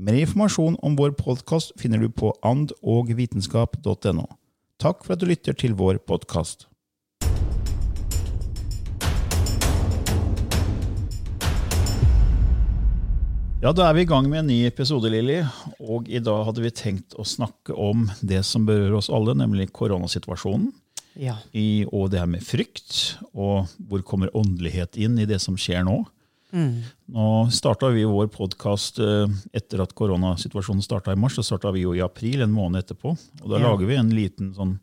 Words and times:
Mer 0.00 0.16
informasjon 0.16 0.78
om 0.80 0.94
vår 0.96 1.10
podkast 1.18 1.74
finner 1.76 2.00
du 2.00 2.08
på 2.08 2.30
andogvitenskap.no. 2.48 4.22
Takk 4.80 5.02
for 5.04 5.12
at 5.12 5.20
du 5.20 5.26
lytter 5.28 5.52
til 5.52 5.74
vår 5.76 5.98
podkast. 6.08 6.64
Ja, 13.60 13.74
da 13.76 13.90
er 13.90 13.98
vi 13.98 14.06
i 14.06 14.08
gang 14.08 14.30
med 14.32 14.40
en 14.40 14.48
ny 14.48 14.62
episode, 14.64 15.12
Lilly. 15.12 15.42
Og 15.84 16.08
i 16.08 16.24
dag 16.24 16.40
hadde 16.48 16.64
vi 16.64 16.72
tenkt 16.72 17.12
å 17.20 17.28
snakke 17.28 17.76
om 17.76 18.08
det 18.24 18.40
som 18.48 18.64
berører 18.64 18.96
oss 18.96 19.12
alle, 19.12 19.36
nemlig 19.36 19.68
koronasituasjonen. 19.76 20.72
Ja. 21.20 21.36
I, 21.52 21.84
og 21.92 22.14
det 22.14 22.24
her 22.24 22.32
med 22.32 22.48
frykt, 22.48 23.20
og 23.36 23.68
hvor 23.76 24.08
kommer 24.08 24.32
åndelighet 24.32 24.96
inn 24.96 25.20
i 25.20 25.28
det 25.28 25.42
som 25.44 25.60
skjer 25.60 25.84
nå. 25.84 26.00
Nå 26.52 27.26
starta 27.50 27.88
vi 27.94 28.04
vår 28.04 28.26
podkast 28.32 28.98
etter 29.56 29.80
at 29.82 29.94
koronasituasjonen 29.96 30.82
starta 30.84 31.12
i 31.14 31.16
mars. 31.16 31.34
Så 31.38 31.44
starta 31.46 31.72
vi 31.72 31.80
jo 31.86 31.94
i 31.96 32.02
april, 32.04 32.42
en 32.44 32.52
måned 32.52 32.82
etterpå. 32.84 33.14
Og 33.42 33.48
da 33.50 33.58
Ja. 33.58 33.70
lager 33.70 33.86
vi 33.88 33.96
en 33.96 34.10
liten 34.10 34.52
sånn 34.54 34.78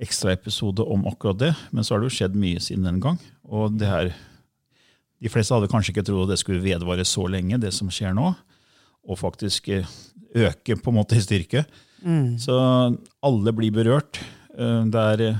ekstraepisode 0.00 0.80
om 0.80 1.04
akkurat 1.06 1.38
det. 1.38 1.54
Men 1.72 1.84
så 1.84 1.94
har 1.94 2.00
det 2.00 2.10
jo 2.10 2.16
skjedd 2.16 2.34
mye 2.34 2.56
siden 2.60 2.84
den 2.84 3.00
gang. 3.00 3.18
Og 3.48 3.76
det 3.78 3.86
her 3.88 4.14
De 5.22 5.28
fleste 5.30 5.54
hadde 5.54 5.68
kanskje 5.70 5.92
ikke 5.94 6.04
trodd 6.04 6.24
at 6.24 6.34
det 6.34 6.38
skulle 6.38 6.60
vedvare 6.60 7.00
så 7.06 7.22
lenge, 7.30 7.58
det 7.58 7.72
som 7.72 7.88
skjer 7.88 8.12
nå. 8.14 8.34
Og 9.08 9.16
faktisk 9.16 9.68
eh, 9.72 9.86
øke 10.34 10.76
på 10.82 10.88
en 10.90 10.98
måte 10.98 11.16
i 11.16 11.20
styrke. 11.22 11.64
Så 12.36 12.98
alle 13.22 13.52
blir 13.52 13.70
berørt. 13.72 14.18
Eh, 14.58 14.84
Det 14.84 14.94
er, 15.20 15.22
eh, 15.30 15.38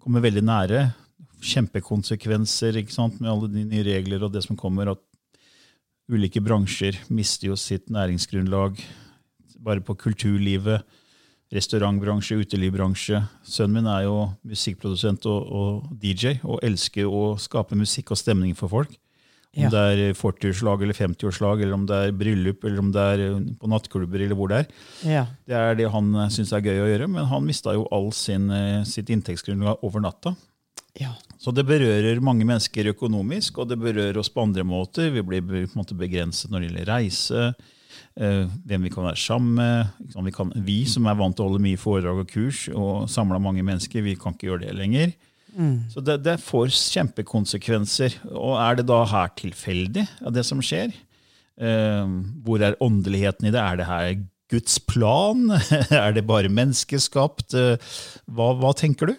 kommer 0.00 0.20
veldig 0.22 0.42
nære. 0.42 0.94
Kjempekonsekvenser 1.42 2.78
ikke 2.80 2.94
sant, 2.94 3.20
med 3.20 3.30
alle 3.32 3.48
de 3.52 3.64
nye 3.68 3.84
regler 3.86 4.22
og 4.26 4.32
det 4.34 4.44
som 4.46 4.56
kommer. 4.58 4.92
At 4.94 5.02
ulike 6.12 6.42
bransjer 6.44 6.98
mister 7.12 7.50
jo 7.50 7.56
sitt 7.58 7.90
næringsgrunnlag. 7.92 8.80
Bare 9.62 9.82
på 9.84 9.94
kulturlivet, 9.98 10.82
restaurantbransje, 11.52 12.38
utelivsbransje. 12.42 13.20
Sønnen 13.44 13.76
min 13.82 13.90
er 13.92 14.06
jo 14.06 14.16
musikkprodusent 14.48 15.26
og, 15.30 15.52
og 15.52 15.92
DJ 16.02 16.38
og 16.42 16.62
elsker 16.64 17.06
å 17.06 17.34
skape 17.40 17.76
musikk 17.78 18.14
og 18.14 18.20
stemning 18.22 18.56
for 18.58 18.72
folk. 18.72 18.94
Om 19.52 19.66
Ja. 19.66 19.68
det 19.68 19.80
er 20.08 20.14
40-årslag 20.16 20.80
eller 20.80 20.96
50-årslag, 20.96 21.60
eller 21.60 21.74
om 21.76 21.82
det 21.84 21.96
er 22.06 22.12
bryllup, 22.16 22.62
eller 22.64 22.78
om 22.80 22.88
det 22.94 23.02
er 23.04 23.20
eh, 23.26 23.34
på 23.60 23.68
nattklubber, 23.68 24.22
eller 24.24 24.38
hvor 24.38 24.48
det 24.48 24.62
er. 24.62 24.70
Ja. 25.04 25.24
Det 25.44 25.58
er 25.58 25.74
det 25.76 25.90
han 25.92 26.08
syns 26.32 26.54
er 26.56 26.62
gøy 26.64 26.80
å 26.80 26.86
gjøre, 26.88 27.08
men 27.12 27.28
han 27.28 27.44
mista 27.44 27.74
jo 27.76 27.84
all 27.92 28.08
sin, 28.16 28.46
eh, 28.50 28.80
sitt 28.88 29.12
inntektsgrunnlag 29.12 29.84
over 29.84 30.00
natta. 30.00 30.32
ja. 30.96 31.12
Så 31.42 31.50
det 31.50 31.64
berører 31.66 32.20
mange 32.22 32.46
mennesker 32.46 32.92
økonomisk, 32.92 33.58
og 33.58 33.72
det 33.72 33.80
berører 33.82 34.20
oss 34.20 34.30
på 34.30 34.44
andre 34.44 34.62
måter. 34.62 35.08
Vi 35.10 35.24
blir 35.26 35.42
på 35.42 35.56
en 35.64 35.80
måte 35.80 35.96
begrenset 35.98 36.52
når 36.52 36.62
det 36.62 36.68
gjelder 36.68 36.90
reise, 36.92 37.46
eh, 38.14 38.44
hvem 38.68 38.86
vi 38.86 38.92
kan 38.94 39.08
være 39.08 39.18
sammen 39.18 39.56
med. 39.58 39.90
Vi, 40.28 40.34
kan, 40.36 40.52
vi 40.62 40.78
som 40.86 41.08
er 41.10 41.18
vant 41.18 41.34
til 41.34 41.42
å 41.42 41.50
holde 41.50 41.64
mye 41.64 41.80
foredrag 41.82 42.22
og 42.22 42.30
kurs 42.30 42.68
og 42.70 43.10
samla 43.10 43.40
mange 43.42 43.64
mennesker, 43.66 44.04
vi 44.06 44.14
kan 44.14 44.36
ikke 44.36 44.52
gjøre 44.52 44.68
det 44.68 44.76
lenger. 44.78 45.16
Så 45.92 46.00
det, 46.00 46.20
det 46.24 46.38
får 46.40 46.70
kjempekonsekvenser. 46.72 48.20
Og 48.32 48.54
er 48.62 48.78
det 48.78 48.86
da 48.88 49.02
her 49.10 49.32
tilfeldig, 49.36 50.06
av 50.24 50.32
det 50.32 50.46
som 50.48 50.62
skjer? 50.64 50.94
Eh, 51.58 52.14
hvor 52.46 52.62
er 52.64 52.78
åndeligheten 52.80 53.50
i 53.50 53.52
det? 53.52 53.60
Er 53.60 53.82
det 53.82 53.88
her 53.90 54.14
Guds 54.52 54.78
plan? 54.84 55.50
er 56.04 56.14
det 56.16 56.24
bare 56.28 56.48
menneskeskapt? 56.52 57.52
Eh, 57.58 57.92
Hva, 58.30 58.52
hva 58.62 58.72
tenker 58.78 59.10
du? 59.12 59.14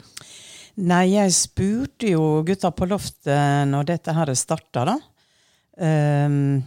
Nei, 0.81 1.13
jeg 1.13 1.33
spurte 1.37 2.09
jo 2.09 2.41
gutta 2.45 2.71
på 2.73 2.87
loftet 2.89 3.67
når 3.69 3.91
dette 3.91 4.15
her 4.17 4.31
starta, 4.33 4.87
da. 4.89 4.95
Um, 5.77 6.63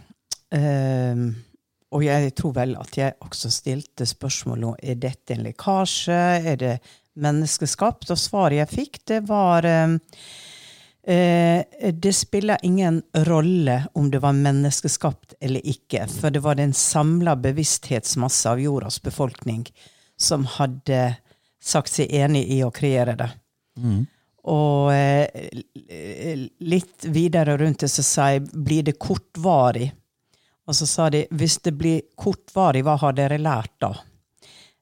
um, 0.55 1.25
og 1.95 2.03
jeg 2.03 2.31
tror 2.35 2.53
vel 2.55 2.75
at 2.79 2.97
jeg 2.99 3.15
også 3.23 3.51
stilte 3.51 4.07
spørsmål 4.07 4.65
om 4.69 4.77
er 4.79 4.99
dette 4.99 5.35
en 5.35 5.43
lekkasje, 5.43 6.19
er 6.39 6.59
det 6.59 6.73
menneskeskapt? 7.19 8.11
Og 8.11 8.19
svaret 8.19 8.61
jeg 8.61 8.71
fikk, 8.71 8.99
det 9.11 9.21
var 9.27 9.65
um, 9.65 9.97
eh, 11.07 11.63
Det 11.91 12.13
spiller 12.15 12.63
ingen 12.63 13.01
rolle 13.27 13.79
om 13.95 14.11
det 14.11 14.21
var 14.23 14.35
menneskeskapt 14.35 15.35
eller 15.41 15.63
ikke, 15.63 16.05
for 16.11 16.31
det 16.31 16.43
var 16.43 16.59
den 16.59 16.75
samla 16.75 17.35
bevissthetsmasse 17.39 18.51
av 18.51 18.63
jordas 18.63 19.01
befolkning 19.03 19.65
som 20.19 20.47
hadde 20.57 21.17
sagt 21.63 21.91
seg 21.91 22.11
enig 22.11 22.45
i 22.55 22.63
å 22.63 22.71
kreere 22.71 23.15
det. 23.19 23.29
Og 24.47 24.93
eh, 24.93 26.47
litt 26.59 27.05
videre 27.11 27.57
rundt 27.59 27.83
det 27.83 27.89
så 27.91 28.29
jeg 28.31 28.45
blir 28.51 28.85
det 28.87 28.97
kortvarig. 28.99 29.89
Og 30.67 30.75
så 30.75 30.87
sa 30.87 31.09
de 31.11 31.25
hvis 31.31 31.59
det 31.63 31.73
blir 31.79 32.05
kortvarig, 32.15 32.83
hva 32.83 32.97
har 32.99 33.15
dere 33.15 33.39
lært 33.39 33.73
da? 33.83 33.93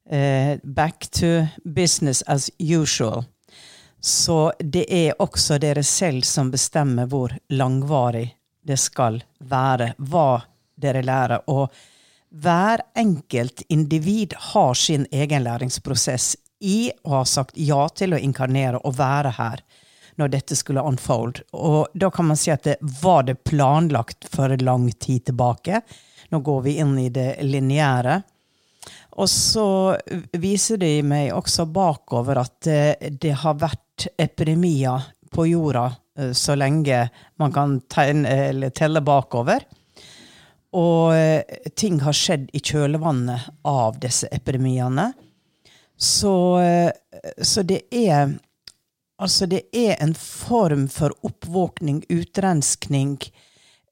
Eh, 0.09 0.57
back 0.63 1.07
to 1.09 1.47
business 1.63 2.21
as 2.27 2.49
usual. 2.59 3.25
Så 4.01 4.51
det 4.59 4.85
er 4.93 5.21
også 5.21 5.57
dere 5.57 5.83
selv 5.83 6.25
som 6.29 6.51
bestemmer 6.53 7.09
hvor 7.09 7.33
langvarig 7.49 8.27
det 8.61 8.77
skal 8.77 9.17
være. 9.49 9.93
Hva 9.97 10.43
dere 10.77 11.01
lærer. 11.05 11.45
Og 11.49 11.73
hver 12.35 12.83
enkelt 12.97 13.63
individ 13.69 14.35
har 14.51 14.73
sin 14.77 15.07
egen 15.11 15.45
læringsprosess 15.45 16.35
i 16.59 16.91
å 17.03 17.17
ha 17.17 17.25
sagt 17.27 17.57
ja 17.59 17.87
til 17.89 18.15
å 18.15 18.21
inkarnere 18.21 18.79
og 18.83 18.97
være 18.97 19.35
her 19.37 19.63
når 20.15 20.31
dette 20.31 20.55
skulle 20.55 20.83
unfold. 20.87 21.41
Og 21.51 21.91
da 21.93 22.09
kan 22.13 22.29
man 22.29 22.39
si 22.39 22.51
at 22.53 22.63
det 22.63 22.77
var 23.01 23.25
det 23.27 23.41
planlagt 23.43 24.29
for 24.31 24.55
lang 24.63 24.87
tid 24.91 25.25
tilbake. 25.27 25.81
Nå 26.31 26.39
går 26.39 26.61
vi 26.65 26.77
inn 26.79 26.95
i 26.99 27.09
det 27.13 27.35
lineære. 27.43 28.21
Og 29.15 29.29
så 29.31 29.67
viser 30.39 30.79
de 30.79 30.99
meg 31.07 31.33
også 31.35 31.67
bakover 31.71 32.41
at 32.41 32.67
eh, 32.67 33.11
det 33.11 33.35
har 33.43 33.59
vært 33.61 34.09
epidemier 34.19 35.07
på 35.31 35.47
jorda 35.47 35.87
eh, 36.19 36.33
så 36.35 36.57
lenge 36.59 37.05
man 37.39 37.55
kan 37.55 37.79
tegne, 37.91 38.69
telle 38.75 39.03
bakover. 39.05 39.63
Og 40.75 41.15
eh, 41.15 41.69
ting 41.79 42.01
har 42.03 42.15
skjedd 42.15 42.49
i 42.53 42.59
kjølvannet 42.59 43.47
av 43.71 43.99
disse 44.03 44.27
epidemiene. 44.35 45.13
Så, 45.97 46.59
eh, 46.59 46.91
så 47.41 47.63
det 47.63 47.81
er 47.91 48.37
Altså, 49.15 49.45
det 49.47 49.61
er 49.71 49.95
en 50.03 50.11
form 50.11 50.89
for 50.91 51.13
oppvåkning, 51.23 52.01
utrenskning, 52.11 53.13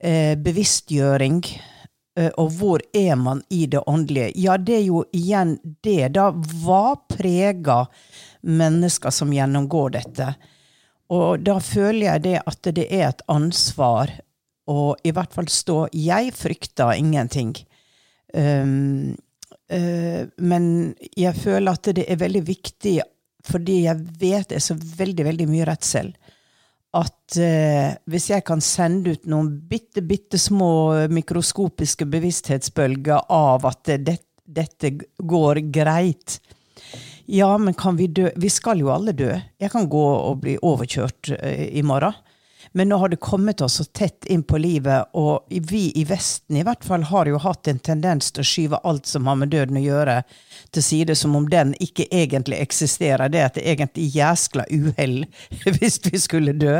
eh, 0.03 0.35
bevisstgjøring. 0.35 1.37
Eh, 2.19 2.27
og 2.37 2.51
hvor 2.51 2.81
er 2.93 3.15
man 3.15 3.39
i 3.49 3.65
det 3.65 3.79
åndelige? 3.87 4.33
Ja, 4.35 4.57
det 4.57 4.75
er 4.75 4.83
jo 4.83 5.05
igjen 5.15 5.55
det, 5.81 6.11
da. 6.17 6.27
Hva 6.31 6.97
preger 7.07 7.87
mennesker 8.43 9.15
som 9.15 9.31
gjennomgår 9.31 9.95
dette. 9.95 10.33
Og 11.13 11.39
da 11.39 11.55
føler 11.63 12.05
jeg 12.07 12.23
det 12.27 12.37
at 12.45 12.73
det 12.75 12.87
er 12.91 13.07
et 13.07 13.25
ansvar 13.31 14.11
å 14.67 14.93
i 15.03 15.11
hvert 15.11 15.33
fall 15.35 15.49
stå 15.51 15.87
Jeg 15.95 16.33
frykter 16.35 16.93
ingenting. 16.99 17.55
Um, 18.33 19.15
men 19.73 20.65
jeg 21.17 21.33
føler 21.39 21.71
at 21.71 21.87
det 21.97 22.03
er 22.05 22.19
veldig 22.21 22.41
viktig, 22.45 22.93
fordi 23.47 23.79
jeg 23.87 24.03
vet 24.21 24.51
det 24.51 24.59
er 24.59 24.63
så 24.63 24.75
veldig, 24.77 25.25
veldig 25.27 25.47
mye 25.49 25.65
redsel 25.67 26.11
at 26.93 27.37
eh, 27.41 27.93
hvis 28.09 28.29
jeg 28.29 28.45
kan 28.45 28.61
sende 28.61 29.15
ut 29.15 29.23
noen 29.29 29.49
bitte, 29.69 30.03
bitte 30.05 30.37
små 30.37 31.07
mikroskopiske 31.13 32.05
bevissthetsbølger 32.09 33.31
av 33.33 33.65
at 33.69 33.95
det, 34.05 34.19
dette 34.45 34.93
går 35.17 35.63
greit 35.73 36.37
Ja, 37.25 37.49
men 37.57 37.73
kan 37.73 37.97
vi 37.97 38.09
dø? 38.11 38.27
Vi 38.35 38.49
skal 38.51 38.81
jo 38.83 38.91
alle 38.91 39.13
dø. 39.15 39.31
Jeg 39.31 39.71
kan 39.71 39.87
gå 39.89 40.03
og 40.03 40.41
bli 40.43 40.57
overkjørt 40.59 41.31
eh, 41.39 41.69
i 41.79 41.81
morgen. 41.87 42.13
Men 42.75 42.89
nå 42.89 42.97
har 42.97 43.09
det 43.09 43.19
kommet 43.21 43.61
oss 43.61 43.75
så 43.77 43.83
tett 43.85 44.25
inn 44.25 44.41
på 44.43 44.57
livet, 44.57 45.11
og 45.13 45.45
vi 45.49 45.91
i 45.95 46.03
Vesten 46.09 46.57
i 46.57 46.63
hvert 46.65 46.85
fall 46.85 47.03
har 47.05 47.29
jo 47.29 47.37
hatt 47.43 47.69
en 47.69 47.79
tendens 47.79 48.31
til 48.33 48.41
å 48.41 48.47
skyve 48.49 48.79
alt 48.89 49.05
som 49.05 49.29
har 49.29 49.37
med 49.37 49.53
døden 49.53 49.77
å 49.77 49.83
gjøre, 49.83 50.15
til 50.73 50.85
side, 50.85 51.15
som 51.15 51.35
om 51.37 51.45
den 51.49 51.75
ikke 51.83 52.07
egentlig 52.09 52.57
eksisterer. 52.63 53.29
Det 53.29 53.41
er 53.43 53.51
et 53.51 53.59
egentlig 53.75 54.07
jæskla 54.15 54.65
uhell 54.73 55.19
hvis 55.77 55.99
vi 56.07 56.21
skulle 56.21 56.55
dø. 56.57 56.79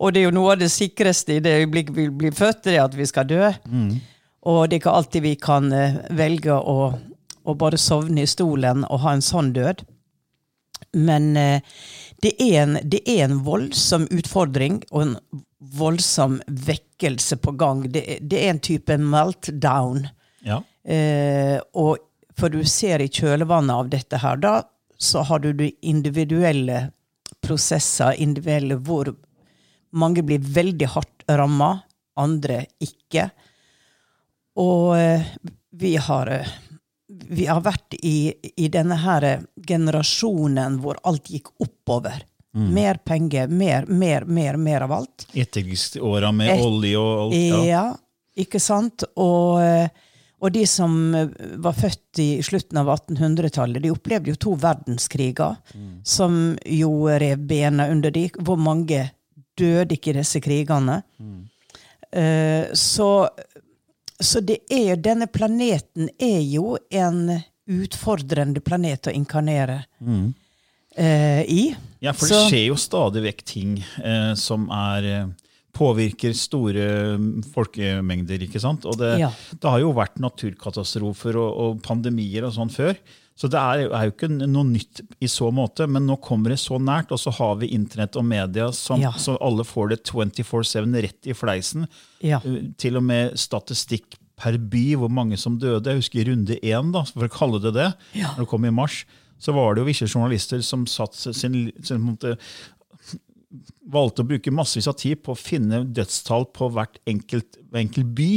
Og 0.00 0.14
det 0.14 0.24
er 0.24 0.26
jo 0.26 0.34
noe 0.34 0.56
av 0.56 0.64
det 0.64 0.72
sikreste 0.74 1.38
i 1.38 1.44
det 1.44 1.60
øyeblikket 1.60 1.94
vi 1.94 2.08
blir 2.10 2.34
født, 2.34 2.64
det 2.66 2.74
er 2.74 2.88
at 2.88 2.98
vi 2.98 3.06
skal 3.06 3.30
dø. 3.30 3.52
Mm. 3.70 4.00
Og 4.50 4.60
det 4.66 4.80
er 4.80 4.82
ikke 4.82 4.98
alltid 4.98 5.26
vi 5.28 5.36
kan 5.38 5.70
uh, 5.70 6.02
velge 6.16 6.58
å, 6.58 6.90
å, 6.90 7.54
bare 7.54 7.78
sovne 7.78 8.24
i 8.24 8.30
stolen 8.30 8.82
og 8.88 9.04
ha 9.04 9.14
en 9.14 9.24
sånn 9.24 9.54
død. 9.54 9.84
Men 10.98 11.30
uh, 11.38 11.82
det 12.22 12.34
er, 12.42 12.62
en, 12.62 12.78
det 12.84 13.00
er 13.08 13.24
en 13.24 13.40
voldsom 13.46 14.06
utfordring 14.12 14.82
og 14.90 15.02
en 15.02 15.14
voldsom 15.80 16.40
vekkelse 16.48 17.38
på 17.40 17.54
gang. 17.60 17.84
Det, 17.92 18.04
det 18.20 18.42
er 18.42 18.54
en 18.54 18.62
type 18.64 18.96
meltdown. 19.00 20.06
Ja. 20.44 20.60
Eh, 20.84 21.56
og 21.76 21.98
for 22.38 22.52
du 22.52 22.62
ser 22.64 23.02
i 23.04 23.10
kjølvannet 23.12 23.74
av 23.74 23.90
dette 23.92 24.20
her, 24.20 24.40
da 24.40 24.54
så 25.00 25.22
har 25.24 25.40
du 25.40 25.52
de 25.56 25.70
individuelle 25.88 26.90
prosesser, 27.40 28.18
individuelle 28.20 28.76
hvor 28.84 29.14
mange 29.96 30.24
blir 30.24 30.44
veldig 30.44 30.88
hardt 30.92 31.24
ramma, 31.28 31.70
andre 32.20 32.66
ikke. 32.84 33.30
Og 34.60 34.92
eh, 34.98 35.30
vi 35.80 35.94
har 35.96 36.28
eh, 36.34 36.52
vi 37.10 37.46
har 37.48 37.62
vært 37.64 37.96
i, 38.06 38.32
i, 38.56 38.68
denne 38.70 38.96
her 39.02 39.24
generasjonen 39.66 40.78
hvor 40.82 40.98
alt 41.08 41.30
gikk 41.32 41.52
oppover. 41.60 42.24
Mm. 42.54 42.68
Mer 42.74 42.98
penger, 43.06 43.48
mer, 43.48 43.86
mer, 43.86 44.24
mer, 44.24 44.56
mer 44.56 44.86
av 44.86 44.92
alt. 44.92 45.26
Etterkrigsåra 45.32 46.32
med 46.34 46.56
Et, 46.56 46.64
olje 46.66 46.98
og 46.98 47.10
alt. 47.24 47.36
Ja. 47.36 47.60
ja, 47.64 47.84
ikke 48.42 48.60
sant? 48.62 49.04
Og, 49.14 49.60
og, 50.40 50.48
de 50.50 50.64
som 50.66 50.96
var 51.62 51.78
født 51.78 52.22
i 52.24 52.28
slutten 52.42 52.80
av 52.82 52.90
1800-tallet, 52.96 53.82
de 53.84 53.94
opplevde 53.94 54.34
jo 54.34 54.40
to 54.40 54.56
verdenskriger 54.58 55.60
mm. 55.74 55.94
som 56.02 56.42
jo 56.66 56.92
rev 57.06 57.46
bena 57.46 57.86
under 57.92 58.10
de. 58.14 58.26
Hvor 58.40 58.58
mange 58.58 59.06
døde 59.58 59.94
ikke 59.94 60.10
i 60.10 60.18
disse 60.18 60.42
krigene? 60.42 61.02
Mm. 61.22 61.40
Uh, 62.10 62.66
så 62.74 63.30
så 64.20 64.40
det 64.44 64.58
er, 64.68 64.98
denne 65.00 65.26
planeten 65.32 66.10
er 66.20 66.40
jo 66.44 66.74
en 66.92 67.40
utfordrende 67.70 68.62
planet 68.64 69.10
å 69.10 69.14
inkarnere 69.14 69.82
mm. 70.00 70.26
eh, 70.96 71.42
i. 71.46 71.62
Ja, 72.00 72.14
for 72.16 72.30
det 72.30 72.42
skjer 72.48 72.66
jo 72.70 72.80
stadig 72.80 73.24
vekk 73.28 73.46
ting 73.48 73.78
eh, 74.02 74.32
som 74.38 74.68
er 74.74 75.08
eh, 75.08 75.48
påvirker 75.76 76.34
store 76.36 76.90
mm, 77.20 77.32
folkemengder. 77.54 78.46
ikke 78.46 78.62
sant? 78.62 78.86
Og 78.88 78.98
det, 79.00 79.16
ja. 79.22 79.30
det 79.52 79.72
har 79.72 79.82
jo 79.82 79.94
vært 79.96 80.20
naturkatastrofer 80.22 81.38
og, 81.40 81.50
og 81.50 81.82
pandemier 81.86 82.48
og 82.48 82.56
sånn 82.56 82.72
før. 82.74 82.96
Så 83.40 83.48
det 83.48 83.56
er, 83.56 83.86
er, 83.88 84.02
jo 84.04 84.12
ikke 84.12 84.28
noe 84.28 84.66
nytt 84.68 85.00
i 85.24 85.28
så 85.30 85.46
måte, 85.54 85.86
men 85.88 86.04
nå 86.04 86.18
kommer 86.20 86.52
det 86.52 86.58
så 86.60 86.76
nært. 86.76 87.14
Og 87.14 87.22
så 87.22 87.32
har 87.38 87.54
vi 87.62 87.70
internett 87.72 88.18
og 88.20 88.26
media, 88.28 88.68
som, 88.76 89.00
ja. 89.00 89.14
så 89.16 89.38
alle 89.40 89.64
får 89.64 89.94
det 89.94 90.02
24-7 90.10 90.98
rett 91.06 91.30
i 91.30 91.36
fleisen. 91.36 91.86
Ja. 92.20 92.42
Uh, 92.44 92.66
til 92.80 93.00
og 93.00 93.06
med 93.08 93.38
statistikk 93.40 94.18
per 94.40 94.56
by, 94.72 94.84
hvor 95.00 95.12
mange 95.12 95.38
som 95.40 95.58
døde. 95.60 95.92
Jeg 95.92 96.02
husker 96.02 96.22
i 96.22 96.28
runde 96.30 96.58
én, 96.60 96.92
da, 96.94 97.04
for 97.08 97.28
å 97.28 97.32
kalle 97.32 97.60
det 97.62 97.74
det, 97.76 97.90
ja. 98.16 98.32
når 98.34 98.46
det 98.46 98.50
kom 98.52 98.66
i 98.66 98.74
mars. 98.74 99.02
Så 99.40 99.54
var 99.56 99.74
det 99.74 99.84
jo 99.84 99.88
visse 99.88 100.08
journalister 100.08 100.60
som 100.64 100.86
satt 100.88 101.16
sin, 101.16 101.62
sin 101.84 102.02
måte, 102.04 102.36
valgte 103.90 104.24
å 104.24 104.28
bruke 104.30 104.52
massevis 104.54 104.88
av 104.90 104.98
tid 105.00 105.22
på 105.24 105.34
å 105.34 105.38
finne 105.38 105.84
dødstall 105.96 106.50
på 106.54 106.68
hvert 106.74 107.00
enkelt, 107.10 107.60
enkelt 107.76 108.12
by. 108.16 108.32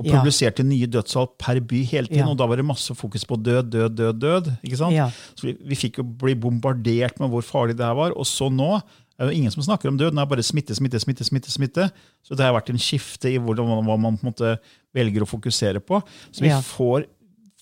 Og 0.00 0.08
publiserte 0.08 0.64
ja. 0.64 0.66
nye 0.66 0.88
dødstall 0.90 1.28
per 1.38 1.60
by 1.68 1.82
hele 1.86 2.08
tiden. 2.08 2.24
Ja. 2.24 2.32
Og 2.32 2.38
da 2.40 2.48
var 2.50 2.58
det 2.58 2.66
masse 2.66 2.94
fokus 2.98 3.26
på 3.28 3.36
død, 3.38 3.70
død, 3.70 3.94
død. 3.98 4.18
død, 4.22 4.50
ikke 4.64 4.80
sant? 4.80 4.96
Ja. 4.96 5.06
Så 5.38 5.46
vi, 5.46 5.54
vi, 5.68 5.78
fikk 5.78 6.00
jo 6.00 6.06
bli 6.24 6.34
bombardert 6.38 7.20
med 7.22 7.30
hvor 7.30 7.44
farlig 7.46 7.76
det 7.78 7.86
her 7.86 7.98
var. 7.98 8.16
Og 8.18 8.26
så 8.26 8.48
nå 8.50 8.80
er 9.18 9.28
jo 9.28 9.36
ingen 9.36 9.52
som 9.54 9.64
snakker 9.64 9.90
om 9.90 9.98
død. 10.00 10.14
Det 10.14 10.22
er 10.22 10.30
bare 10.30 10.44
smitte, 10.46 10.76
smitte, 10.76 11.00
smitte. 11.02 11.26
smitte, 11.28 11.52
smitte. 11.52 11.88
Så 12.24 12.38
det 12.38 12.46
har 12.46 12.54
vært 12.56 12.72
en 12.72 12.80
skifte 12.80 13.30
i 13.30 13.40
hvordan, 13.40 13.68
hva 13.86 13.98
man 14.00 14.16
på 14.16 14.26
en 14.26 14.32
måte 14.32 14.54
velger 14.96 15.24
å 15.24 15.28
fokusere 15.28 15.82
på. 15.84 16.00
Så 16.30 16.44
vi 16.44 16.52
får, 16.72 17.06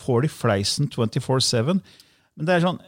får 0.00 0.24
de 0.26 0.32
fleisen 0.32 0.90
24-7. 0.92 1.74
Men 1.74 2.48
det 2.48 2.56
er 2.56 2.64
sånn, 2.64 2.80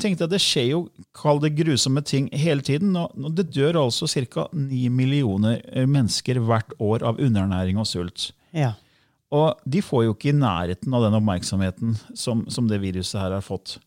tenk 0.00 0.20
deg, 0.20 0.30
det 0.32 0.40
skjer 0.42 0.68
jo 0.70 0.82
kall 1.16 1.40
det 1.42 1.54
grusomme 1.58 2.04
ting 2.06 2.28
hele 2.36 2.64
tiden. 2.64 2.94
Og 2.96 3.32
det 3.36 3.48
dør 3.54 3.82
altså 3.86 4.08
ca. 4.28 4.48
9 4.52 4.92
millioner 4.92 5.62
mennesker 5.88 6.40
hvert 6.42 6.76
år 6.80 7.06
av 7.08 7.20
underernæring 7.20 7.80
og 7.80 7.88
sult. 7.90 8.30
Ja. 8.56 8.74
Og 9.32 9.56
de 9.64 9.80
får 9.80 10.04
jo 10.06 10.12
ikke 10.12 10.30
i 10.30 10.36
nærheten 10.36 10.92
av 10.92 11.06
den 11.06 11.16
oppmerksomheten 11.16 11.96
som, 12.18 12.44
som 12.52 12.68
det 12.68 12.82
viruset 12.82 13.16
her 13.20 13.32
har 13.32 13.44
fått. 13.44 13.78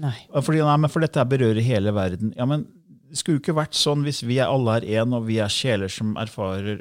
Nei. 0.00 0.14
Fordi, 0.30 0.62
nei, 0.62 0.76
men 0.80 0.90
For 0.92 1.04
dette 1.04 1.24
berører 1.28 1.60
hele 1.64 1.92
verden. 1.94 2.32
Ja, 2.38 2.46
men 2.48 2.64
Det 3.12 3.20
skulle 3.20 3.36
jo 3.36 3.42
ikke 3.44 3.58
vært 3.60 3.76
sånn 3.76 4.06
hvis 4.06 4.22
vi 4.24 4.40
alle 4.40 4.78
er 4.80 4.88
én, 5.02 5.12
og 5.12 5.26
vi 5.28 5.36
er 5.44 5.52
sjeler 5.52 5.92
som 5.92 6.14
erfarer 6.20 6.80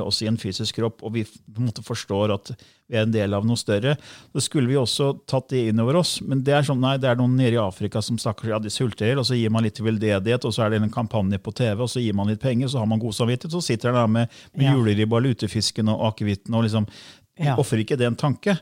oss 0.00 0.22
i 0.22 0.28
en 0.28 0.36
fysisk 0.38 0.76
kropp, 0.76 1.02
og 1.02 1.14
vi 1.14 1.22
på 1.24 1.60
en 1.60 1.68
måte 1.68 1.82
forstår 1.84 2.34
at 2.34 2.50
vi 2.86 2.98
er 2.98 3.06
en 3.06 3.12
del 3.14 3.34
av 3.34 3.46
noe 3.46 3.58
større. 3.58 3.96
Da 4.34 4.42
skulle 4.44 4.68
vi 4.70 4.76
også 4.78 5.08
tatt 5.28 5.48
det 5.50 5.64
inn 5.70 5.80
over 5.82 5.98
oss. 6.02 6.18
Men 6.22 6.42
det 6.46 6.54
er 6.54 6.66
sånn, 6.68 6.82
nei, 6.84 6.96
det 7.02 7.08
er 7.10 7.18
noen 7.18 7.34
nede 7.38 7.56
i 7.56 7.62
Afrika 7.62 8.02
som 8.04 8.18
stakkars, 8.20 8.50
ja, 8.52 8.60
de 8.62 8.72
sulter, 8.72 9.16
og 9.18 9.26
så 9.26 9.38
gir 9.38 9.52
man 9.54 9.66
litt 9.66 9.80
veldedighet, 9.82 10.46
og 10.46 10.54
så 10.54 10.66
er 10.66 10.74
det 10.74 10.82
en 10.84 10.92
kampanje 10.92 11.40
på 11.42 11.54
TV, 11.56 11.82
og 11.82 11.90
så 11.90 12.02
gir 12.04 12.16
man 12.18 12.30
litt 12.30 12.42
penger, 12.42 12.70
så 12.70 12.82
har 12.82 12.90
man 12.90 13.02
god 13.02 13.16
samvittighet, 13.16 13.56
så 13.56 13.64
sitter 13.64 13.90
han 13.90 14.00
der 14.02 14.14
med, 14.18 14.40
med 14.54 14.68
ja. 14.68 14.76
juleribba, 14.76 15.22
lutefisken 15.24 15.90
og 15.92 16.10
akevitten 16.12 16.56
og 16.56 16.66
liksom 16.68 16.90
ja. 17.36 17.52
Ofrer 17.60 17.82
ikke 17.82 17.98
det 18.00 18.06
en 18.08 18.16
tanke? 18.16 18.54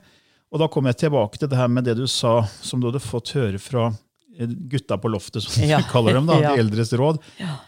Og 0.51 0.59
da 0.59 0.67
kommer 0.71 0.91
jeg 0.91 1.05
tilbake 1.05 1.39
til 1.39 1.51
det 1.51 1.59
her 1.59 1.69
med 1.71 1.87
det 1.87 1.95
du 1.99 2.09
sa, 2.11 2.41
som 2.63 2.81
du 2.83 2.89
hadde 2.89 3.03
fått 3.03 3.31
høre 3.37 3.61
fra 3.63 3.85
eh, 3.93 4.01
gutta 4.71 4.99
på 4.99 5.11
loftet, 5.13 5.43
som 5.43 5.65
ja. 5.69 5.79
vi 5.83 5.91
kaller 5.91 6.19
dem, 6.19 6.27
da, 6.31 6.41
ja. 6.43 6.53
de 6.55 6.65
eldres 6.65 6.93
råd, 6.93 7.21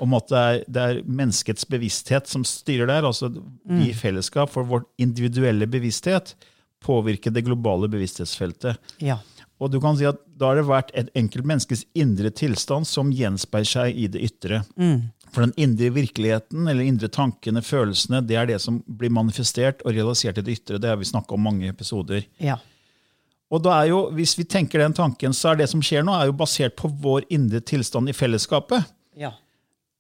om 0.03 0.19
at 0.19 0.29
det 0.33 0.43
er, 0.43 0.61
det 0.67 0.89
er, 0.89 1.01
menneskets 1.07 1.69
bevissthet 1.71 2.29
som 2.31 2.45
styrer 2.47 2.91
der. 2.91 3.07
altså 3.07 3.31
mm. 3.31 3.81
I 3.87 3.93
fellesskap, 3.97 4.53
for 4.53 4.69
vår 4.69 4.87
individuelle 5.03 5.69
bevissthet 5.71 6.35
påvirker 6.85 7.33
det 7.35 7.47
globale 7.47 7.89
bevissthetsfeltet. 7.91 8.79
Ja. 9.03 9.19
Og 9.57 9.73
du 9.73 9.79
kan 9.81 9.97
si 9.97 10.05
at 10.05 10.19
Da 10.37 10.51
har 10.51 10.59
det 10.59 10.67
vært 10.69 10.91
et 10.93 11.09
enkelt 11.17 11.47
menneskes 11.49 11.87
indre 11.97 12.29
tilstand 12.29 12.85
som 12.85 13.09
gjenspeiler 13.15 13.71
seg 13.71 13.97
i 13.97 14.05
det 14.13 14.21
ytre. 14.27 14.59
Mm. 14.77 15.09
For 15.33 15.47
den 15.47 15.55
indre 15.57 15.89
virkeligheten, 15.97 16.67
eller 16.69 16.85
indre 16.85 17.09
tankene, 17.13 17.63
følelsene, 17.65 18.21
det 18.29 18.37
er 18.37 18.51
det 18.51 18.59
som 18.61 18.83
blir 18.85 19.15
manifestert 19.17 19.81
og 19.85 19.97
realisert 19.97 20.43
i 20.43 20.45
det 20.45 20.59
ytre. 20.59 20.81
Det 20.83 20.91
har 20.93 21.01
vi 21.01 21.09
snakka 21.09 21.35
om 21.39 21.47
mange 21.49 21.71
episoder. 21.73 22.27
Ja. 22.37 22.59
Og 23.53 23.63
da 23.63 23.79
er 23.79 23.91
jo, 23.93 24.11
Hvis 24.17 24.35
vi 24.39 24.45
tenker 24.45 24.83
den 24.83 24.95
tanken, 24.97 25.35
så 25.37 25.53
er 25.53 25.63
det 25.63 25.71
som 25.71 25.83
skjer 25.85 26.05
nå, 26.07 26.15
er 26.15 26.31
jo 26.31 26.37
basert 26.37 26.77
på 26.79 26.91
vår 26.91 27.29
indre 27.31 27.61
tilstand 27.61 28.11
i 28.11 28.17
fellesskapet. 28.17 28.89
Ja. 29.17 29.33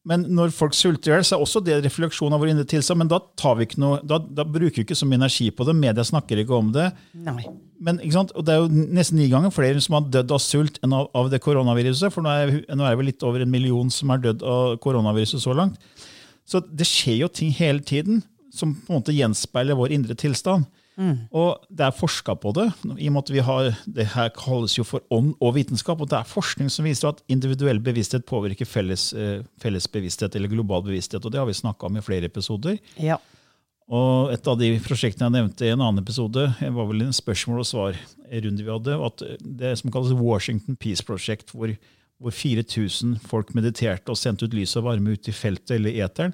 Men 0.07 0.23
når 0.31 0.53
folk 0.55 0.75
sulter 0.76 1.11
i 1.11 1.15
hjel, 1.17 1.25
så 1.26 1.35
er 1.35 1.43
også 1.43 1.61
det 1.67 1.81
refleksjon 1.83 2.35
av 2.35 2.43
vår 2.43 2.53
indre 2.53 2.67
tilstand. 2.71 3.00
Men 3.03 3.11
da, 3.11 3.19
tar 3.38 3.57
vi 3.59 3.67
ikke 3.67 3.81
noe, 3.83 3.99
da, 4.07 4.21
da, 4.23 4.45
bruker 4.47 4.79
vi 4.79 4.85
ikke 4.85 4.99
så 4.99 5.07
mye 5.09 5.19
energi 5.19 5.49
på 5.50 5.67
det. 5.67 5.75
Media 5.79 6.05
snakker 6.07 6.43
ikke 6.43 6.55
om 6.55 6.69
det. 6.75 6.93
Nei. 7.26 7.43
Men 7.83 7.99
Og 7.99 8.45
Det 8.47 8.55
er 8.55 8.62
jo 8.62 8.69
nesten 8.71 9.19
ni 9.19 9.26
ganger 9.29 9.50
flere 9.50 9.81
som 9.83 9.99
har 9.99 10.07
dødd 10.07 10.31
av 10.33 10.41
sult 10.41 10.79
enn 10.87 10.95
av, 10.95 11.11
av 11.15 11.31
det 11.31 11.43
koronaviruset. 11.43 12.15
For 12.15 12.23
nå 12.23 12.31
er, 12.31 12.55
nå 12.71 12.87
er 12.87 12.95
det 12.95 13.00
vel 13.03 13.11
litt 13.11 13.26
over 13.26 13.43
en 13.43 13.50
million 13.50 13.91
som 13.91 14.15
er 14.15 14.23
dødd 14.23 14.47
av 14.47 14.79
koronaviruset 14.79 15.43
så 15.43 15.55
langt. 15.59 15.79
Så 16.47 16.62
det 16.62 16.87
skjer 16.87 17.25
jo 17.25 17.29
ting 17.29 17.50
hele 17.50 17.83
tiden 17.83 18.23
som 18.55 18.76
på 18.79 18.93
en 18.93 19.00
måte 19.00 19.15
gjenspeiler 19.15 19.76
vår 19.76 19.95
indre 19.99 20.15
tilstand. 20.15 20.71
Mm. 20.97 21.17
Og 21.37 21.67
det 21.69 21.85
er 21.87 21.93
forska 21.97 22.35
på 22.41 22.53
det. 22.57 22.67
i 22.97 23.09
og 23.09 23.12
med 23.12 23.23
at 23.23 23.31
vi 23.31 23.43
har, 23.45 23.76
Det 23.87 24.07
her 24.15 24.31
kalles 24.31 24.79
jo 24.79 24.85
for 24.85 25.00
ånd 25.11 25.35
og 25.41 25.55
vitenskap. 25.55 26.00
og 26.00 26.09
Det 26.09 26.19
er 26.19 26.25
forskning 26.25 26.71
som 26.71 26.85
viser 26.85 27.09
at 27.09 27.23
individuell 27.29 27.79
bevissthet 27.79 28.25
påvirker 28.26 28.67
felles, 28.67 29.12
eh, 29.12 29.43
felles 29.61 29.87
bevissthet 29.87 30.35
eller 30.35 30.49
global 30.49 30.83
bevissthet. 30.83 31.25
og 31.25 31.33
Det 31.33 31.38
har 31.38 31.47
vi 31.47 31.53
snakka 31.53 31.87
om 31.87 31.97
i 31.97 32.00
flere 32.00 32.25
episoder. 32.25 32.79
Ja. 32.99 33.19
Og 33.88 34.33
Et 34.33 34.49
av 34.49 34.59
de 34.59 34.79
prosjektene 34.81 35.31
jeg 35.31 35.33
nevnte 35.33 35.67
i 35.67 35.71
en 35.71 35.81
annen 35.81 36.03
episode, 36.03 36.55
var 36.61 36.87
vel 36.87 37.03
en 37.03 37.12
spørsmål 37.12 37.61
og 37.61 37.67
svar-runde 37.67 38.65
vi 38.65 38.73
hadde. 38.73 39.05
at 39.05 39.38
Det 39.41 39.79
som 39.79 39.91
kalles 39.91 40.12
Washington 40.12 40.76
Peace 40.76 41.03
Project, 41.03 41.53
hvor 41.53 41.76
hvor 42.19 42.33
4000 42.33 43.19
folk 43.29 43.55
mediterte 43.55 44.09
og 44.09 44.17
sendte 44.17 44.47
ut 44.47 44.55
lys 44.57 44.76
og 44.76 44.87
varme 44.88 45.12
ut 45.12 45.29
i 45.29 45.35
feltet 45.37 45.76
eller 45.76 45.91
eteren. 46.05 46.33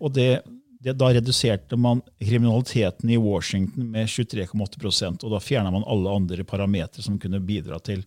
Og 0.00 0.12
det, 0.12 0.42
det, 0.80 0.96
da 0.96 1.10
reduserte 1.12 1.76
man 1.76 2.00
kriminaliteten 2.18 3.10
i 3.10 3.18
Washington 3.20 3.90
med 3.92 4.08
23,8% 4.08 5.24
og 5.24 5.34
da 5.34 5.40
fjerna 5.42 5.72
man 5.74 5.84
alle 5.86 6.12
andre 6.16 6.46
parametere 6.48 7.04
som 7.04 7.18
kunne 7.20 7.42
bidra 7.44 7.78
til 7.84 8.04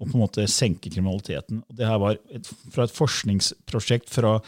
å 0.00 0.06
på 0.08 0.16
en 0.16 0.22
måte 0.22 0.46
senke 0.48 0.88
kriminaliteten. 0.88 1.60
Og 1.68 1.76
det 1.76 1.84
her 1.86 1.98
var 2.00 2.16
et, 2.32 2.46
fra 2.72 2.86
et 2.86 2.94
forskningsprosjekt 2.96 4.08
fra 4.10 4.38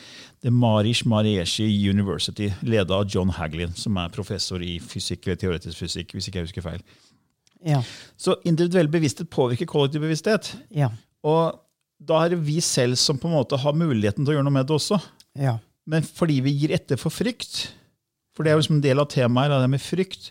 The 0.43 0.51
Marish 0.51 1.05
Marieshi 1.07 1.67
University, 1.91 2.49
leda 2.65 2.97
av 2.97 3.11
John 3.13 3.31
Haglin, 3.37 3.75
som 3.77 3.99
er 4.01 4.15
professor 4.15 4.65
i 4.65 4.79
fysikk 4.81 5.29
eller 5.29 5.43
teoretisk 5.43 5.85
fysikk. 5.85 6.15
hvis 6.17 6.31
ikke 6.31 6.41
jeg 6.41 6.49
husker 6.49 6.65
feil. 6.65 6.81
Ja. 7.69 7.83
Så 8.17 8.39
individuell 8.49 8.89
bevissthet 8.91 9.29
påvirker 9.31 9.69
kollektiv 9.69 10.03
bevissthet. 10.03 10.55
Ja. 10.73 10.89
Og 11.23 11.61
da 12.03 12.25
er 12.25 12.33
det 12.33 12.41
vi 12.49 12.57
selv 12.65 12.97
som 12.99 13.21
på 13.21 13.29
en 13.29 13.37
måte 13.37 13.61
har 13.61 13.77
muligheten 13.77 14.25
til 14.25 14.33
å 14.33 14.39
gjøre 14.39 14.49
noe 14.49 14.57
med 14.57 14.67
det 14.67 14.75
også. 14.81 14.99
Ja. 15.39 15.59
Men 15.91 16.07
fordi 16.07 16.41
vi 16.45 16.55
gir 16.55 16.75
etter 16.77 17.01
for 17.01 17.15
frykt, 17.15 17.73
for 18.33 18.45
det 18.45 18.53
er 18.53 18.57
jo 18.57 18.63
liksom 18.63 18.79
en 18.79 18.85
del 18.85 19.03
av 19.03 19.11
temaet 19.13 19.53
det 19.53 19.71
med 19.73 19.83
frykt, 19.83 20.31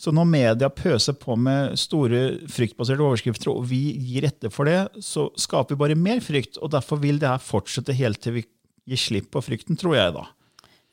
så 0.00 0.12
når 0.16 0.28
media 0.30 0.70
pøser 0.72 1.12
på 1.20 1.34
med 1.36 1.74
store 1.80 2.20
fryktbaserte 2.48 3.04
overskrifter, 3.04 3.50
og 3.52 3.66
vi 3.68 3.82
gir 4.00 4.24
etter 4.24 4.52
for 4.52 4.68
det, 4.68 4.86
så 5.04 5.26
skaper 5.36 5.76
vi 5.76 5.80
bare 5.82 5.98
mer 5.98 6.22
frykt. 6.24 6.56
Og 6.64 6.72
derfor 6.72 7.02
vil 7.02 7.20
det 7.20 7.28
her 7.28 7.42
fortsette 7.44 7.96
helt 7.98 8.22
til 8.24 8.38
vi 8.38 8.44
gir 8.88 9.00
slipp 9.00 9.28
på 9.34 9.42
frykten, 9.44 9.76
tror 9.76 9.98
jeg 9.98 10.14
da. 10.16 10.24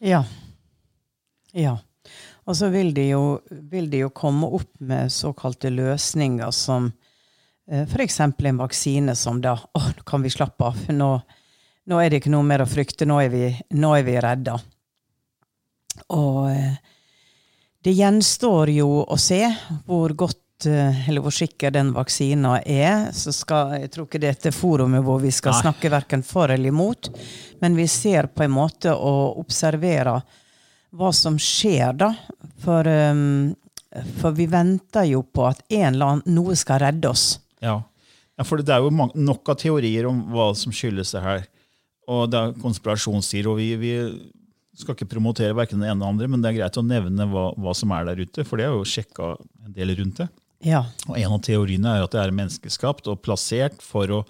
Ja. 0.04 0.22
ja. 1.56 1.78
Og 2.44 2.60
så 2.60 2.68
vil 2.74 2.92
de, 2.96 3.10
jo, 3.14 3.24
vil 3.72 3.88
de 3.92 4.04
jo 4.04 4.12
komme 4.16 4.50
opp 4.60 4.74
med 4.84 5.12
såkalte 5.16 5.72
løsninger 5.72 6.52
som 6.56 6.92
eh, 7.72 7.88
f.eks. 7.88 8.20
en 8.28 8.60
vaksine 8.60 9.16
som 9.16 9.40
da 9.44 9.56
Å, 9.56 9.86
nå 9.88 10.08
kan 10.08 10.24
vi 10.24 10.36
slappe 10.36 10.68
av. 10.68 10.84
Nå, 10.92 11.14
nå 11.88 12.02
er 12.02 12.12
det 12.12 12.22
ikke 12.22 12.34
noe 12.34 12.46
mer 12.48 12.66
å 12.66 12.70
frykte. 12.70 13.08
Nå 13.08 13.22
er 13.24 13.32
vi, 13.32 13.46
nå 13.80 13.94
er 13.96 14.04
vi 14.08 14.18
redda. 14.24 14.58
Og 16.14 16.50
eh, 16.52 16.76
det 17.84 17.94
gjenstår 17.96 18.74
jo 18.76 18.90
å 19.08 19.18
se 19.22 19.40
hvor 19.88 20.12
godt 20.20 20.68
eh, 20.68 21.08
eller 21.08 21.24
hvor 21.24 21.36
sikker 21.36 21.72
den 21.72 21.94
vaksina 21.96 22.58
er. 22.62 23.14
Så 23.16 23.32
skal, 23.36 23.78
jeg 23.80 23.94
tror 23.94 24.10
ikke 24.10 24.22
det 24.24 24.34
er 24.34 24.40
et 24.50 24.56
forum 24.56 24.98
hvor 25.06 25.22
vi 25.24 25.32
skal 25.32 25.56
Nei. 25.56 25.62
snakke 25.64 25.94
verken 25.94 26.26
for 26.28 26.52
eller 26.52 26.74
imot. 26.74 27.12
Men 27.64 27.80
vi 27.80 27.88
ser 27.92 28.28
på 28.36 28.44
en 28.44 28.56
måte 28.58 28.92
og 28.92 29.40
observerer 29.40 30.44
hva 30.98 31.12
som 31.16 31.40
skjer, 31.40 31.96
da. 32.00 32.14
For, 32.64 32.88
um, 32.88 33.54
for 34.20 34.36
vi 34.36 34.48
venter 34.50 35.08
jo 35.08 35.22
på 35.24 35.46
at 35.48 35.64
en 35.68 35.94
eller 35.94 36.14
annen, 36.14 36.36
noe 36.36 36.56
skal 36.60 36.82
redde 36.84 37.12
oss. 37.12 37.38
Ja, 37.64 37.80
ja 38.36 38.46
for 38.48 38.64
det 38.64 38.74
er 38.74 38.84
jo 38.84 38.92
nok 38.92 39.52
av 39.52 39.60
teorier 39.62 40.08
om 40.10 40.24
hva 40.34 40.54
som 40.58 40.76
skyldes 40.76 41.16
det 41.16 41.24
her. 41.24 41.46
Og 42.08 42.28
det 42.32 42.40
er 42.40 42.58
konspirasjonstider, 42.62 43.50
og 43.52 43.60
vi, 43.60 43.72
vi 43.80 43.94
skal 44.78 44.96
ikke 44.96 45.10
promotere 45.12 45.56
hverken 45.58 45.82
det 45.82 45.90
ene 45.90 45.98
eller 46.00 46.14
andre, 46.14 46.28
men 46.32 46.44
det 46.44 46.52
er 46.52 46.60
greit 46.62 46.80
å 46.80 46.86
nevne 46.86 47.28
hva, 47.32 47.50
hva 47.60 47.74
som 47.76 47.92
er 47.96 48.08
der 48.08 48.22
ute, 48.24 48.46
for 48.48 48.60
det 48.60 48.68
er 48.68 48.76
jo 48.76 48.88
sjekka 48.88 49.34
en 49.66 49.74
del 49.76 49.96
rundt 50.00 50.22
det. 50.22 50.30
Ja. 50.66 50.86
Og 51.10 51.18
En 51.20 51.36
av 51.36 51.42
teoriene 51.46 51.98
er 51.98 52.06
at 52.06 52.14
det 52.16 52.22
er 52.22 52.36
menneskeskapt 52.36 53.10
og 53.12 53.22
plassert 53.26 53.84
for 53.84 54.14
å 54.14 54.22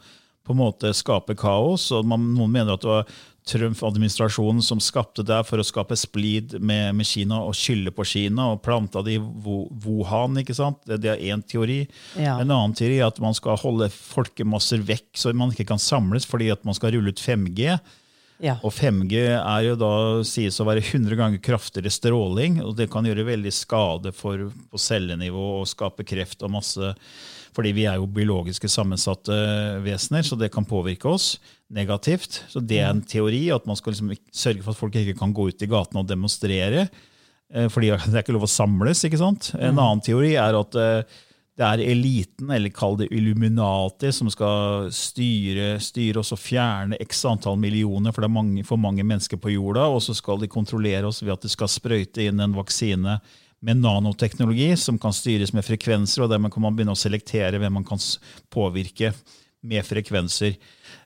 på 0.47 0.55
en 0.55 0.61
måte 0.61 0.93
skape 0.95 1.35
kaos. 1.37 1.89
og 1.91 2.07
man, 2.07 2.31
Noen 2.37 2.53
mener 2.53 2.77
at 2.77 2.85
det 2.85 2.93
var 2.93 3.17
Trump-administrasjonen 3.47 4.61
som 4.61 4.79
skapte 4.83 5.23
det 5.23 5.39
for 5.47 5.61
å 5.61 5.65
skape 5.65 5.95
splid 5.99 6.57
med, 6.59 6.95
med 6.97 7.07
Kina 7.07 7.39
og 7.45 7.55
skylde 7.55 7.93
på 7.95 8.05
Kina 8.07 8.49
og 8.53 8.63
planta 8.65 9.03
det 9.05 9.15
i 9.15 9.21
Wuhan. 9.21 10.41
ikke 10.41 10.55
sant? 10.57 10.81
Det, 10.87 10.99
det 11.03 11.13
er 11.13 11.23
én 11.31 11.43
teori. 11.47 11.85
Ja. 12.19 12.37
En 12.41 12.51
annen 12.51 12.75
teori 12.77 12.99
er 12.99 13.07
at 13.07 13.21
man 13.23 13.37
skal 13.37 13.59
holde 13.61 13.89
folkemasser 13.93 14.83
vekk 14.87 15.13
så 15.15 15.31
man 15.37 15.55
ikke 15.55 15.69
kan 15.71 15.81
samles 15.81 16.27
fordi 16.27 16.51
at 16.53 16.67
man 16.67 16.75
skal 16.77 16.95
rulle 16.97 17.15
ut 17.15 17.23
5G. 17.23 17.79
Ja. 18.43 18.59
Og 18.61 18.69
5G 18.75 19.23
er 19.31 19.63
jo 19.65 19.77
da 19.79 19.93
sies 20.27 20.59
å 20.61 20.67
være 20.67 20.83
100 20.83 21.17
ganger 21.17 21.41
kraftigere 21.41 21.89
stråling, 21.89 22.59
og 22.61 22.75
det 22.77 22.85
kan 22.93 23.07
gjøre 23.07 23.25
veldig 23.31 23.53
skade 23.55 24.13
for, 24.13 24.51
på 24.69 24.81
cellenivå 24.81 25.47
og 25.61 25.69
skape 25.71 26.05
kreft 26.05 26.45
og 26.45 26.53
masse 26.59 26.91
Fordi 27.57 27.73
vi 27.73 27.87
er 27.89 27.97
jo 27.97 28.05
biologiske 28.13 28.69
sammensatte 28.69 29.33
vesener, 29.81 30.21
så 30.21 30.37
det 30.37 30.51
kan 30.53 30.67
påvirke 30.67 31.09
oss 31.09 31.39
negativt. 31.73 32.43
Så 32.51 32.61
det 32.61 32.83
er 32.83 32.91
en 32.91 33.01
teori, 33.01 33.47
at 33.53 33.65
man 33.65 33.79
skal 33.79 33.95
liksom 33.95 34.13
sørge 34.29 34.61
for 34.61 34.75
at 34.75 34.81
folk 34.83 34.97
ikke 34.99 35.17
kan 35.17 35.33
gå 35.33 35.49
ut 35.49 35.63
i 35.65 35.69
gatene 35.71 36.03
og 36.03 36.09
demonstrere. 36.09 36.87
eh, 37.49 37.65
Fordi 37.73 37.89
det 38.05 38.13
er 38.13 38.21
ikke 38.21 38.37
lov 38.37 38.45
å 38.45 38.51
samles. 38.51 39.01
ikke 39.07 39.21
sant? 39.23 39.55
En 39.57 39.73
annen 39.73 40.03
teori 40.05 40.35
er 40.37 40.59
at 40.59 40.77
eh, 40.77 41.17
det 41.57 41.65
er 41.65 41.81
eliten, 41.89 42.51
eller 42.53 42.69
kall 42.69 42.99
det 42.99 43.07
Illuminati, 43.09 44.11
som 44.13 44.29
skal 44.29 44.91
styre, 44.93 45.79
styre 45.81 46.21
oss 46.21 46.35
og 46.35 46.37
fjerne 46.37 46.99
x 47.01 47.23
antall 47.25 47.57
millioner, 47.57 48.13
for 48.13 48.21
det 48.21 48.29
er 48.29 48.35
mange, 48.35 48.65
for 48.67 48.77
mange 48.77 49.01
mennesker 49.01 49.41
på 49.41 49.55
jorda, 49.55 49.87
og 49.89 50.03
så 50.05 50.13
skal 50.13 50.37
de 50.43 50.51
kontrollere 50.53 51.09
oss 51.09 51.23
ved 51.23 51.33
at 51.33 51.47
de 51.47 51.49
skal 51.49 51.71
sprøyte 51.73 52.29
inn 52.29 52.45
en 52.45 52.53
vaksine 52.53 53.17
med 53.61 53.77
nanoteknologi 53.81 54.75
som 54.77 54.99
kan 55.01 55.13
styres 55.15 55.53
med 55.53 55.65
frekvenser, 55.65 56.23
og 56.23 56.29
dermed 56.29 56.53
kan 56.53 56.61
man 56.67 56.75
begynne 56.77 56.93
å 56.93 56.99
selektere 56.99 57.57
hvem 57.59 57.73
man 57.79 57.85
kan 57.87 57.97
påvirke 58.53 59.13
med 59.67 59.83
frekvenser. 59.83 60.53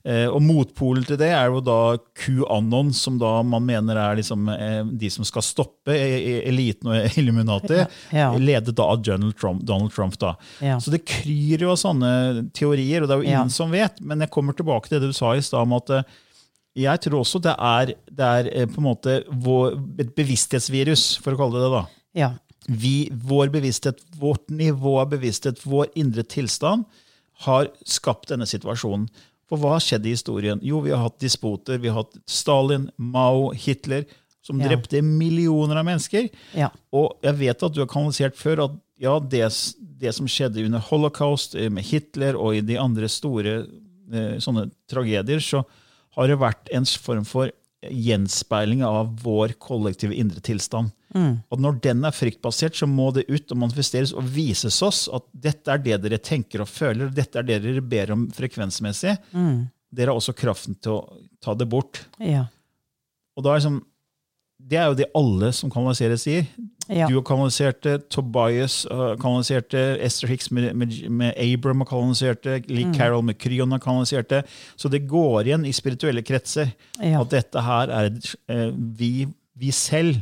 Eh, 0.03 0.25
og 0.27 0.41
Motpolen 0.43 1.05
til 1.07 1.15
det 1.17 1.29
er 1.33 1.47
jo 1.49 1.61
da 1.63 1.95
QAnon, 2.19 2.91
som 2.93 3.15
da 3.21 3.37
man 3.47 3.63
mener 3.65 3.95
er 3.97 4.17
liksom, 4.19 4.49
eh, 4.51 4.81
de 4.99 5.09
som 5.09 5.23
skal 5.25 5.41
stoppe 5.45 5.95
e- 5.95 6.19
e- 6.19 6.41
eliten 6.49 6.91
og 6.91 7.17
Illuminati, 7.21 7.79
Ja. 8.11 8.33
ledet 8.37 8.75
da 8.75 8.83
av 8.91 9.01
Donald 9.07 9.37
Trump. 9.39 9.63
Donald 9.65 9.93
Trump 9.95 10.17
da. 10.19 10.35
Ja. 10.59 10.75
Så 10.83 10.91
det 10.91 11.05
kryr 11.07 11.63
jo 11.63 11.71
av 11.71 11.79
sånne 11.79 12.51
teorier, 12.53 13.01
og 13.01 13.07
det 13.07 13.15
er 13.15 13.21
jo 13.23 13.29
ingen 13.29 13.47
Ja. 13.47 13.55
som 13.55 13.71
vet. 13.71 14.01
Men 14.01 14.19
jeg 14.19 14.29
kommer 14.35 14.53
tilbake 14.53 14.89
til 14.91 14.99
det 14.99 15.07
du 15.13 15.13
sa 15.17 15.31
i 15.33 15.41
stad 15.41 15.63
om 15.63 15.73
at 15.79 15.89
eh, 15.89 16.03
jeg 16.75 17.01
tror 17.01 17.21
også 17.23 17.41
det 17.41 17.55
er, 17.57 17.95
det 18.11 18.27
er 18.27 18.67
på 18.67 18.79
en 18.83 18.89
måte 18.91 19.17
et 19.99 20.13
bevissthetsvirus, 20.15 21.17
for 21.23 21.33
å 21.33 21.37
kalle 21.39 21.57
det 21.59 21.65
det. 21.65 21.71
da. 21.79 21.85
Ja. 22.17 22.33
Vi, 22.67 23.09
vår 23.11 23.49
bevissthet, 23.49 24.03
vårt 24.21 24.49
nivå 24.53 24.99
av 25.01 25.09
bevissthet, 25.15 25.63
vår 25.65 25.87
indre 25.97 26.21
tilstand, 26.23 26.83
har 27.47 27.71
skapt 27.89 28.29
denne 28.29 28.45
situasjonen. 28.45 29.07
For 29.49 29.57
hva 29.59 29.73
har 29.73 29.81
skjedd 29.83 30.05
i 30.05 30.13
historien? 30.13 30.61
Jo, 30.63 30.79
vi 30.85 30.93
har 30.93 31.01
hatt 31.07 31.17
despoter. 31.19 31.79
Vi 31.81 31.89
har 31.89 32.03
hatt 32.03 32.13
Stalin, 32.29 32.85
Mao, 33.01 33.49
Hitler, 33.51 34.05
som 34.45 34.61
Ja. 34.61 34.69
drepte 34.69 35.01
millioner 35.01 35.75
av 35.81 35.85
mennesker. 35.89 36.29
Ja. 36.55 36.69
Og 36.93 37.17
jeg 37.23 37.33
vet 37.41 37.63
at 37.63 37.73
du 37.73 37.81
har 37.81 37.87
kanalisert 37.89 38.37
før 38.37 38.63
at 38.69 38.77
ja, 39.01 39.17
det, 39.19 39.41
det 39.99 40.13
som 40.13 40.27
skjedde 40.29 40.63
under 40.65 40.79
holocaust 40.79 41.55
eh, 41.55 41.67
med 41.69 41.83
Hitler 41.83 42.37
og 42.37 42.55
i 42.55 42.61
de 42.61 42.77
andre 42.77 43.09
store 43.09 43.65
eh, 44.13 44.37
sånne 44.37 44.69
tragedier, 44.89 45.41
så 45.41 45.63
har 46.15 46.27
det 46.29 46.37
vært 46.37 46.69
en 46.71 46.85
form 46.85 47.25
for 47.25 47.49
gjenspeiling 47.89 48.83
av 48.85 49.15
vår 49.23 49.55
kollektive 49.61 50.15
indre 50.15 50.41
tilstand. 50.45 50.91
Og 51.51 51.59
når 51.59 51.79
den 51.83 52.05
er 52.07 52.15
fryktbasert, 52.15 52.77
så 52.77 52.87
må 52.87 53.09
det 53.15 53.25
ut 53.27 53.51
og 53.51 53.59
manifesteres 53.65 54.13
og 54.15 54.27
vises 54.31 54.77
oss 54.85 55.07
at 55.11 55.25
dette 55.33 55.73
er 55.73 55.81
det 55.83 55.97
dere 56.05 56.21
tenker 56.23 56.63
og 56.63 56.69
føler, 56.71 57.11
dette 57.11 57.41
er 57.41 57.47
det 57.47 57.61
dere 57.65 57.83
ber 57.83 58.13
om 58.15 58.27
frekvensmessig. 58.35 59.17
Dere 59.91 60.13
har 60.13 60.21
også 60.21 60.35
kraften 60.37 60.77
til 60.79 60.99
å 60.99 61.23
ta 61.43 61.55
det 61.57 61.67
bort. 61.67 62.05
Ja. 62.23 62.45
Og 63.35 63.43
da 63.43 63.51
er 63.51 63.59
liksom, 63.59 63.81
Det 64.69 64.77
er 64.79 64.85
jo 64.91 64.95
det 65.01 65.07
alle 65.17 65.49
som 65.55 65.71
kanaliserer, 65.73 66.19
sier. 66.19 66.45
Ja. 66.91 67.07
Du 67.07 67.15
har 67.15 67.23
kanalisert 67.23 67.81
det, 67.85 68.09
Tobias 68.11 68.81
har 68.89 69.15
kanalisert 69.21 69.69
det, 69.71 69.83
Esther 70.03 70.27
Hicks 70.31 70.49
med, 70.51 70.73
med, 70.75 70.95
med 71.09 71.35
Abram 71.39 71.83
har 71.83 71.89
kanalisert 71.91 72.43
det, 72.43 72.57
Lee 72.69 72.85
Mm. 72.89 72.93
Carroll 72.97 73.23
med 73.23 73.37
Kryon 73.39 73.71
har 73.71 73.79
kanalisert 73.79 74.29
det. 74.29 74.41
Så 74.75 74.89
det 74.91 75.05
går 75.07 75.45
igjen 75.47 75.65
i 75.65 75.71
spirituelle 75.73 76.23
kretser 76.23 76.73
Ja. 76.99 77.21
at 77.21 77.29
dette 77.31 77.61
her 77.63 77.87
er 77.89 78.11
eh, 78.49 78.71
vi, 78.75 79.27
vi 79.55 79.71
selv, 79.71 80.19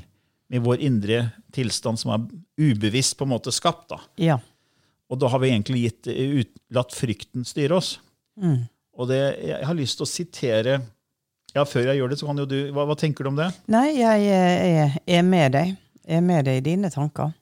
med 0.50 0.64
vår 0.66 0.82
indre 0.82 1.18
tilstand 1.54 2.00
som 2.02 2.10
er 2.16 2.24
ubevisst 2.58 3.18
på 3.18 3.26
en 3.28 3.34
måte 3.36 3.52
skapt. 3.54 3.90
da. 3.90 4.00
ja. 4.18 4.40
Og 5.10 5.18
da 5.18 5.28
har 5.28 5.40
vi 5.42 5.50
egentlig 5.50 5.80
gitt, 5.88 6.08
eh, 6.08 6.42
ut, 6.42 6.50
latt 6.70 6.94
frykten 6.94 7.46
styre 7.46 7.78
oss. 7.80 7.96
Mm. 8.38 8.68
Og 8.94 9.08
det, 9.10 9.22
jeg 9.42 9.66
har 9.66 9.74
lyst 9.78 9.98
til 9.98 10.06
å 10.06 10.10
sitere 10.10 10.76
ja, 11.56 11.66
Før 11.66 11.90
jeg 11.90 12.00
gjør 12.00 12.12
det, 12.12 12.20
så 12.20 12.30
kan 12.30 12.42
jo 12.42 12.48
du 12.50 12.58
Hva, 12.76 12.86
hva 12.90 12.96
tenker 13.00 13.26
du 13.26 13.32
om 13.32 13.40
det? 13.40 13.50
Nei, 13.72 13.88
jeg 13.98 14.30
er, 14.30 14.98
er 15.08 15.26
med 15.26 15.54
deg. 15.58 15.76
Jeg 16.06 16.22
er 16.22 16.26
med 16.26 16.46
deg 16.48 16.62
i 16.62 16.66
dine 16.72 16.90
tanker. 16.94 17.34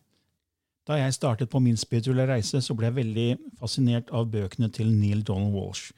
Da 0.87 0.95
jeg 1.01 1.17
startet 1.17 1.51
på 1.51 1.59
min 1.59 1.77
spirituelle 1.79 2.27
reise, 2.29 2.61
så 2.63 2.75
ble 2.75 2.87
jeg 2.87 2.95
veldig 3.01 3.27
fascinert 3.59 4.11
av 4.15 4.29
bøkene 4.31 4.69
til 4.71 4.93
Neil 4.95 5.23
Donald 5.27 5.51
Walsh. 5.55 5.91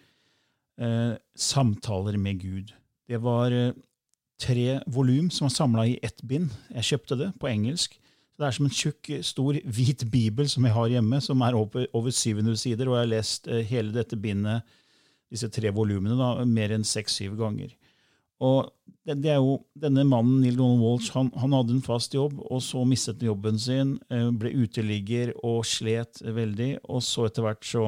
Eh, 0.82 1.13
'Samtaler 1.38 2.18
med 2.18 2.42
Gud'. 2.42 2.74
Det 3.08 3.22
var 3.22 3.51
eh, 3.51 3.74
tre 4.39 4.80
volum 4.88 5.30
som 5.30 5.46
var 5.46 5.54
samla 5.54 5.86
i 5.86 6.00
ett 6.01 6.22
bind. 6.25 6.50
Jeg 6.74 6.84
kjøpte 6.84 7.18
det 7.20 7.34
på 7.39 7.48
engelsk. 7.48 8.00
Det 8.39 8.48
er 8.48 8.56
som 8.56 8.66
en 8.66 8.72
tjukk, 8.72 9.10
stor, 9.22 9.58
hvit 9.66 10.06
bibel 10.12 10.48
som 10.50 10.66
jeg 10.66 10.74
har 10.74 10.88
hjemme, 10.88 11.20
som 11.22 11.42
er 11.42 11.58
over, 11.60 11.86
over 11.94 12.10
700 12.10 12.56
sider, 12.58 12.88
og 12.88 12.96
jeg 12.96 13.04
har 13.04 13.13
lest 13.13 13.48
eh, 13.48 13.66
hele 13.68 13.94
dette 13.94 14.18
bindet, 14.18 14.63
disse 15.30 15.50
tre 15.54 15.70
volumene, 15.75 16.16
da, 16.18 16.46
mer 16.46 16.72
enn 16.74 16.88
seks-syv 16.88 17.36
ganger. 17.38 17.75
Og 18.39 18.69
det, 19.05 19.17
det 19.24 19.34
er 19.34 19.39
jo, 19.39 19.58
Denne 19.79 20.05
mannen, 20.08 20.39
Neil 20.43 20.58
Donald 20.60 20.84
Walsh, 20.84 21.13
han, 21.15 21.31
han 21.39 21.55
hadde 21.55 21.75
en 21.75 21.86
fast 21.86 22.13
jobb, 22.15 22.38
og 22.46 22.62
så 22.63 22.84
mistet 22.88 23.19
han 23.22 23.31
jobben 23.31 23.60
sin, 23.60 23.96
eh, 24.13 24.29
ble 24.31 24.53
uteligger 24.63 25.34
og 25.43 25.65
slet 25.67 26.22
veldig. 26.24 26.75
Og 26.88 27.03
så 27.05 27.27
etter 27.27 27.46
hvert 27.46 27.65
så 27.65 27.88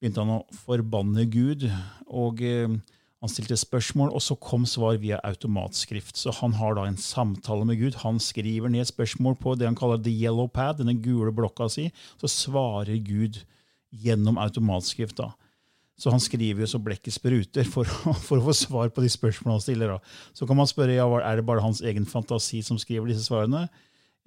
begynte 0.00 0.24
han 0.24 0.38
å 0.38 0.62
forbanne 0.64 1.26
Gud 1.30 1.68
og 2.08 2.40
eh, 2.46 2.80
han 3.20 3.28
stilte 3.28 3.58
spørsmål, 3.60 4.14
og 4.16 4.22
så 4.24 4.32
kom 4.40 4.62
svar 4.64 4.96
via 5.02 5.18
automatskrift. 5.28 6.16
Så 6.16 6.32
han 6.38 6.54
har 6.56 6.78
da 6.78 6.86
en 6.88 6.96
samtale 6.96 7.66
med 7.68 7.76
Gud. 7.76 7.98
Han 8.00 8.16
skriver 8.16 8.72
ned 8.72 8.88
spørsmål 8.88 9.36
på 9.42 9.58
det 9.60 9.68
han 9.68 9.76
kaller 9.76 10.00
the 10.00 10.12
yellow 10.12 10.48
pad, 10.48 10.78
denne 10.78 10.96
gule 11.04 11.32
blokka 11.36 11.68
si. 11.68 11.90
Så 12.16 12.30
svarer 12.32 12.96
Gud 13.04 13.42
gjennom 13.92 14.40
automatskrift. 14.40 15.20
da. 15.20 15.34
Så 16.00 16.12
han 16.12 16.22
skriver 16.22 16.64
jo 16.64 16.70
så 16.70 16.80
blekket 16.80 17.12
spruter 17.12 17.68
for, 17.68 17.88
for, 18.26 18.40
å 18.40 18.46
få 18.48 18.56
svar 18.56 18.92
på 18.94 19.04
de 19.04 19.12
spørsmålene 19.12 19.58
han 19.58 19.64
stiller. 19.64 19.94
da. 19.94 20.32
Så 20.36 20.48
kan 20.48 20.58
man 20.58 20.70
spørre 20.70 20.96
ja, 20.96 21.06
er 21.20 21.40
det 21.40 21.46
bare 21.48 21.64
hans 21.64 21.82
egen 21.84 22.08
fantasi 22.08 22.62
som 22.64 22.80
skriver 22.80 23.12
disse 23.12 23.28
svarene. 23.28 23.66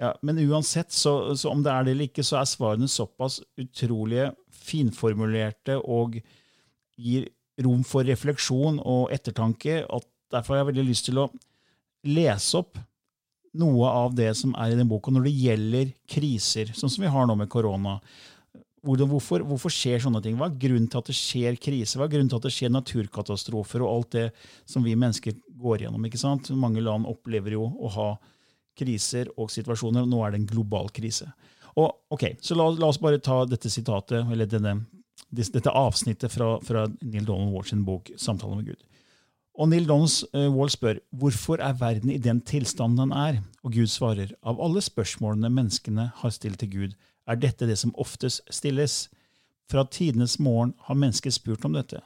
Ja, 0.02 0.14
Men 0.22 0.42
uansett, 0.42 0.92
så, 0.94 1.34
så 1.38 1.52
om 1.52 1.62
det 1.66 1.74
er 1.74 1.86
det 1.86 1.96
eller 1.96 2.10
ikke, 2.10 2.26
så 2.26 2.40
er 2.40 2.50
svarene 2.50 2.90
såpass 2.90 3.40
utrolige, 3.62 4.32
finformulerte 4.64 5.78
og 5.82 6.20
gir 6.98 7.28
rom 7.64 7.84
for 7.86 8.06
refleksjon 8.08 8.80
og 8.80 9.12
ettertanke. 9.14 9.84
at 9.84 10.10
Derfor 10.34 10.56
har 10.56 10.64
jeg 10.64 10.72
veldig 10.72 10.88
lyst 10.88 11.10
til 11.10 11.22
å 11.22 11.30
lese 12.10 12.58
opp 12.60 12.80
noe 13.60 13.90
av 13.90 14.16
det 14.18 14.32
som 14.38 14.56
er 14.58 14.74
i 14.74 14.78
den 14.78 14.90
boka 14.90 15.14
når 15.14 15.28
det 15.28 15.34
gjelder 15.38 15.92
kriser, 16.10 16.72
sånn 16.74 16.90
som 16.90 17.06
vi 17.06 17.12
har 17.14 17.28
nå 17.30 17.36
med 17.38 17.52
korona. 17.54 18.00
Hvorfor, 18.84 19.46
hvorfor, 19.48 19.72
skjer 19.72 20.02
sånne 20.04 20.20
ting? 20.24 20.36
Hva 20.36 20.50
er 20.50 20.60
grunnen 20.60 20.90
til 20.92 21.00
at 21.00 21.08
det 21.08 21.16
skjer 21.16 21.56
krise? 21.56 21.96
Hva 21.96 22.04
er 22.04 22.12
grunnen 22.12 22.32
til 22.32 22.42
at 22.42 22.48
det 22.48 22.52
skjer 22.52 22.72
naturkatastrofer 22.74 23.86
og 23.86 23.92
alt 23.94 24.16
det 24.18 24.26
som 24.68 24.84
vi 24.84 24.98
mennesker 25.00 25.38
går 25.62 25.86
gjennom? 25.86 26.04
ikke 26.10 26.20
sant? 26.20 26.52
Mange 26.60 26.84
land 26.84 27.08
opplever 27.08 27.56
jo 27.56 27.70
å 27.80 27.92
ha 27.96 28.10
kriser 28.76 29.32
og 29.38 29.54
situasjoner. 29.54 30.04
og 30.04 30.12
Nå 30.12 30.20
er 30.26 30.34
det 30.34 30.42
en 30.42 30.50
global 30.50 30.92
krise. 30.92 31.30
Og, 31.80 31.88
ok, 32.12 32.34
så 32.44 32.58
la, 32.60 32.68
la 32.76 32.90
oss 32.92 33.00
bare 33.02 33.22
ta 33.24 33.40
dette 33.48 33.72
sitatet, 33.72 34.28
eller 34.28 34.50
denne 34.50 34.82
dette 35.34 35.72
avsnittet 35.72 36.32
fra, 36.32 36.58
fra 36.62 36.84
Neil 37.02 37.26
Donald 37.26 37.54
Walls 37.54 37.74
bok 37.86 38.12
'Samtale 38.18 38.56
med 38.60 38.68
Gud'. 38.68 38.84
Og 39.56 39.70
Neil 39.70 39.88
Donald 39.88 40.12
uh, 40.34 40.50
Wall 40.54 40.70
spør 40.70 41.00
hvorfor 41.10 41.62
er 41.62 41.74
verden 41.78 42.10
i 42.10 42.18
den 42.18 42.42
tilstanden 42.42 42.98
den 42.98 43.18
er, 43.18 43.42
og 43.64 43.74
Gud 43.74 43.88
svarer 43.88 44.34
av 44.44 44.62
alle 44.62 44.82
spørsmålene 44.82 45.50
menneskene 45.50 46.12
har 46.16 46.34
stilt 46.34 46.60
til 46.60 46.70
Gud, 46.70 46.96
er 47.28 47.40
dette 47.40 47.68
det 47.68 47.78
som 47.80 47.94
oftest 48.00 48.42
stilles. 48.52 49.10
Fra 49.72 49.86
tidenes 49.88 50.40
morgen 50.40 50.74
har 50.88 50.96
mennesket 51.00 51.34
spurt 51.34 51.66
om 51.66 51.74
dette. 51.74 52.02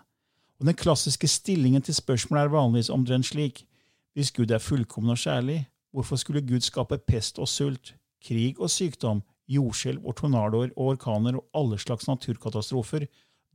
Og 0.59 0.65
Den 0.65 0.75
klassiske 0.75 1.27
stillingen 1.27 1.81
til 1.81 1.95
spørsmålet 1.95 2.43
er 2.43 2.53
vanligvis 2.53 2.89
omtrent 2.89 3.25
slik. 3.25 3.65
Hvis 4.13 4.31
Gud 4.31 4.51
er 4.51 4.57
fullkommen 4.57 5.13
og 5.13 5.17
kjærlig, 5.17 5.67
hvorfor 5.91 6.15
skulle 6.15 6.41
Gud 6.41 6.61
skape 6.61 6.97
pest 6.97 7.39
og 7.39 7.47
sult, 7.47 7.95
krig 8.25 8.59
og 8.59 8.69
sykdom, 8.69 9.21
jordskjelv 9.47 10.05
og 10.05 10.15
tornadoer 10.15 10.71
og 10.75 10.93
orkaner 10.93 11.37
og 11.37 11.45
alle 11.53 11.77
slags 11.79 12.07
naturkatastrofer, 12.07 13.05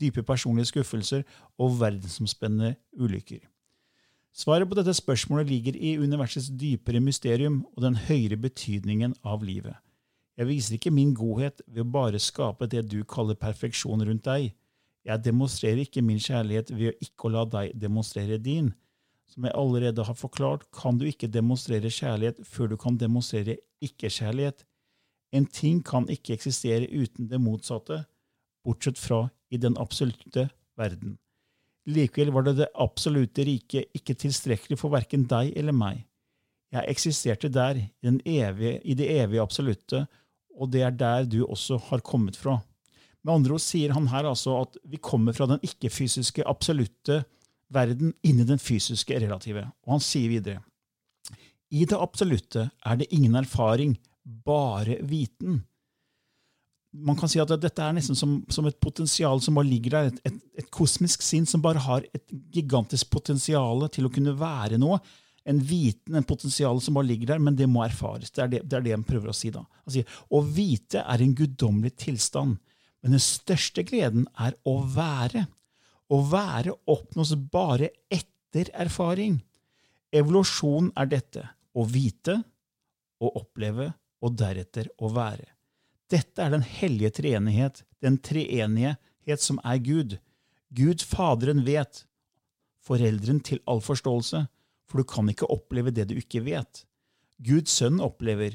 dype 0.01 0.23
personlige 0.23 0.71
skuffelser 0.71 1.23
og 1.59 1.81
verdensomspennende 1.81 2.75
ulykker. 2.99 3.43
Svaret 4.33 4.69
på 4.69 4.79
dette 4.79 4.95
spørsmålet 4.97 5.51
ligger 5.51 5.77
i 5.77 5.99
universets 5.99 6.49
dypere 6.49 7.01
mysterium 7.01 7.67
og 7.77 7.83
den 7.85 7.99
høyere 8.09 8.39
betydningen 8.41 9.15
av 9.25 9.43
livet. 9.45 9.77
Jeg 10.39 10.49
viser 10.49 10.79
ikke 10.79 10.93
min 10.95 11.13
godhet 11.15 11.61
ved 11.67 11.85
å 11.85 11.93
bare 11.93 12.21
skape 12.23 12.69
det 12.71 12.87
du 12.89 13.03
kaller 13.09 13.37
perfeksjon 13.39 14.05
rundt 14.07 14.25
deg. 14.25 14.53
Jeg 15.05 15.25
demonstrerer 15.25 15.83
ikke 15.83 16.05
min 16.05 16.21
kjærlighet 16.23 16.71
ved 16.73 16.93
å 16.93 16.99
ikke 17.05 17.33
la 17.35 17.43
deg 17.57 17.75
demonstrere 17.79 18.39
din. 18.41 18.71
Som 19.29 19.47
jeg 19.49 19.57
allerede 19.57 20.05
har 20.05 20.17
forklart, 20.17 20.69
kan 20.73 20.99
du 21.01 21.07
ikke 21.09 21.31
demonstrere 21.33 21.91
kjærlighet 21.91 22.43
før 22.47 22.73
du 22.73 22.77
kan 22.81 22.99
demonstrere 23.01 23.59
ikke-kjærlighet. 23.85 24.65
En 25.33 25.47
ting 25.49 25.81
kan 25.85 26.09
ikke 26.13 26.37
eksistere 26.37 26.89
uten 26.93 27.29
det 27.31 27.41
motsatte, 27.41 28.03
bortsett 28.65 29.01
fra 29.01 29.27
i 29.51 29.61
den 29.61 29.77
absolutte 29.81 30.49
verden. 30.79 31.17
Likevel 31.89 32.31
var 32.33 32.47
det 32.47 32.57
det 32.61 32.71
absolutte 32.79 33.45
riket 33.49 33.91
ikke 33.97 34.15
tilstrekkelig 34.15 34.79
for 34.79 34.93
verken 34.93 35.25
deg 35.29 35.51
eller 35.59 35.75
meg. 35.75 36.05
Jeg 36.73 36.89
eksisterte 36.89 37.51
der, 37.53 37.77
i, 37.77 38.39
evige, 38.39 38.79
i 38.85 38.95
det 38.97 39.09
evige 39.13 39.43
absolutte, 39.43 40.07
og 40.57 40.73
det 40.73 40.83
er 40.87 40.95
der 40.95 41.29
du 41.29 41.43
også 41.45 41.79
har 41.91 42.05
kommet 42.05 42.37
fra. 42.39 42.59
Med 43.23 43.35
andre 43.35 43.55
ord 43.57 43.63
sier 43.63 43.95
han 43.95 44.09
her 44.11 44.27
altså 44.29 44.59
at 44.65 44.77
vi 44.89 45.01
kommer 45.03 45.35
fra 45.37 45.47
den 45.51 45.63
ikke-fysiske 45.63 46.45
absolutte 46.49 47.23
verden 47.73 48.13
inn 48.27 48.43
i 48.43 48.49
den 48.49 48.61
fysiske 48.61 49.17
relative. 49.23 49.65
Og 49.87 49.97
han 49.97 50.05
sier 50.05 50.33
videre 50.33 50.61
i 51.73 51.87
det 51.89 51.99
absolutte 51.99 52.67
er 52.85 52.99
det 53.01 53.11
ingen 53.17 53.37
erfaring, 53.39 53.95
bare 54.23 54.99
viten. 55.09 55.63
Man 56.93 57.17
kan 57.17 57.31
si 57.33 57.41
at 57.41 57.55
dette 57.57 57.81
er 57.81 57.95
nesten 57.97 58.19
som, 58.19 58.35
som 58.53 58.69
et 58.69 58.77
potensial 58.83 59.41
som 59.41 59.57
bare 59.57 59.71
ligger 59.71 59.95
der. 59.95 60.11
Et, 60.11 60.19
et, 60.29 60.41
et, 60.61 60.69
kosmisk 60.75 61.25
sinn 61.25 61.49
som 61.49 61.65
bare 61.65 61.81
har 61.81 62.05
et 62.13 62.35
gigantisk 62.53 63.09
potensial 63.15 63.87
til 63.95 64.07
å 64.07 64.13
kunne 64.13 64.37
være 64.37 64.81
noe. 64.81 65.01
En 65.49 65.59
viten, 65.67 66.15
en 66.15 66.27
potensial 66.27 66.81
som 66.83 66.95
bare 66.95 67.09
ligger 67.09 67.33
der, 67.33 67.41
men 67.43 67.57
det 67.59 67.67
må 67.71 67.83
erfares. 67.85 68.31
Det 68.31 68.45
er 68.45 68.51
det, 68.53 68.61
det, 68.69 68.79
er 68.79 68.85
det 68.87 68.95
han 68.95 69.07
prøver 69.07 69.33
å 69.33 69.37
si. 69.37 69.51
da. 69.55 69.65
Han 69.87 69.95
sier, 69.97 70.19
Å 70.31 70.43
vite 70.47 71.03
er 71.03 71.25
en 71.25 71.35
guddommelig 71.39 71.97
tilstand, 72.05 72.61
men 73.03 73.17
den 73.17 73.23
største 73.23 73.83
gleden 73.87 74.29
er 74.39 74.55
å 74.69 74.79
være. 74.95 75.49
Å 76.13 76.21
være 76.31 76.77
oppnås 76.93 77.35
bare 77.51 77.91
etter 78.13 78.71
erfaring. 78.85 79.41
Evolusjon 80.15 80.93
er 81.01 81.11
dette. 81.11 81.47
Å 81.73 81.87
vite, 81.89 82.37
å 83.23 83.31
oppleve 83.41 83.93
og 84.23 84.37
deretter 84.39 84.91
å 85.03 85.11
være. 85.15 85.49
Dette 86.13 86.45
er 86.45 86.53
den 86.53 86.65
hellige 86.67 87.15
treenighet, 87.23 87.83
den 88.05 88.19
treenighet 88.21 89.41
som 89.43 89.61
er 89.65 89.81
Gud. 89.83 90.19
Gud 90.73 91.05
Faderen 91.05 91.63
vet, 91.65 92.05
foreldren 92.85 93.41
til 93.45 93.63
all 93.69 93.81
forståelse, 93.85 94.45
for 94.89 95.01
du 95.01 95.05
kan 95.09 95.29
ikke 95.31 95.51
oppleve 95.53 95.91
det 95.95 96.09
du 96.11 96.17
ikke 96.19 96.45
vet. 96.47 96.73
Guds 97.43 97.71
Sønn 97.79 98.01
opplever 98.03 98.53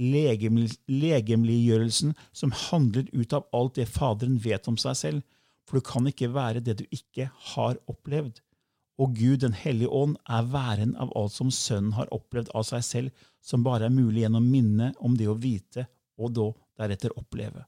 legemliggjørelsen 0.00 2.14
som 2.32 2.52
handler 2.68 3.04
ut 3.12 3.32
av 3.36 3.42
alt 3.56 3.74
det 3.80 3.88
Faderen 3.90 4.38
vet 4.42 4.68
om 4.70 4.76
seg 4.80 4.94
selv, 4.96 5.20
for 5.66 5.72
du 5.78 5.82
kan 5.86 6.06
ikke 6.08 6.34
være 6.34 6.60
det 6.64 6.74
du 6.80 6.84
ikke 6.94 7.30
har 7.54 7.74
opplevd. 7.90 8.36
Og 9.00 9.14
Gud 9.16 9.38
den 9.44 9.54
hellige 9.56 9.88
ånd 9.88 10.16
er 10.28 10.48
væren 10.52 10.96
av 11.00 11.12
alt 11.16 11.32
som 11.32 11.50
Sønnen 11.54 11.92
har 11.96 12.12
opplevd 12.14 12.48
av 12.54 12.62
seg 12.68 12.82
selv, 12.84 13.10
som 13.40 13.64
bare 13.64 13.84
er 13.88 13.94
mulig 13.94 14.20
gjennom 14.24 14.50
minnet 14.50 14.96
om 15.00 15.16
det 15.16 15.28
å 15.30 15.38
vite 15.40 15.86
og 16.20 16.34
da 16.36 16.52
deretter 16.82 17.16
oppleve. 17.16 17.64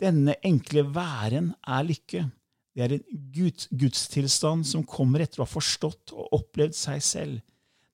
Denne 0.00 0.34
enkle 0.44 0.82
væren 0.94 1.52
er 1.62 1.84
lykke. 1.86 2.24
Det 2.74 2.82
er 2.82 2.96
en 2.96 3.04
Guds, 3.34 3.68
gudstilstand 3.70 4.66
som 4.66 4.86
kommer 4.86 5.22
etter 5.22 5.40
å 5.40 5.46
ha 5.46 5.50
forstått 5.50 6.14
og 6.14 6.32
opplevd 6.40 6.74
seg 6.74 7.02
selv. 7.06 7.42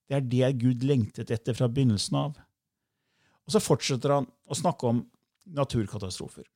Det 0.08 0.16
er 0.16 0.24
det 0.26 0.52
Gud 0.62 0.86
lengtet 0.88 1.30
etter 1.30 1.54
fra 1.54 1.68
begynnelsen 1.68 2.16
av. 2.18 2.38
Og 3.46 3.52
Så 3.52 3.60
fortsetter 3.62 4.16
han 4.16 4.26
å 4.48 4.56
snakke 4.56 4.88
om 4.88 5.04
naturkatastrofer. 5.50 6.46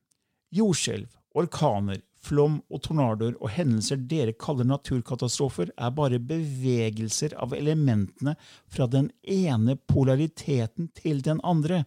Jordskjelv, 0.55 1.07
orkaner, 1.35 2.01
flom 2.25 2.57
og 2.73 2.81
tornadoer 2.85 3.35
og 3.37 3.51
hendelser 3.53 3.99
dere 4.09 4.33
kaller 4.39 4.67
naturkatastrofer, 4.69 5.71
er 5.77 5.93
bare 5.93 6.19
bevegelser 6.19 7.35
av 7.41 7.53
elementene 7.53 8.35
fra 8.71 8.87
den 8.89 9.11
ene 9.21 9.77
polariteten 9.77 10.89
til 10.97 11.21
den 11.25 11.41
andre. 11.43 11.83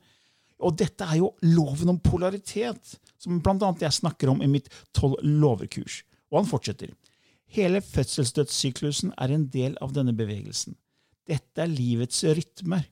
Og 0.63 0.77
dette 0.79 1.07
er 1.07 1.21
jo 1.21 1.33
loven 1.47 1.95
om 1.95 2.03
polaritet, 2.03 2.99
som 3.19 3.41
blant 3.43 3.63
annet 3.63 3.87
jeg 3.87 3.99
snakker 4.01 4.31
om 4.31 4.43
i 4.43 4.51
mitt 4.51 4.71
tolv 4.95 5.19
lover-kurs. 5.23 6.03
Og 6.31 6.43
han 6.43 6.51
fortsetter. 6.51 6.93
Hele 7.49 7.81
fødselsdødssyklusen 7.81 9.15
er 9.17 9.33
en 9.33 9.47
del 9.53 9.77
av 9.81 9.95
denne 9.97 10.13
bevegelsen. 10.17 10.77
Dette 11.29 11.65
er 11.65 11.71
livets 11.73 12.21
rytmer, 12.25 12.85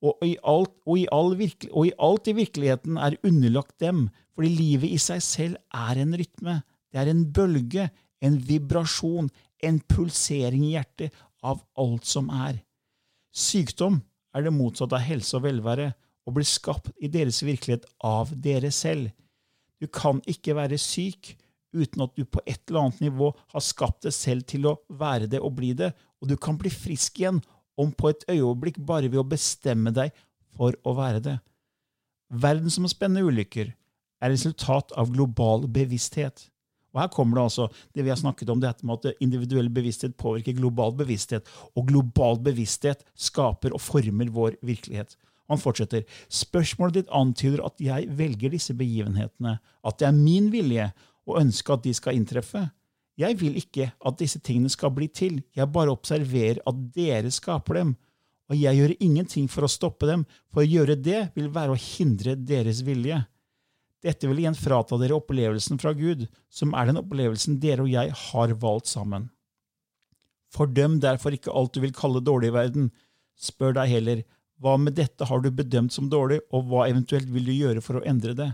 og 0.00 0.22
i, 0.24 0.36
alt, 0.48 0.72
og, 0.88 0.96
i 0.96 1.06
virkelig, 1.36 1.70
og 1.76 1.86
i 1.86 1.92
alt 2.00 2.28
i 2.30 2.36
virkeligheten 2.38 2.96
er 2.96 3.18
underlagt 3.26 3.80
dem, 3.82 4.08
fordi 4.34 4.48
livet 4.48 4.94
i 4.94 4.98
seg 4.98 5.22
selv 5.22 5.58
er 5.76 6.00
en 6.00 6.14
rytme. 6.16 6.60
Det 6.90 7.02
er 7.02 7.10
en 7.10 7.26
bølge, 7.32 7.90
en 8.24 8.38
vibrasjon, 8.48 9.28
en 9.62 9.80
pulsering 9.92 10.64
i 10.64 10.74
hjertet 10.74 11.12
av 11.44 11.60
alt 11.78 12.08
som 12.08 12.30
er. 12.32 12.62
Sykdom 13.30 14.00
er 14.34 14.46
det 14.46 14.54
motsatte 14.54 14.96
av 14.96 15.04
helse 15.04 15.36
og 15.36 15.44
velvære 15.44 15.90
og 16.26 16.36
blir 16.36 16.48
skapt 16.48 16.90
i 17.00 17.10
deres 17.12 17.42
virkelighet 17.44 17.86
av 18.04 18.32
dere 18.32 18.70
selv. 18.74 19.10
Du 19.80 19.86
kan 19.88 20.20
ikke 20.28 20.56
være 20.56 20.78
syk 20.80 21.34
uten 21.72 22.04
at 22.04 22.16
du 22.16 22.24
på 22.24 22.42
et 22.46 22.60
eller 22.68 22.86
annet 22.86 23.02
nivå 23.04 23.30
har 23.52 23.64
skapt 23.64 24.04
deg 24.06 24.14
selv 24.16 24.46
til 24.50 24.68
å 24.70 24.76
være 24.88 25.28
det 25.30 25.40
og 25.40 25.54
bli 25.58 25.72
det, 25.78 25.92
og 26.20 26.30
du 26.30 26.36
kan 26.36 26.58
bli 26.60 26.72
frisk 26.72 27.20
igjen 27.20 27.40
om 27.80 27.92
på 27.96 28.10
et 28.10 28.26
øyeblikk 28.28 28.80
bare 28.86 29.08
ved 29.08 29.22
å 29.22 29.28
bestemme 29.28 29.92
deg 29.94 30.12
for 30.56 30.76
å 30.84 30.94
være 30.98 31.22
det. 31.24 31.36
Verdensomspennende 32.30 33.24
ulykker 33.26 33.72
er 34.20 34.32
resultat 34.32 34.92
av 34.98 35.10
global 35.14 35.66
bevissthet. 35.70 36.46
Og 36.90 37.00
Her 37.00 37.10
kommer 37.14 37.38
det 37.38 37.46
altså 37.46 37.68
det 37.94 38.04
vi 38.04 38.10
har 38.10 38.18
snakket 38.18 38.50
om, 38.50 38.60
dette 38.60 38.86
med 38.86 39.06
at 39.06 39.22
individuell 39.22 39.70
bevissthet 39.72 40.16
påvirker 40.18 40.58
global 40.58 40.94
bevissthet, 40.98 41.46
og 41.78 41.86
global 41.88 42.40
bevissthet 42.42 43.04
skaper 43.14 43.74
og 43.74 43.82
former 43.82 44.30
vår 44.34 44.58
virkelighet. 44.66 45.14
Han 45.50 45.58
fortsetter. 45.58 46.04
Spørsmålet 46.30 47.00
ditt 47.00 47.14
antyder 47.14 47.64
at 47.66 47.80
jeg 47.82 48.10
velger 48.18 48.52
disse 48.54 48.74
begivenhetene, 48.78 49.56
at 49.58 49.98
det 49.98 50.06
er 50.06 50.18
min 50.18 50.50
vilje 50.52 50.90
å 51.30 51.40
ønske 51.40 51.74
at 51.74 51.84
de 51.86 51.94
skal 51.96 52.18
inntreffe. 52.18 52.66
Jeg 53.20 53.36
vil 53.40 53.58
ikke 53.60 53.90
at 54.06 54.20
disse 54.20 54.40
tingene 54.42 54.70
skal 54.72 54.92
bli 54.96 55.08
til, 55.12 55.40
jeg 55.56 55.72
bare 55.72 55.92
observerer 55.92 56.62
at 56.68 56.78
dere 56.94 57.32
skaper 57.34 57.80
dem, 57.80 57.96
og 58.50 58.58
jeg 58.58 58.80
gjør 58.80 58.94
ingenting 58.98 59.46
for 59.50 59.66
å 59.66 59.70
stoppe 59.70 60.08
dem, 60.08 60.24
for 60.50 60.64
å 60.64 60.66
gjøre 60.66 60.96
det 60.98 61.28
vil 61.36 61.50
være 61.54 61.76
å 61.76 61.80
hindre 61.80 62.34
deres 62.34 62.80
vilje. 62.86 63.20
Dette 64.00 64.26
vil 64.26 64.40
igjen 64.42 64.56
frata 64.56 64.96
dere 64.98 65.18
opplevelsen 65.18 65.78
fra 65.78 65.92
Gud, 65.94 66.24
som 66.48 66.72
er 66.74 66.88
den 66.88 66.98
opplevelsen 67.02 67.60
dere 67.62 67.84
og 67.84 67.92
jeg 67.92 68.14
har 68.16 68.56
valgt 68.62 68.90
sammen. 68.90 69.28
Fordøm 70.50 70.98
derfor 71.02 71.36
ikke 71.36 71.52
alt 71.54 71.76
du 71.76 71.84
vil 71.84 71.94
kalle 71.94 72.22
dårlig 72.24 72.50
i 72.50 72.56
verden. 72.56 72.88
Spør 73.38 73.76
deg 73.76 73.92
heller, 73.92 74.24
hva 74.60 74.74
med 74.80 74.96
dette 74.98 75.28
har 75.28 75.44
du 75.44 75.50
bedømt 75.54 75.94
som 75.94 76.08
dårlig, 76.10 76.40
og 76.50 76.66
hva 76.68 76.88
eventuelt 76.88 77.30
vil 77.30 77.46
du 77.46 77.54
gjøre 77.54 77.84
for 77.84 78.00
å 78.00 78.04
endre 78.08 78.34
det? 78.36 78.50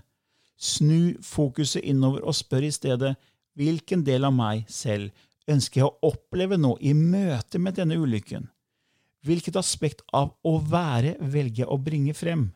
Snu 0.56 1.16
fokuset 1.20 1.84
innover 1.84 2.24
og 2.24 2.36
spør 2.36 2.66
i 2.66 2.72
stedet, 2.72 3.14
hvilken 3.56 4.02
del 4.04 4.24
av 4.24 4.34
meg 4.36 4.64
selv 4.72 5.12
ønsker 5.48 5.80
jeg 5.80 5.88
å 5.88 6.10
oppleve 6.10 6.58
nå 6.60 6.74
i 6.80 6.92
møte 6.96 7.60
med 7.62 7.76
denne 7.78 7.98
ulykken? 8.00 8.48
Hvilket 9.26 9.58
aspekt 9.58 10.04
av 10.14 10.32
å 10.46 10.58
være 10.62 11.16
velger 11.20 11.64
jeg 11.64 11.72
å 11.72 11.80
bringe 11.82 12.14
frem? 12.14 12.48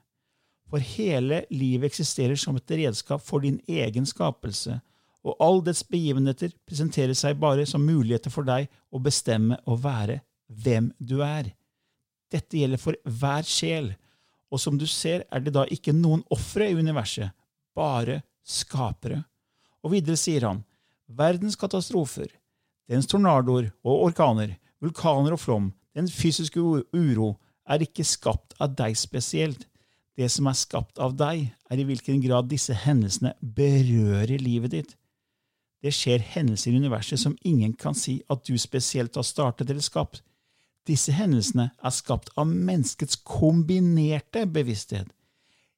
For 0.70 0.82
hele 0.96 1.42
livet 1.50 1.90
eksisterer 1.90 2.38
som 2.38 2.56
et 2.56 2.76
redskap 2.78 3.22
for 3.26 3.42
din 3.42 3.58
egen 3.66 4.06
skapelse, 4.06 4.78
og 5.26 5.36
all 5.42 5.58
dets 5.64 5.82
begivenheter 5.84 6.52
presenterer 6.64 7.16
seg 7.18 7.40
bare 7.40 7.66
som 7.68 7.82
muligheter 7.84 8.32
for 8.32 8.46
deg 8.46 8.70
å 8.88 9.00
bestemme 9.02 9.58
og 9.66 9.82
være 9.82 10.20
hvem 10.62 10.92
du 10.98 11.18
er. 11.26 11.50
Dette 12.30 12.60
gjelder 12.60 12.80
for 12.80 12.96
hver 13.04 13.44
sjel, 13.44 13.92
og 14.50 14.62
som 14.62 14.78
du 14.78 14.86
ser 14.88 15.26
er 15.30 15.42
det 15.42 15.52
da 15.54 15.66
ikke 15.68 15.94
noen 15.94 16.22
ofre 16.32 16.70
i 16.70 16.78
universet, 16.78 17.34
bare 17.76 18.22
skapere. 18.46 19.22
Og 19.84 19.94
videre 19.94 20.18
sier 20.20 20.46
han, 20.48 20.62
verdens 21.06 21.56
katastrofer, 21.58 22.28
dens 22.90 23.08
tornadoer 23.10 23.70
og 23.86 24.06
orkaner, 24.10 24.56
vulkaner 24.82 25.34
og 25.36 25.40
flom, 25.40 25.70
den 25.96 26.08
fysiske 26.10 26.60
uro, 26.60 27.34
er 27.70 27.84
ikke 27.84 28.06
skapt 28.06 28.56
av 28.62 28.74
deg 28.78 28.96
spesielt, 28.98 29.66
det 30.18 30.28
som 30.32 30.48
er 30.50 30.58
skapt 30.58 30.98
av 31.00 31.14
deg, 31.16 31.46
er 31.70 31.80
i 31.80 31.84
hvilken 31.86 32.18
grad 32.20 32.50
disse 32.50 32.74
hendelsene 32.76 33.32
berører 33.40 34.42
livet 34.42 34.74
ditt. 34.74 34.96
Det 35.80 35.92
skjer 35.96 36.20
hendelser 36.34 36.74
i 36.74 36.80
universet 36.82 37.22
som 37.22 37.38
ingen 37.46 37.72
kan 37.72 37.96
si 37.96 38.18
at 38.28 38.42
du 38.44 38.58
spesielt 38.60 39.16
har 39.16 39.24
startet 39.24 39.70
eller 39.70 39.84
skapt. 39.84 40.20
Disse 40.88 41.14
hendelsene 41.16 41.70
er 41.72 41.94
skapt 41.94 42.28
av 42.36 42.50
menneskets 42.50 43.22
kombinerte 43.24 44.44
bevissthet. 44.50 45.08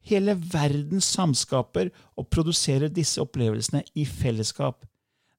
Hele 0.02 0.34
verden 0.34 1.02
samskaper 1.04 1.92
og 2.18 2.28
produserer 2.32 2.90
disse 2.90 3.22
opplevelsene 3.22 3.84
i 3.94 4.06
fellesskap. 4.08 4.82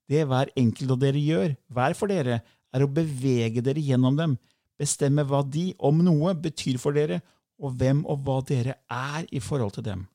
Det 0.09 0.23
hver 0.27 0.51
enkelt 0.59 0.95
av 0.95 1.01
dere 1.01 1.19
gjør, 1.19 1.55
hver 1.73 1.95
for 1.97 2.11
dere, 2.11 2.41
er 2.73 2.83
å 2.83 2.89
bevege 2.89 3.61
dere 3.63 3.83
gjennom 3.83 4.17
dem, 4.17 4.37
bestemme 4.79 5.25
hva 5.27 5.43
de, 5.45 5.71
om 5.77 5.99
noe, 6.03 6.33
betyr 6.33 6.79
for 6.81 6.95
dere, 6.95 7.21
og 7.61 7.75
hvem 7.79 8.01
og 8.09 8.23
hva 8.25 8.39
dere 8.47 8.79
er 8.91 9.27
i 9.31 9.41
forhold 9.43 9.75
til 9.77 9.85
dem. 9.85 10.07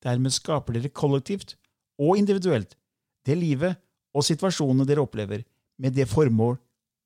Dermed 0.00 0.32
skaper 0.32 0.78
dere 0.78 0.92
kollektivt 0.96 1.56
og 2.00 2.16
individuelt 2.16 2.72
det 3.26 3.36
livet 3.36 3.76
og 4.16 4.24
situasjonene 4.26 4.86
dere 4.88 5.04
opplever, 5.04 5.44
med 5.80 5.94
det 5.96 6.08
formål 6.10 6.56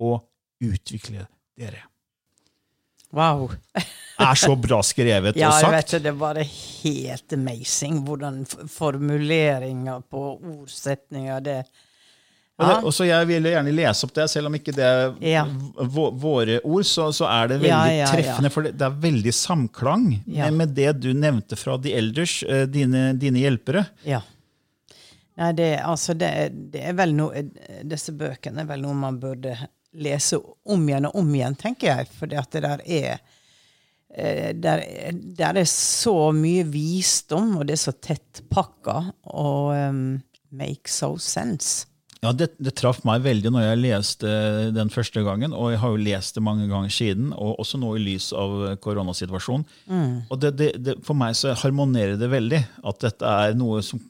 å 0.02 0.16
utvikle 0.64 1.26
dere. 1.58 1.84
Wow. 3.14 3.50
er 4.26 4.40
så 4.40 4.54
bra 4.58 4.80
skrevet 4.86 5.38
ja, 5.38 5.48
og 5.50 5.58
sagt. 5.60 5.70
Ja, 5.70 5.78
vet 5.78 5.94
du, 5.94 5.98
det 6.04 6.12
er 6.12 6.20
bare 6.20 6.44
helt 6.50 7.36
amazing 7.36 8.04
hvordan 8.06 8.44
formuleringer 8.72 10.04
på 10.10 10.28
ordsetninger 10.38 11.44
det 11.44 11.58
ja. 12.54 12.76
Og 12.86 12.92
så 12.94 13.06
Jeg 13.08 13.26
vil 13.26 13.48
gjerne 13.50 13.72
lese 13.74 14.06
opp 14.06 14.12
det, 14.14 14.28
selv 14.30 14.46
om 14.46 14.54
ikke 14.54 14.72
det 14.76 14.84
er 14.86 15.08
ja. 15.26 15.42
våre 15.74 16.60
ord, 16.62 16.84
så, 16.86 17.08
så, 17.10 17.26
er 17.26 17.50
det 17.50 17.56
veldig 17.64 17.96
ja, 17.96 18.10
treffende. 18.12 18.50
For 18.54 18.66
det, 18.66 18.76
det, 18.78 18.86
er 18.86 19.00
veldig 19.02 19.32
samklang 19.34 20.04
med, 20.22 20.54
med, 20.60 20.76
det 20.76 20.92
du 21.02 21.10
nevnte 21.18 21.58
fra 21.58 21.74
de 21.82 21.96
elders, 21.98 22.36
eh, 22.46 22.68
dine, 22.70 23.08
dine 23.18 23.42
hjelpere. 23.42 23.88
Ja. 24.06 24.22
Nei, 25.34 25.50
det, 25.58 25.68
altså 25.82 26.14
det, 26.14 26.30
det, 26.70 26.84
er 26.92 26.94
vel 26.94 27.10
noe 27.18 27.40
Disse 27.82 28.12
bøkene 28.14 28.62
er 28.62 28.68
vel 28.68 28.84
noe 28.84 28.94
man 28.94 29.16
burde 29.18 29.56
lese 29.98 30.38
om 30.38 30.84
igjen 30.86 31.08
og 31.08 31.18
om 31.18 31.32
igjen, 31.34 31.58
tenker 31.58 31.90
jeg. 31.90 32.12
For 32.14 32.30
det 32.30 32.44
der 32.54 32.84
er 32.86 33.18
der, 34.14 34.84
der, 35.38 35.58
er 35.58 35.66
så 35.68 36.30
mye 36.36 36.62
visdom, 36.70 37.56
og 37.58 37.66
det 37.66 37.74
er 37.74 37.82
så 37.82 37.94
tettpakka. 37.98 39.00
Og 39.34 39.74
um, 39.74 40.04
make 40.54 40.90
so 40.90 41.16
sense. 41.18 41.88
Ja, 42.24 42.32
det, 42.32 42.54
det, 42.56 42.72
traff 42.78 43.02
meg 43.04 43.24
veldig 43.24 43.50
når 43.52 43.66
jeg 43.66 43.80
leste 43.82 44.30
den 44.72 44.90
første 44.92 45.20
gangen, 45.26 45.52
og 45.52 45.74
jeg 45.74 45.80
har 45.82 45.92
jo 45.92 46.04
lest 46.06 46.38
det 46.38 46.44
mange 46.46 46.68
ganger 46.70 46.92
siden, 46.92 47.34
og 47.36 47.58
også 47.60 47.80
nå 47.82 47.90
i 47.98 48.04
lys 48.06 48.30
av 48.32 48.54
koronasituasjonen. 48.84 49.66
Mm. 49.90 50.14
Og 50.30 50.40
det, 50.40 50.54
det, 50.80 50.96
For 51.04 51.18
meg 51.20 51.36
så 51.36 51.52
harmonerer 51.60 52.16
det 52.20 52.30
veldig 52.32 52.62
at 52.88 53.04
dette 53.04 53.34
er 53.44 53.58
noe 53.58 53.82
som 53.84 54.00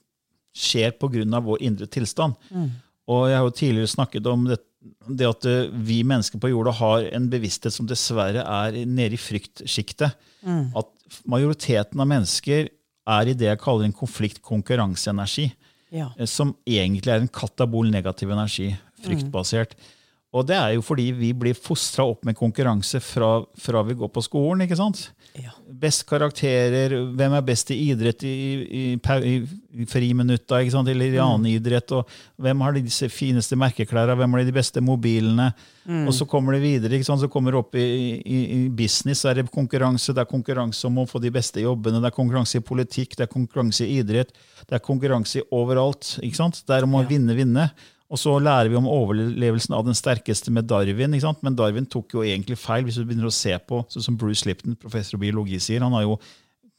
skjer 0.54 0.94
pga. 1.00 1.40
vår 1.42 1.66
indre 1.66 1.90
tilstand. 1.90 2.38
Mm. 2.54 2.70
Og 3.10 3.26
jeg 3.28 3.40
har 3.40 3.48
jo 3.48 3.58
tidligere 3.58 3.94
snakket 3.96 4.30
om 4.30 4.46
det, 4.46 4.60
det, 5.08 5.28
at 5.28 5.46
eh, 5.48 5.72
vi 5.72 6.02
mennesker 6.06 6.40
på 6.40 6.50
jorda 6.52 6.74
har 6.78 7.08
en 7.16 7.28
bevissthet 7.32 7.74
som 7.74 7.88
dessverre 7.88 8.44
er 8.44 8.78
nede 8.84 9.16
i 9.16 9.20
fryktsjiktet. 9.20 10.16
Mm. 10.44 10.72
At 10.76 10.90
majoriteten 11.30 12.00
av 12.00 12.10
mennesker 12.10 12.68
er 13.04 13.28
i 13.28 13.36
det 13.36 13.50
jeg 13.50 13.60
kaller 13.62 13.88
en 13.88 13.96
konflikt-konkurranseenergi 13.96 15.50
ja. 15.94 16.10
Eh, 16.18 16.28
som 16.30 16.54
egentlig 16.66 17.12
er 17.12 17.22
en 17.22 17.32
katabol 17.32 17.90
negativ 17.92 18.32
energi, 18.34 18.72
fryktbasert. 19.04 19.76
Mm. 19.76 19.93
Og 20.34 20.42
det 20.48 20.56
er 20.58 20.72
jo 20.74 20.82
fordi 20.82 21.12
vi 21.14 21.30
blir 21.36 21.54
fostra 21.54 22.06
opp 22.10 22.24
med 22.26 22.34
konkurranse 22.34 22.98
fra, 23.02 23.36
fra, 23.54 23.82
vi 23.86 23.94
går 23.98 24.10
på 24.10 24.22
skolen. 24.24 24.64
ikke 24.64 24.78
sant? 24.80 25.04
Ja. 25.38 25.52
Best 25.66 26.02
karakterer, 26.10 26.96
hvem 27.14 27.36
er 27.38 27.44
best 27.46 27.70
i 27.70 27.76
idrett 27.88 28.24
i, 28.26 28.32
i, 28.64 28.82
i, 28.98 29.34
i 29.78 29.86
friminutta 29.90 30.58
eller 30.58 31.06
i 31.06 31.12
mm. 31.14 31.22
annen 31.22 31.46
mm. 31.46 31.52
idrett, 31.52 31.94
og 31.94 32.10
hvem 32.42 32.66
har 32.66 32.74
de 32.74 32.82
fineste 33.10 33.58
merkeklærne, 33.58 34.16
hvem 34.18 34.34
har 34.34 34.44
de 34.46 34.56
beste 34.58 34.82
mobilene? 34.82 35.52
Mm. 35.84 36.08
Og 36.08 36.14
så 36.16 36.26
kommer 36.26 36.56
det 36.56 36.64
videre, 36.64 36.98
ikke 36.98 37.06
sant? 37.06 37.22
så 37.22 37.30
kommer 37.30 37.54
det 37.54 37.62
opp 37.62 37.78
i, 37.78 38.66
business, 38.74 39.22
så 39.22 39.30
er 39.30 39.40
det 39.40 39.48
konkurranse. 39.54 40.14
Det 40.16 40.22
er 40.22 40.30
konkurranse 40.30 40.86
om 40.88 41.02
å 41.02 41.08
få 41.08 41.22
de 41.22 41.30
beste 41.34 41.62
jobbene, 41.62 42.02
det 42.02 42.10
er 42.10 42.18
konkurranse 42.18 42.58
i 42.58 42.66
politikk, 42.66 43.14
det 43.18 43.28
er 43.28 43.34
konkurranse 43.34 43.86
i 43.86 44.00
idrett, 44.00 44.34
det 44.66 44.80
er 44.80 44.82
konkurranse 44.82 45.46
overalt. 45.54 46.16
ikke 46.26 46.42
sant? 46.42 46.64
Det 46.66 46.74
er 46.74 46.88
om 46.88 46.98
å 46.98 47.04
ja. 47.04 47.10
vinne, 47.14 47.38
vinne. 47.38 47.70
Og 48.12 48.20
så 48.20 48.34
lærer 48.36 48.68
vi 48.68 48.76
om 48.78 48.88
overlevelsen 48.90 49.74
av 49.74 49.86
den 49.86 49.96
sterkeste 49.96 50.52
med 50.52 50.68
Darwin. 50.68 51.16
Men 51.42 51.56
Darwin 51.56 51.88
tok 51.90 52.14
jo 52.14 52.24
egentlig 52.24 52.58
feil, 52.60 52.84
hvis 52.84 52.98
du 53.00 53.06
begynner 53.06 53.30
å 53.30 53.34
se 53.34 53.56
på 53.58 53.80
sånn 53.90 54.04
som 54.04 54.18
Bruce 54.20 54.46
Lipton, 54.46 54.76
professor 54.80 55.16
i 55.16 55.24
biologi, 55.24 55.58
sier. 55.62 55.82
Han 55.82 55.96
har 55.96 56.04
jo 56.04 56.18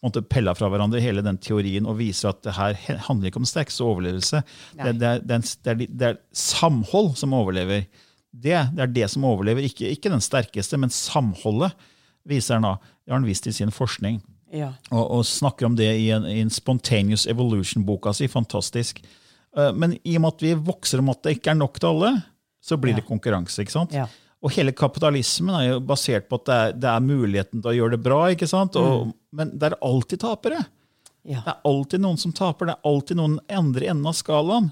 måtte 0.05 0.21
pella 0.29 0.53
fra 0.55 0.69
hverandre 0.69 1.01
hele 1.01 1.23
den 1.25 1.39
teorien 1.41 1.87
og 1.89 1.97
viser 1.97 2.29
at 2.29 2.43
det 2.45 2.53
her 2.57 2.77
handler 3.07 3.31
ikke 3.31 3.41
om 3.41 3.49
sterkeste 3.49 3.85
overlevelse. 3.85 4.43
Det, 4.77 4.93
det, 5.01 5.09
er, 5.09 5.25
det, 5.25 5.39
er, 5.65 5.81
det, 5.81 6.11
er, 6.11 6.21
samhold 6.35 7.15
som 7.19 7.33
overlever. 7.37 7.87
Det, 8.29 8.53
er 8.53 8.93
det 8.93 9.09
som 9.11 9.25
overlever, 9.25 9.65
ikke, 9.65 9.89
ikke, 9.95 10.11
den 10.13 10.23
sterkeste, 10.23 10.77
men 10.81 10.93
samholdet, 10.93 11.73
viser 12.25 12.57
han 12.57 12.65
da. 12.65 12.77
Det 13.05 13.13
har 13.13 13.19
han 13.21 13.27
vist 13.27 13.47
i 13.49 13.53
sin 13.53 13.73
forskning. 13.73 14.19
Ja. 14.53 14.71
Og, 14.91 15.03
og, 15.03 15.25
snakker 15.27 15.67
om 15.67 15.75
det 15.77 15.89
i 15.99 16.09
en, 16.13 16.25
i 16.29 16.39
en 16.41 16.53
Spontaneous 16.53 17.25
Evolution-boka 17.29 18.13
si. 18.17 18.29
Fantastisk. 18.31 19.01
Eh, 19.55 19.71
men 19.73 19.97
i 20.03 20.17
og 20.17 20.25
med 20.25 20.35
at 20.35 20.45
vi 20.45 20.53
vokser 20.71 21.01
om 21.03 21.11
at 21.13 21.23
det 21.25 21.37
ikke 21.37 21.53
er 21.53 21.59
nok 21.59 21.79
til 21.79 21.91
alle, 21.93 22.13
så 22.65 22.77
blir 22.81 22.97
det 22.97 23.05
konkurranse. 23.07 23.61
ikke 23.61 23.75
sant? 23.75 23.93
Ja. 23.93 24.07
Og 24.45 24.53
hele 24.53 24.73
kapitalismen 24.75 25.53
er 25.57 25.67
jo 25.71 25.83
basert 25.85 26.27
på 26.29 26.37
at 26.41 26.47
det 26.47 26.55
er, 26.55 26.73
det 26.83 26.89
er 26.91 27.05
muligheten 27.05 27.61
til 27.61 27.71
å 27.71 27.75
gjøre 27.75 27.95
det 27.95 28.05
bra. 28.05 28.23
ikke 28.33 28.49
sant? 28.49 28.77
Og, 28.77 29.07
mm. 29.07 29.13
Men 29.39 29.53
det 29.53 29.69
er 29.69 29.77
alltid 29.85 30.21
tapere. 30.21 30.63
Ja. 31.25 31.41
Det 31.41 31.53
er 31.53 31.69
alltid 31.69 32.03
noen 32.03 32.19
som 32.21 32.33
taper. 32.35 32.69
Det 32.69 32.75
er 32.75 32.89
alltid 32.91 33.19
noen 33.21 33.39
andre 33.49 33.89
enden 33.93 34.09
av 34.11 34.17
skalaen. 34.17 34.69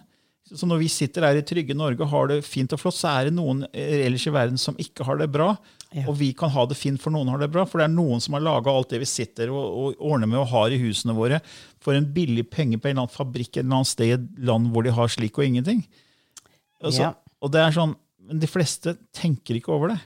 Så 0.54 0.68
når 0.70 0.84
vi 0.84 0.90
sitter 0.92 1.26
her 1.26 1.40
i 1.40 1.46
trygge 1.48 1.74
Norge 1.78 2.04
og 2.04 2.12
har 2.12 2.30
det 2.30 2.44
fint 2.46 2.74
og 2.76 2.82
flott, 2.82 2.98
så 3.00 3.16
er 3.16 3.30
det 3.30 3.38
noen 3.38 3.64
ellers 3.72 4.28
i 4.28 4.34
verden 4.36 4.60
som 4.62 4.78
ikke 4.82 5.08
har 5.08 5.18
det 5.22 5.32
bra. 5.34 5.54
Ja. 5.94 6.08
Og 6.10 6.16
vi 6.18 6.32
kan 6.34 6.50
ha 6.50 6.64
det 6.66 6.78
fint 6.80 7.02
for 7.02 7.14
noen 7.14 7.30
har 7.30 7.42
det 7.42 7.52
bra, 7.54 7.68
for 7.70 7.78
det 7.78 7.86
er 7.86 7.94
noen 7.94 8.22
som 8.24 8.34
har 8.34 8.42
laga 8.42 8.72
alt 8.72 8.90
det 8.90 9.04
vi 9.04 9.10
sitter 9.10 9.52
og, 9.54 9.62
og, 9.62 10.00
ordner 10.02 10.30
med 10.30 10.40
og 10.42 10.50
har 10.50 10.74
i 10.74 10.80
husene 10.82 11.14
våre, 11.14 11.38
for 11.84 11.94
en 11.94 12.08
billig 12.16 12.48
penge 12.50 12.80
på 12.80 12.90
en 12.90 12.96
eller 12.96 13.06
annen 13.06 13.14
fabrikk 13.14 13.60
eller 13.60 13.78
annet 13.78 13.92
sted 13.92 14.10
i 14.10 14.16
et 14.16 14.26
land 14.50 14.72
hvor 14.74 14.88
de 14.88 14.96
har 14.96 15.12
slik 15.14 15.38
og 15.38 15.46
ingenting. 15.46 15.84
Altså, 16.82 17.06
ja. 17.06 17.12
Og 17.44 17.54
det 17.54 17.62
er 17.62 17.76
sånn, 17.76 17.98
Men 18.24 18.40
de 18.40 18.48
fleste 18.48 18.96
tenker 19.12 19.60
ikke 19.60 19.74
over 19.76 19.92
det 19.92 20.00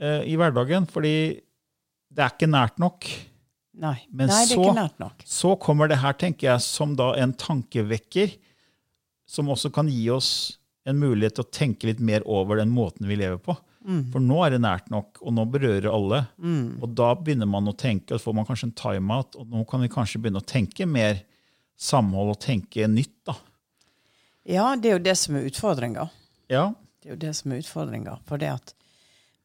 uh, 0.00 0.22
i 0.22 0.36
hverdagen, 0.38 0.86
fordi 0.88 1.14
det 2.08 2.24
er 2.24 2.32
ikke 2.32 2.48
nært 2.48 2.78
nok. 2.80 3.08
Nei, 3.82 3.96
Men 4.08 4.30
Nei, 4.30 4.44
det 4.44 4.44
er 4.44 4.52
så, 4.54 4.60
ikke 4.62 4.76
nært 4.78 5.02
nok. 5.02 5.24
så 5.26 5.54
kommer 5.60 5.90
det 5.90 5.98
her, 6.02 6.14
tenker 6.18 6.52
jeg, 6.52 6.64
som 6.64 6.94
da 6.98 7.12
en 7.18 7.34
tankevekker, 7.34 8.32
som 9.28 9.50
også 9.52 9.70
kan 9.74 9.90
gi 9.90 10.06
oss 10.14 10.30
en 10.88 10.98
mulighet 11.02 11.36
til 11.36 11.44
å 11.44 11.52
tenke 11.52 11.90
litt 11.90 12.00
mer 12.00 12.24
over 12.24 12.62
den 12.62 12.72
måten 12.72 13.10
vi 13.10 13.18
lever 13.20 13.42
på. 13.42 13.58
Mm. 13.88 14.02
For 14.12 14.20
nå 14.20 14.38
er 14.44 14.52
det 14.52 14.60
nært 14.60 14.90
nok, 14.92 15.18
og 15.24 15.32
nå 15.32 15.46
berører 15.48 15.88
alle. 15.88 16.22
Mm. 16.36 16.78
Og 16.84 16.90
da 16.98 17.12
begynner 17.16 17.48
man 17.48 17.70
å 17.70 17.76
tenke, 17.76 18.12
og 18.12 18.20
så 18.20 18.28
får 18.28 18.36
man 18.36 18.48
kanskje 18.48 18.68
en 18.68 18.78
timeout, 18.82 19.38
og 19.40 19.52
nå 19.52 19.64
kan 19.70 19.80
vi 19.80 19.92
kanskje 19.92 20.20
begynne 20.20 20.42
å 20.42 20.48
tenke 20.48 20.86
mer 20.88 21.22
samhold 21.78 22.34
og 22.34 22.40
tenke 22.44 22.88
nytt. 22.90 23.16
da. 23.26 23.38
Ja, 24.48 24.66
det 24.76 24.90
er 24.90 24.98
jo 24.98 25.04
det 25.06 25.16
som 25.20 25.38
er 25.38 25.48
utfordringa. 25.48 26.08
Ja. 26.52 26.66
Det 27.00 27.08
er 27.08 27.16
jo 27.16 27.22
det 27.22 27.32
som 27.38 27.52
er 27.52 27.62
utfordringa. 27.62 28.18
For 28.28 28.40
det 28.40 28.52
at 28.52 28.74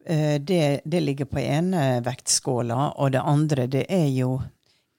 uh, 0.09 0.35
det, 0.39 0.63
det 0.83 1.03
ligger 1.03 1.29
på 1.31 1.39
ene 1.43 2.01
vektskåla, 2.03 2.93
og 2.99 3.15
det 3.15 3.23
andre 3.23 3.67
det 3.71 3.85
er 3.91 4.09
jo 4.11 4.37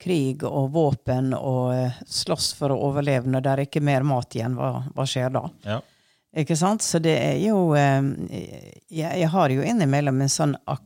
krig 0.05 0.43
og 0.45 0.73
våpen 0.75 1.31
og 1.37 1.71
eh, 1.73 2.01
slåss 2.11 2.51
for 2.59 2.75
å 2.75 2.81
overleve 2.91 3.31
når 3.31 3.45
det 3.45 3.53
er 3.53 3.63
ikke 3.63 3.81
mer 3.85 4.05
mat 4.05 4.35
igjen. 4.37 4.57
Hva, 4.59 4.83
hva 4.93 5.07
skjer 5.09 5.33
da? 5.33 5.49
ja. 5.65 5.79
Ikke 6.35 6.57
sant? 6.59 6.83
Så 6.83 6.99
det 7.03 7.14
er 7.14 7.38
jo 7.44 7.75
eh, 7.79 8.11
jeg, 8.90 9.20
jeg 9.20 9.31
har 9.31 9.55
jo 9.55 9.62
innimellom 9.62 10.25
en 10.25 10.33
sånn 10.33 10.57
ak 10.64 10.83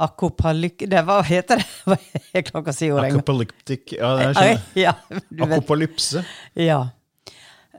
akopalyk... 0.00 0.86
Det, 0.88 1.02
hva 1.04 1.20
heter 1.26 1.60
det? 1.60 1.96
Jeg 2.32 2.46
klarer 2.46 2.62
ikke 2.62 2.72
å 2.72 2.76
si 2.76 2.88
ordet 2.88 3.10
Akopalyptikk. 3.10 3.92
Ja, 3.98 4.14
det 4.16 4.30
skjønner. 4.32 4.62
Ja, 4.86 4.94
du. 5.28 5.42
Akopalypse. 5.44 6.22
Ja. 6.56 6.80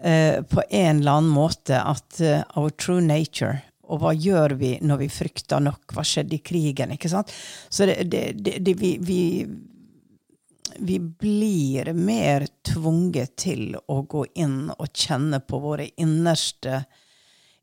Eh, 0.02 0.42
på 0.46 0.62
en 0.68 1.02
eller 1.02 1.18
annen 1.18 1.34
måte 1.34 1.82
at 1.82 2.22
eh, 2.22 2.44
our 2.58 2.74
true 2.74 3.02
nature 3.06 3.60
Og 3.86 4.00
hva 4.02 4.14
gjør 4.18 4.56
vi 4.58 4.72
når 4.86 5.02
vi 5.04 5.10
frykter 5.14 5.62
nok? 5.62 5.96
Hva 5.96 6.06
skjedde 6.08 6.38
i 6.38 6.44
krigen? 6.46 6.94
ikke 6.96 7.10
sant? 7.12 7.34
Så 7.70 7.90
det, 7.90 8.06
det, 8.10 8.56
det 8.64 8.78
vi, 8.80 8.96
vi, 9.02 9.20
vi 10.80 11.00
blir 11.00 11.94
mer 11.94 12.48
tvunget 12.68 13.36
til 13.36 13.76
å 13.88 14.02
gå 14.02 14.26
inn 14.36 14.72
og 14.72 14.88
kjenne 14.94 15.42
på 15.44 15.60
våre 15.64 15.90
innerste 15.98 16.84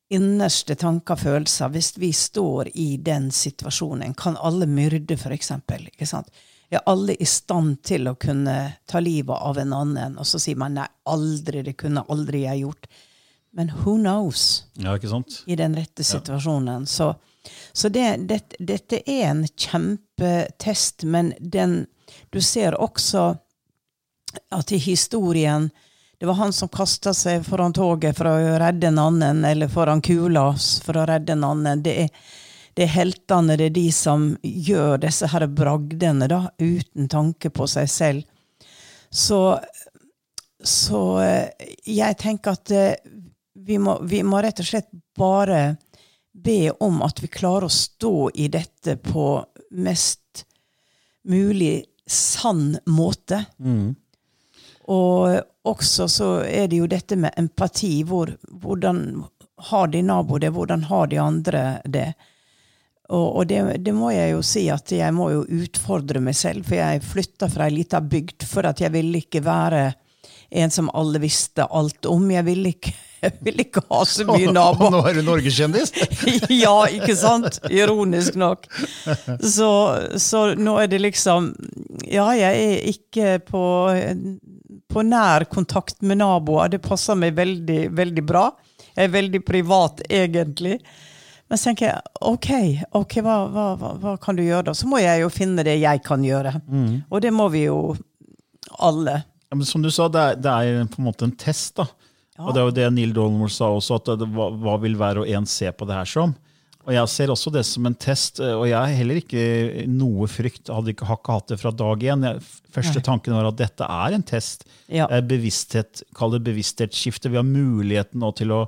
innerste 0.08 0.72
tanker 0.80 1.18
og 1.18 1.20
følelser 1.20 1.72
hvis 1.72 1.92
vi 2.00 2.12
står 2.16 2.70
i 2.80 2.96
den 3.04 3.30
situasjonen. 3.34 4.14
Kan 4.16 4.38
alle 4.40 4.66
myrde, 4.66 5.18
for 5.20 5.34
eksempel? 5.36 5.84
Ikke 5.90 6.08
sant? 6.08 6.32
Er 6.70 6.84
alle 6.88 7.16
i 7.16 7.26
stand 7.28 7.82
til 7.84 8.08
å 8.08 8.16
kunne 8.20 8.56
ta 8.88 9.00
livet 9.00 9.36
av 9.36 9.60
en 9.60 9.74
annen? 9.76 10.16
Og 10.20 10.28
så 10.28 10.40
sier 10.40 10.58
man 10.60 10.76
nei, 10.76 10.88
aldri, 11.08 11.62
det 11.64 11.76
kunne 11.80 12.04
aldri 12.08 12.44
jeg 12.44 12.64
gjort. 12.64 12.88
Men 13.56 13.72
who 13.72 13.96
knows? 13.96 14.64
Ja, 14.76 14.96
ikke 14.96 15.12
sant? 15.12 15.42
i 15.46 15.56
den 15.56 15.76
rette 15.76 16.04
situasjonen. 16.04 16.86
Så, 16.86 17.14
så 17.72 17.88
det, 17.92 18.08
det, 18.28 18.42
dette 18.60 19.00
er 19.08 19.30
en 19.30 19.46
kjempetest, 19.48 21.04
men 21.08 21.32
den 21.40 21.86
Du 22.30 22.40
ser 22.40 22.76
også 22.80 23.30
at 24.52 24.72
i 24.72 24.76
historien 24.76 25.70
Det 26.18 26.26
var 26.26 26.34
han 26.34 26.52
som 26.52 26.68
kasta 26.68 27.12
seg 27.14 27.44
foran 27.46 27.72
toget 27.72 28.16
for 28.18 28.26
å 28.26 28.56
redde 28.58 28.88
en 28.90 28.98
annen, 28.98 29.44
eller 29.46 29.70
foran 29.70 30.00
kula 30.02 30.48
for 30.82 30.98
å 30.98 31.04
redde 31.06 31.36
en 31.36 31.44
annen. 31.46 31.82
Det 31.82 31.92
er, 32.02 32.08
det 32.74 32.88
er 32.88 32.90
heltene, 32.90 33.54
det 33.54 33.68
er 33.68 33.76
de 33.76 33.84
som 33.94 34.24
gjør 34.42 34.98
disse 35.04 35.28
her 35.30 35.46
bragdene, 35.46 36.26
da, 36.26 36.40
uten 36.58 37.06
tanke 37.06 37.52
på 37.54 37.68
seg 37.70 37.86
selv. 37.86 38.26
Så, 39.14 39.60
så 40.58 41.02
eh, 41.22 41.70
jeg 41.86 42.18
tenker 42.18 42.58
at 42.58 42.74
eh, 42.74 42.98
vi 43.54 43.78
må, 43.78 44.00
vi 44.02 44.24
må 44.26 44.42
rett 44.42 44.58
og 44.58 44.66
slett 44.66 44.90
bare 45.18 45.76
be 46.32 46.70
om 46.82 46.98
at 47.06 47.22
vi 47.22 47.30
klarer 47.30 47.66
å 47.66 47.72
stå 47.72 48.30
i 48.34 48.48
dette 48.52 48.96
på 49.02 49.30
mest 49.70 50.44
mulig 51.28 51.84
sann 52.08 52.78
måte. 52.86 53.44
Og 54.88 55.40
også 55.68 56.08
så 56.08 56.30
er 56.48 56.68
det 56.70 56.80
jo 56.80 56.88
dette 56.90 57.16
med 57.20 57.36
empati. 57.36 58.02
Hvor, 58.08 58.32
hvordan 58.62 59.04
har 59.70 59.92
de 59.92 60.02
nabo 60.02 60.38
det? 60.38 60.52
Hvordan 60.56 60.86
har 60.88 61.06
de 61.06 61.20
andre 61.20 61.64
det? 61.84 62.12
Og, 63.08 63.36
og 63.36 63.46
det, 63.48 63.62
det 63.84 63.94
må 63.96 64.10
jeg 64.12 64.34
jo 64.34 64.42
si 64.44 64.66
at 64.72 64.92
jeg 64.92 65.14
må 65.16 65.30
jo 65.32 65.44
utfordre 65.62 66.20
meg 66.20 66.36
selv, 66.36 66.66
for 66.68 66.76
jeg 66.76 67.04
flytta 67.04 67.48
fra 67.52 67.68
ei 67.68 67.78
lita 67.78 68.02
bygd 68.04 68.44
for 68.48 68.68
at 68.68 68.82
jeg 68.84 68.92
ville 68.92 69.22
ikke 69.22 69.40
være 69.44 69.86
en 70.50 70.70
som 70.72 70.90
alle 70.96 71.20
visste 71.20 71.64
alt 71.64 72.06
om. 72.08 72.26
Jeg 72.30 72.44
ville 72.44 72.72
ikke, 72.74 72.92
jeg 73.24 73.32
ville 73.44 73.64
ikke 73.64 73.84
ha 73.88 74.02
så 74.08 74.26
mye 74.28 74.52
Og 74.52 74.84
nå 74.92 75.00
er 75.08 75.18
du 75.18 75.22
norgeskjendis! 75.24 75.92
ja, 76.64 76.76
ikke 76.92 77.16
sant? 77.16 77.60
Ironisk 77.72 78.36
nok. 78.40 78.68
Så, 79.56 79.70
så 80.20 80.42
nå 80.58 80.76
er 80.82 80.88
det 80.90 81.00
liksom 81.02 81.52
Ja, 82.06 82.28
jeg 82.36 82.64
er 82.64 82.88
ikke 82.92 83.34
på, 83.48 83.62
på 84.88 85.04
nær 85.06 85.46
kontakt 85.50 86.02
med 86.02 86.20
naboer. 86.22 86.70
Det 86.72 86.82
passer 86.84 87.18
meg 87.18 87.36
veldig, 87.38 87.88
veldig 87.96 88.24
bra. 88.26 88.48
Jeg 88.94 89.08
er 89.08 89.14
veldig 89.14 89.42
privat, 89.46 90.02
egentlig. 90.08 90.78
Men 91.48 91.58
så 91.58 91.70
tenker 91.70 91.88
jeg 91.88 92.24
OK, 92.28 92.48
okay 92.98 93.24
hva, 93.24 93.38
hva, 93.48 93.66
hva, 93.80 93.92
hva 94.02 94.16
kan 94.20 94.36
du 94.36 94.44
gjøre 94.44 94.68
da? 94.68 94.76
Så 94.76 94.88
må 94.90 95.00
jeg 95.00 95.22
jo 95.22 95.30
finne 95.32 95.64
det 95.64 95.78
jeg 95.80 96.02
kan 96.04 96.24
gjøre. 96.24 96.58
Og 97.08 97.22
det 97.24 97.32
må 97.32 97.48
vi 97.54 97.64
jo 97.66 97.96
alle. 98.84 99.22
Ja, 99.48 99.56
men 99.56 99.64
som 99.64 99.82
du 99.82 99.90
sa, 99.90 100.10
det 100.12 100.20
er, 100.20 100.42
det 100.44 100.52
er 100.52 100.90
på 100.92 101.00
en 101.00 101.08
måte 101.08 101.24
en 101.24 101.36
test. 101.40 101.78
da. 101.80 101.88
Og 102.38 102.52
det 102.54 102.60
er 102.60 102.68
jo 102.68 102.74
det 102.76 102.90
Neil 102.94 103.14
Donald 103.16 103.50
sa 103.50 103.70
også, 103.74 103.98
at 103.98 104.12
det, 104.20 104.28
hva, 104.34 104.50
hva 104.54 104.76
vil 104.82 104.94
hver 104.98 105.22
og 105.22 105.30
en 105.30 105.48
se 105.48 105.72
på 105.72 105.88
det 105.88 105.96
her 105.96 106.10
som? 106.10 106.36
Og 106.88 106.94
Jeg 106.96 107.12
ser 107.12 107.28
også 107.28 107.50
det 107.52 107.66
som 107.68 107.84
en 107.84 107.96
test, 108.00 108.40
eh, 108.40 108.54
og 108.56 108.64
jeg 108.70 108.78
har 108.78 108.94
heller 108.96 109.18
ikke 109.20 109.42
noe 109.92 110.24
frykt. 110.32 110.70
Hadde 110.72 110.94
ikke, 110.94 111.04
har 111.04 111.18
ikke 111.20 111.34
hatt 111.36 111.52
det 111.52 111.58
fra 111.60 111.72
dag 111.76 112.04
én. 112.14 112.24
Første 112.72 113.02
tanken 113.04 113.36
var 113.36 113.50
at 113.50 113.58
dette 113.60 113.84
er 113.84 114.16
en 114.16 114.24
test. 114.24 114.64
Ja. 114.88 115.04
Er 115.12 115.26
bevissthet, 115.28 116.00
Kall 116.16 116.32
det 116.32 116.46
bevissthetsskifte. 116.46 117.28
Vi 117.28 117.36
har 117.36 117.44
muligheten 117.44 118.24
nå 118.24 118.32
til 118.38 118.56
å 118.56 118.62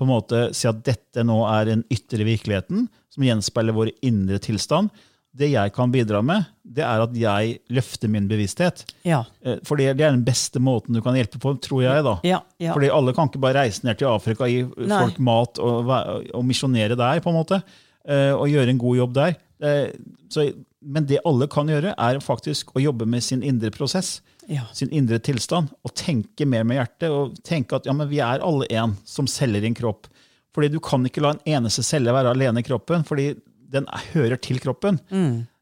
på 0.00 0.06
en 0.06 0.14
måte 0.14 0.42
si 0.56 0.64
at 0.66 0.80
dette 0.82 1.22
nå 1.28 1.42
er 1.44 1.66
den 1.68 1.84
ytre 1.92 2.24
virkeligheten, 2.24 2.86
som 3.12 3.24
gjenspeiler 3.26 3.76
vår 3.76 3.92
indre 4.08 4.38
tilstand. 4.42 4.88
Det 5.36 5.46
jeg 5.52 5.70
kan 5.76 5.92
bidra 5.94 6.18
med, 6.26 6.46
det 6.66 6.82
er 6.82 7.02
at 7.04 7.12
jeg 7.14 7.58
løfter 7.70 8.10
min 8.10 8.24
bevissthet. 8.30 8.82
Ja. 9.06 9.20
Eh, 9.46 9.60
For 9.66 9.78
det 9.78 9.92
det 9.98 10.04
er 10.08 10.10
den 10.16 10.24
beste 10.26 10.58
måten 10.58 10.96
du 10.96 11.00
kan 11.04 11.14
hjelpe 11.14 11.38
på, 11.38 11.52
tror 11.62 11.84
jeg. 11.84 12.02
da. 12.04 12.16
Ja, 12.26 12.40
ja. 12.58 12.72
Fordi 12.74 12.90
alle 12.90 13.14
kan 13.14 13.28
ikke 13.30 13.38
bare 13.44 13.60
reise 13.62 13.84
ned 13.86 13.98
til 14.00 14.08
Afrika, 14.10 14.48
gi 14.50 14.64
Nei. 14.64 14.98
folk 15.04 15.20
mat 15.22 15.58
og, 15.62 15.86
og 16.34 16.42
misjonere 16.44 16.96
der, 16.98 17.20
på 17.22 17.30
en 17.30 17.38
måte, 17.38 17.60
eh, 18.08 18.32
og 18.34 18.48
gjøre 18.50 18.70
en 18.74 18.78
god 18.82 18.96
jobb 19.04 19.14
der. 19.14 19.36
Eh, 19.62 19.92
Så, 20.30 20.48
men 20.82 21.06
det 21.06 21.18
alle 21.26 21.46
kan 21.50 21.66
gjøre, 21.68 21.94
er 21.98 22.20
faktisk 22.22 22.70
å 22.74 22.80
jobbe 22.82 23.06
med 23.06 23.22
sin 23.22 23.42
indre 23.42 23.70
prosess, 23.70 24.20
Ja. 24.48 24.62
sin 24.72 24.90
indre 24.90 25.18
tilstand, 25.18 25.68
og 25.84 25.94
tenke 25.94 26.46
mer 26.46 26.64
med 26.64 26.78
hjertet. 26.78 27.10
Og 27.10 27.34
tenke 27.46 27.76
at 27.76 27.86
ja, 27.86 27.92
men 27.92 28.08
vi 28.08 28.18
er 28.18 28.40
alle 28.42 28.66
én 28.66 28.96
som 29.04 29.26
selger 29.26 29.62
inn 29.66 29.74
kropp. 29.74 30.06
Fordi 30.54 30.68
du 30.72 30.80
kan 30.80 31.04
ikke 31.06 31.20
la 31.22 31.30
en 31.36 31.40
eneste 31.46 31.82
celle 31.86 32.10
være 32.10 32.30
alene 32.34 32.58
i 32.58 32.66
kroppen, 32.66 33.04
fordi 33.06 33.36
den 33.70 33.86
er- 33.86 34.06
hører 34.14 34.40
til 34.40 34.58
kroppen. 34.62 34.98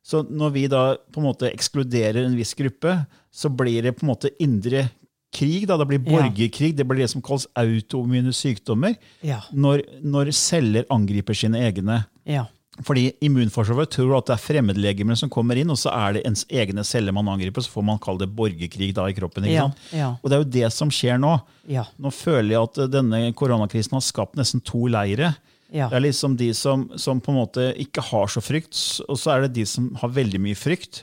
Så 0.08 0.22
når 0.30 0.52
vi 0.54 0.66
da 0.72 0.96
på 1.12 1.20
en 1.20 1.26
måte 1.28 1.50
ekskluderer 1.52 2.24
en 2.24 2.36
viss 2.38 2.54
gruppe, 2.56 3.06
så 3.30 3.50
blir 3.54 3.82
det 3.84 3.96
på 3.98 4.06
en 4.06 4.14
måte 4.14 4.30
indre 4.40 4.86
krig. 5.34 5.66
Da. 5.68 5.76
Det 5.76 5.86
blir 5.88 6.00
Ja. 6.06 6.22
borgerkrig. 6.22 6.74
Det 6.76 6.86
blir 6.88 7.02
det 7.04 7.10
som 7.10 7.20
kalles 7.20 7.46
autoimmune 7.54 8.32
sykdommer. 8.32 8.96
Ja. 9.22 9.40
Når, 9.52 9.82
når 10.02 10.32
celler 10.32 10.84
angriper 10.90 11.34
sine 11.36 11.58
egne. 11.60 12.06
Ja. 12.24 12.46
Fordi 12.80 13.12
immunforsvaret 13.20 13.90
tror 13.90 14.16
at 14.18 14.26
det 14.30 14.34
er 14.36 14.42
fremmedlegemer 14.46 15.16
som 15.18 15.28
kommer 15.28 15.58
inn, 15.58 15.68
og 15.68 15.76
så 15.76 15.90
er 15.92 16.12
det 16.14 16.22
ens 16.28 16.44
egne 16.48 16.84
celler 16.86 17.12
man 17.12 17.26
angriper, 17.26 17.60
så 17.60 17.72
får 17.74 17.84
man 17.84 17.98
kalle 17.98 18.20
det 18.22 18.30
borgerkrig 18.38 18.92
da 18.94 19.04
i 19.10 19.12
kroppen. 19.16 19.42
ikke 19.44 19.52
Ja, 19.56 19.62
sant? 19.66 19.76
ja. 19.92 20.10
Og 20.22 20.30
det 20.30 20.32
er 20.38 20.44
jo 20.44 20.50
det 20.62 20.72
som 20.72 20.88
skjer 20.88 21.18
nå. 21.18 21.42
Ja. 21.66 21.84
Nå 21.98 22.12
føler 22.14 22.54
jeg 22.54 22.62
at 22.62 22.90
denne 22.92 23.34
koronakrisen 23.34 23.92
har 23.98 24.00
skapt 24.00 24.36
nesten 24.38 24.62
to 24.64 24.86
leire. 24.86 25.34
Ja. 25.74 25.90
Det 25.90 25.98
er 25.98 26.04
liksom 26.06 26.36
de 26.40 26.50
som, 26.56 26.86
som 26.96 27.20
på 27.20 27.32
en 27.32 27.40
måte 27.42 27.68
ikke 27.76 28.00
har 28.08 28.30
så 28.32 28.40
frykt, 28.40 28.74
og 29.08 29.18
så 29.20 29.34
er 29.34 29.46
det 29.46 29.54
de 29.58 29.66
som 29.68 29.90
har 30.00 30.12
veldig 30.16 30.40
mye 30.40 30.56
frykt, 30.56 31.02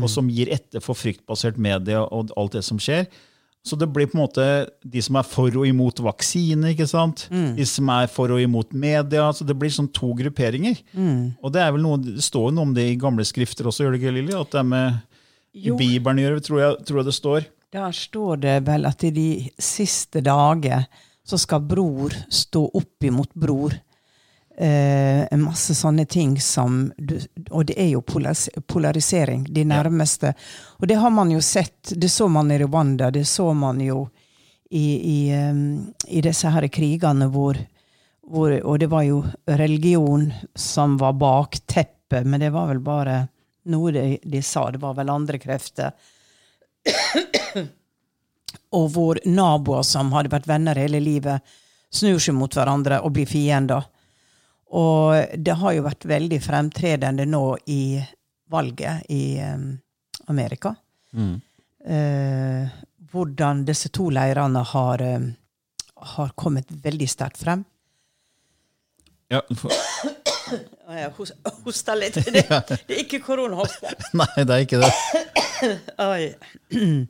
og 0.00 0.08
som 0.08 0.30
gir 0.32 0.48
etter 0.54 0.80
for 0.80 0.96
fryktbasert 0.96 1.58
media 1.60 2.00
og 2.00 2.30
alt 2.40 2.54
det 2.56 2.62
som 2.64 2.78
skjer. 2.80 3.04
Så 3.66 3.76
det 3.76 3.88
blir 3.92 4.06
på 4.08 4.16
en 4.16 4.22
måte 4.22 4.44
de 4.86 5.02
som 5.02 5.18
er 5.18 5.26
for 5.26 5.50
og 5.58 5.66
imot 5.68 5.98
vaksine, 6.06 6.70
ikke 6.72 6.86
sant? 6.88 7.26
de 7.58 7.64
som 7.66 7.88
er 7.92 8.06
for 8.08 8.30
og 8.32 8.40
imot 8.40 8.72
media. 8.72 9.26
så 9.34 9.44
Det 9.44 9.56
blir 9.58 9.70
sånn 9.74 9.90
to 9.92 10.14
grupperinger. 10.16 10.78
Og 11.42 11.52
det 11.52 11.60
er 11.64 11.72
vel 11.74 11.82
noe, 11.84 11.98
det 11.98 12.22
står 12.24 12.48
jo 12.48 12.54
noe 12.56 12.68
om 12.70 12.74
det 12.74 12.86
i 12.92 12.96
gamle 13.00 13.26
skrifter 13.26 13.66
også, 13.68 13.84
gjør 13.84 13.96
det 13.96 14.00
ikke, 14.00 14.14
Lilly? 14.16 14.36
At 14.38 14.54
det 14.54 14.62
er 14.62 14.70
med 14.70 15.02
Jo. 15.56 15.76
Bibelen 15.76 16.18
gjør 16.20 16.34
det, 16.38 16.44
tror 16.46 16.60
jeg, 16.60 16.78
tror 16.88 16.98
jeg 17.00 17.06
det 17.10 17.14
står. 17.16 17.44
Der 17.76 17.92
står 17.92 18.40
det 18.42 18.56
vel 18.66 18.86
at 18.86 19.04
i 19.04 19.10
de 19.10 19.28
siste 19.58 20.20
dager 20.24 20.86
så 21.26 21.38
skal 21.40 21.60
bror 21.66 22.14
stå 22.30 22.64
opp 22.76 23.04
imot 23.04 23.32
bror. 23.34 23.74
Eh, 24.58 25.36
masse 25.36 25.74
sånne 25.76 26.06
ting 26.08 26.38
som 26.40 26.86
du, 26.96 27.18
Og 27.50 27.66
det 27.68 27.74
er 27.76 27.90
jo 27.90 28.00
polarisering, 28.00 29.44
de 29.52 29.64
nærmeste. 29.68 30.32
Og 30.80 30.88
det 30.88 30.96
har 30.96 31.10
man 31.12 31.30
jo 31.30 31.40
sett. 31.44 31.92
Det 31.92 32.08
så 32.08 32.28
man 32.28 32.50
i 32.50 32.58
Rwanda, 32.58 33.10
det 33.10 33.26
så 33.28 33.52
man 33.52 33.80
jo 33.80 34.06
i, 34.70 34.86
i, 34.96 35.32
i 36.08 36.20
disse 36.24 36.48
her 36.50 36.66
krigene 36.68 37.28
hvor, 37.30 37.60
hvor 38.26 38.56
Og 38.64 38.80
det 38.80 38.88
var 38.90 39.04
jo 39.06 39.22
religion 39.46 40.32
som 40.54 40.96
var 40.98 41.12
bakteppet, 41.12 42.24
men 42.26 42.40
det 42.40 42.50
var 42.50 42.72
vel 42.72 42.80
bare 42.80 43.26
noe 43.66 43.92
de, 43.92 44.18
de 44.22 44.42
sa. 44.42 44.70
Det 44.70 44.80
var 44.80 44.94
vel 44.96 45.10
andre 45.10 45.38
krefter 45.38 45.92
og 48.76 48.88
hvor 48.94 49.20
naboer 49.26 49.84
som 49.86 50.12
hadde 50.14 50.32
vært 50.32 50.48
venner 50.48 50.78
hele 50.78 51.00
livet, 51.02 51.42
snur 51.92 52.18
seg 52.22 52.36
mot 52.36 52.52
hverandre 52.52 53.00
og 53.04 53.14
blir 53.16 53.28
fiender. 53.30 53.86
Og 54.74 55.36
det 55.38 55.54
har 55.60 55.76
jo 55.76 55.84
vært 55.86 56.08
veldig 56.10 56.40
fremtredende 56.42 57.26
nå 57.28 57.44
i 57.70 58.00
valget 58.50 59.06
i 59.14 59.38
um, 59.42 59.68
Amerika. 60.26 60.74
Eh, 61.86 62.74
hvordan 63.12 63.62
disse 63.66 63.88
to 63.94 64.08
leirene 64.10 64.62
har, 64.72 65.02
em, 65.02 65.30
har 66.16 66.32
kommet 66.34 66.70
veldig 66.82 67.08
sterkt 67.08 67.38
frem. 67.44 67.64
Ja, 69.30 69.42
for, 69.58 69.72
Jeg 70.96 71.10
hosta 71.64 71.96
litt. 71.98 72.14
Det, 72.34 72.44
det 72.46 72.94
er 72.94 73.02
ikke 73.02 73.18
koronahoste. 73.24 73.90
nei, 74.14 74.30
det 74.36 74.54
er 74.54 74.66
ikke 74.66 74.82
det. 74.82 74.92
Oi. 76.10 77.06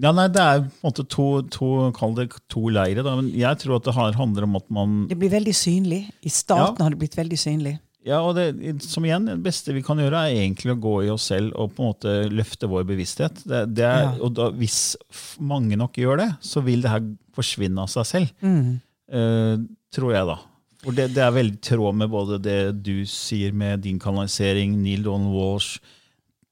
Ja, 0.00 0.12
nei, 0.16 0.28
Det 0.32 0.40
er 0.40 0.62
på 0.64 0.70
en 0.80 0.90
måte 0.92 1.04
to, 1.12 1.26
to, 1.52 2.14
det 2.16 2.28
to 2.48 2.62
leire. 2.72 3.02
Da. 3.04 3.16
Men 3.20 3.30
jeg 3.36 3.58
tror 3.60 3.76
at 3.76 3.84
det 3.84 3.94
har- 3.94 4.12
handler 4.16 4.44
om 4.44 4.56
at 4.56 4.70
man 4.70 5.06
Det 5.08 5.18
blir 5.18 5.30
veldig 5.30 5.52
synlig. 5.54 6.10
I 6.24 6.28
starten 6.30 6.78
Ja. 6.78 6.84
har 6.84 6.90
det 6.90 6.98
blitt 6.98 7.16
veldig 7.16 7.38
synlig. 7.38 7.78
Ja, 8.02 8.22
og 8.24 8.34
det, 8.34 8.80
som 8.82 9.04
igjen, 9.04 9.26
det 9.26 9.42
beste 9.42 9.74
vi 9.74 9.82
kan 9.82 9.98
gjøre, 9.98 10.16
er 10.24 10.32
egentlig 10.34 10.72
å 10.72 10.80
gå 10.80 11.04
i 11.04 11.10
oss 11.10 11.24
selv 11.28 11.52
og 11.54 11.74
på 11.76 11.82
en 11.84 11.92
måte 11.92 12.30
løfte 12.32 12.66
vår 12.66 12.84
bevissthet. 12.88 13.42
Det, 13.44 13.74
det 13.74 13.84
er, 13.84 14.02
Ja. 14.16 14.24
og 14.24 14.32
da, 14.34 14.50
hvis 14.50 14.96
mange 15.38 15.76
nok 15.76 15.92
gjør 16.00 16.16
det, 16.16 16.30
så 16.40 16.62
vil 16.64 16.80
det 16.80 16.90
her 16.90 17.02
forsvinne 17.36 17.78
av 17.78 17.88
seg 17.88 18.06
selv. 18.06 18.30
Mm. 18.42 18.80
Uh, 19.12 19.58
tror 19.92 20.12
jeg, 20.14 20.24
da. 20.26 20.38
For 20.82 20.92
det, 20.92 21.10
det 21.12 21.18
er 21.18 21.30
veldig 21.30 21.60
tråd 21.60 21.94
med 21.94 22.08
både 22.08 22.40
det 22.40 22.82
du 22.82 23.04
sier 23.04 23.52
med 23.52 23.82
din 23.82 23.98
kanalisering, 23.98 24.78
Neil 24.82 25.02
Donald 25.02 25.34
Walsh, 25.34 25.78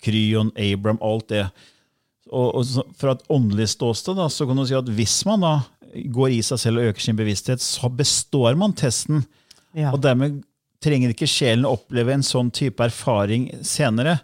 Kryon, 0.03 0.53
Abram, 0.55 0.99
alt 1.01 1.29
det. 1.33 1.47
Og, 2.29 2.61
og 2.61 2.95
fra 2.99 3.15
et 3.17 3.27
åndelig 3.33 3.71
ståsted 3.75 4.19
da, 4.19 4.29
så 4.33 4.47
kan 4.49 4.59
du 4.59 4.67
si 4.69 4.77
at 4.77 4.89
hvis 4.99 5.21
man 5.29 5.45
da 5.45 5.55
går 6.13 6.35
i 6.37 6.41
seg 6.45 6.61
selv 6.61 6.83
og 6.83 6.91
øker 6.91 7.05
sin 7.05 7.19
bevissthet, 7.19 7.63
så 7.65 7.89
består 7.89 8.59
man 8.61 8.77
testen. 8.77 9.25
Ja. 9.77 9.93
Og 9.95 10.03
dermed 10.05 10.43
trenger 10.85 11.15
ikke 11.15 11.29
sjelen 11.31 11.67
å 11.67 11.75
oppleve 11.79 12.15
en 12.15 12.27
sånn 12.27 12.53
type 12.55 12.85
erfaring 12.85 13.49
senere, 13.67 14.19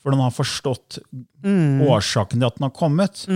for 0.00 0.14
den 0.14 0.22
har 0.24 0.32
forstått 0.32 0.98
årsaken 1.44 2.40
til 2.40 2.48
at 2.48 2.56
den 2.56 2.66
har 2.66 2.76
kommet. 2.76 3.26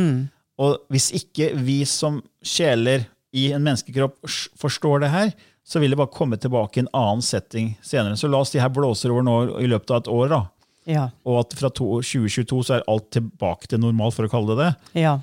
Og 0.60 0.78
hvis 0.92 1.10
ikke 1.18 1.50
vi 1.60 1.82
som 1.88 2.22
sjeler 2.44 3.04
i 3.34 3.50
en 3.52 3.64
menneskekropp 3.66 4.16
forstår 4.60 5.04
det 5.04 5.12
her, 5.12 5.34
så 5.64 5.80
vil 5.80 5.94
det 5.94 5.98
bare 5.98 6.12
komme 6.12 6.36
tilbake 6.40 6.78
i 6.78 6.84
en 6.84 6.90
annen 6.92 7.24
setting 7.24 7.72
senere. 7.84 8.16
Så 8.20 8.28
la 8.28 8.40
oss 8.44 8.52
de 8.52 8.60
her 8.60 8.72
blåser 8.72 9.12
over 9.12 9.24
nå 9.24 9.36
i 9.62 9.68
løpet 9.70 9.92
av 9.92 10.02
et 10.02 10.10
år, 10.12 10.26
da. 10.32 10.40
Ja. 10.86 11.06
og 11.24 11.38
at 11.40 11.54
fra 11.56 11.70
2022 11.72 12.58
så 12.68 12.74
er 12.76 12.82
alt 12.92 13.06
tilbake 13.16 13.70
til 13.70 13.80
normalt, 13.80 14.14
for 14.18 14.26
å 14.26 14.30
kalle 14.32 14.52
det 14.58 14.66
det 14.92 15.00
ja. 15.04 15.14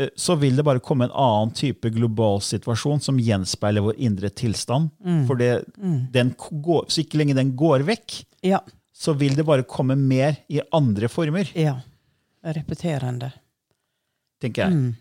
eh, 0.00 0.08
så 0.18 0.34
vil 0.40 0.56
det 0.58 0.64
bare 0.66 0.82
komme 0.82 1.06
en 1.06 1.14
annen 1.14 1.52
type 1.54 1.90
global 1.94 2.40
situasjon 2.42 2.98
som 3.04 3.20
gjenspeiler 3.22 3.84
vår 3.86 4.00
indre 4.02 4.30
tilstand. 4.34 4.90
For 5.28 5.38
det, 5.38 5.52
den 6.14 6.32
går, 6.50 6.88
så 6.90 7.04
ikke 7.04 7.20
lenge 7.22 7.36
den 7.38 7.54
går 7.58 7.86
vekk, 7.86 8.24
Ja. 8.42 8.58
så 8.94 9.14
vil 9.18 9.36
det 9.38 9.46
bare 9.46 9.62
komme 9.62 9.94
mer 9.96 10.36
i 10.50 10.58
andre 10.74 11.08
former, 11.08 11.46
ja. 11.54 11.76
Repeterende. 12.44 13.30
tenker 14.42 14.66
jeg. 14.66 14.92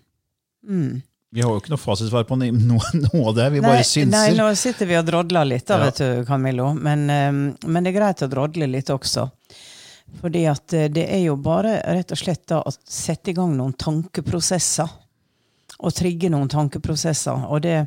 Mm. 0.69 1.01
Vi 1.33 1.41
har 1.41 1.49
jo 1.49 1.59
ikke 1.59 1.73
noe 1.73 1.81
fasitsvar 1.81 2.23
på 2.29 2.37
noe, 2.37 2.53
noe 3.09 3.23
av 3.27 3.35
det, 3.35 3.47
vi 3.55 3.59
Nei, 3.63 3.67
bare 3.73 3.83
synser. 3.89 4.13
nei, 4.13 4.35
nå 4.37 4.45
sitter 4.55 4.85
vi 4.87 4.95
og 4.99 5.07
drodler 5.09 5.47
litt, 5.49 5.65
da, 5.67 5.79
vet 5.81 5.97
du, 5.99 6.09
Camillo. 6.29 6.69
Men, 6.77 7.07
eh, 7.09 7.31
men 7.65 7.81
det 7.83 7.89
er 7.91 7.97
greit 7.97 8.21
å 8.23 8.29
drodle 8.31 8.67
litt 8.69 8.91
også. 8.93 9.25
Fordi 10.21 10.45
at 10.49 10.73
eh, 10.77 10.91
det 10.93 11.07
er 11.09 11.25
jo 11.25 11.37
bare 11.41 11.79
rett 11.95 12.13
og 12.13 12.19
slett 12.19 12.45
da 12.51 12.61
å 12.61 12.73
sette 12.73 13.31
i 13.31 13.37
gang 13.37 13.55
noen 13.57 13.73
tankeprosesser. 13.73 14.99
Og 15.83 15.95
trigge 15.95 16.29
noen 16.31 16.51
tankeprosesser. 16.51 17.49
Og 17.49 17.63
det 17.65 17.77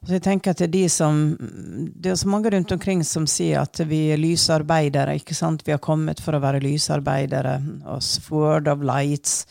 så 0.00 0.14
jeg 0.16 0.22
tenker 0.24 0.54
at 0.54 0.62
er 0.64 0.70
de 0.72 0.86
som 0.88 1.16
Det 1.36 2.08
er 2.08 2.16
så 2.16 2.28
mange 2.32 2.50
rundt 2.54 2.72
omkring 2.72 3.02
som 3.04 3.26
sier 3.28 3.60
at 3.60 3.82
vi 3.84 4.06
er 4.14 4.20
lysarbeidere. 4.20 5.18
ikke 5.20 5.36
sant? 5.36 5.66
Vi 5.66 5.74
har 5.74 5.82
kommet 5.84 6.22
for 6.24 6.36
å 6.36 6.40
være 6.40 6.62
lysarbeidere. 6.64 7.58
Oss 7.84 8.14
Word 8.30 8.68
of 8.72 8.80
Lights. 8.80 9.44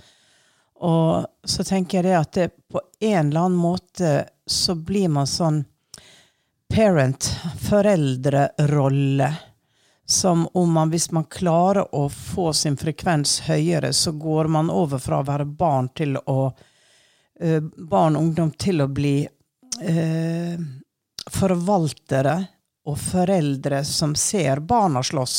Og 0.82 1.28
så 1.45 1.63
tenker 1.67 2.00
jeg 2.00 2.08
det 2.08 2.17
at 2.17 2.34
det, 2.34 2.48
på 2.72 2.82
en 2.82 3.30
eller 3.30 3.50
annen 3.50 3.60
måte 3.60 4.13
så 4.50 4.74
blir 4.74 5.12
man 5.13 5.28
sånn 5.30 5.62
parent, 6.74 7.30
foreldrerolle. 7.67 9.30
Som 10.10 10.48
om 10.58 10.72
man, 10.74 10.89
hvis 10.89 11.12
man 11.13 11.28
klarer 11.30 11.86
å 11.95 12.08
få 12.10 12.50
sin 12.54 12.78
frekvens 12.78 13.43
høyere, 13.45 13.93
så 13.93 14.12
går 14.17 14.48
man 14.50 14.72
over 14.74 14.98
fra 14.98 15.19
å 15.22 15.28
være 15.28 15.45
barn 15.45 15.91
til 15.93 16.17
å 16.17 16.50
eh, 17.39 17.62
Barn 17.62 18.17
og 18.17 18.24
ungdom 18.24 18.50
til 18.58 18.82
å 18.82 18.88
bli 18.89 19.19
eh, 19.22 20.56
forvaltere 21.30 22.36
og 22.89 22.98
foreldre 22.98 23.84
som 23.86 24.15
ser 24.17 24.60
barna 24.65 25.04
slåss. 25.06 25.38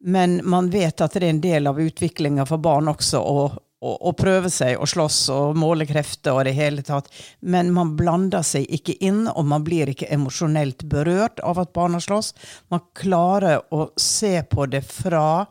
Men 0.00 0.40
man 0.44 0.70
vet 0.70 1.00
at 1.00 1.14
det 1.14 1.22
er 1.26 1.30
en 1.30 1.40
del 1.40 1.70
av 1.70 1.80
utviklinga 1.80 2.46
for 2.50 2.58
barn 2.58 2.88
også 2.90 3.20
å, 3.22 3.50
å, 3.80 3.94
å 4.08 4.12
prøve 4.16 4.50
seg 4.52 4.76
og 4.80 4.88
slåss 4.90 5.20
og 5.34 5.56
måle 5.60 5.86
krefter 5.88 6.36
og 6.36 6.44
det 6.48 6.54
hele 6.56 6.82
tatt. 6.86 7.08
Men 7.40 7.72
man 7.76 7.94
blander 7.96 8.44
seg 8.46 8.66
ikke 8.68 8.96
inn, 9.00 9.26
og 9.32 9.44
man 9.48 9.64
blir 9.66 9.88
ikke 9.92 10.10
emosjonelt 10.12 10.84
berørt 10.90 11.40
av 11.40 11.58
at 11.62 11.72
barna 11.76 12.00
slåss. 12.00 12.34
Man 12.72 12.80
klarer 12.96 13.60
å 13.72 13.90
se 14.00 14.42
på 14.50 14.66
det 14.70 14.84
fra 14.86 15.46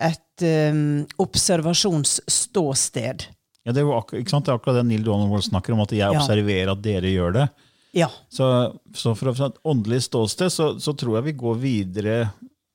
et 0.00 0.42
um, 0.72 1.04
observasjonsståsted. 1.22 3.28
Ja, 3.64 3.72
det, 3.72 3.80
er 3.80 3.92
akkurat, 3.96 4.28
det 4.28 4.50
er 4.50 4.58
akkurat 4.58 4.76
det 4.80 4.88
Neil 4.88 5.04
Donald 5.06 5.44
snakker 5.44 5.72
om, 5.72 5.80
at 5.84 5.92
jeg 5.94 6.04
Ja. 6.04 6.10
observerer 6.18 6.72
at 6.74 6.82
dere 6.84 7.08
gjør 7.12 7.32
det. 7.38 7.46
Ja. 7.94 8.08
Så, 8.28 8.44
så 8.92 9.14
fra 9.14 9.30
et 9.30 9.60
åndelig 9.64 10.02
ståsted 10.08 10.50
så, 10.52 10.72
så 10.82 10.92
tror 10.98 11.20
jeg 11.20 11.28
vi 11.30 11.38
går 11.38 11.54
videre 11.62 12.16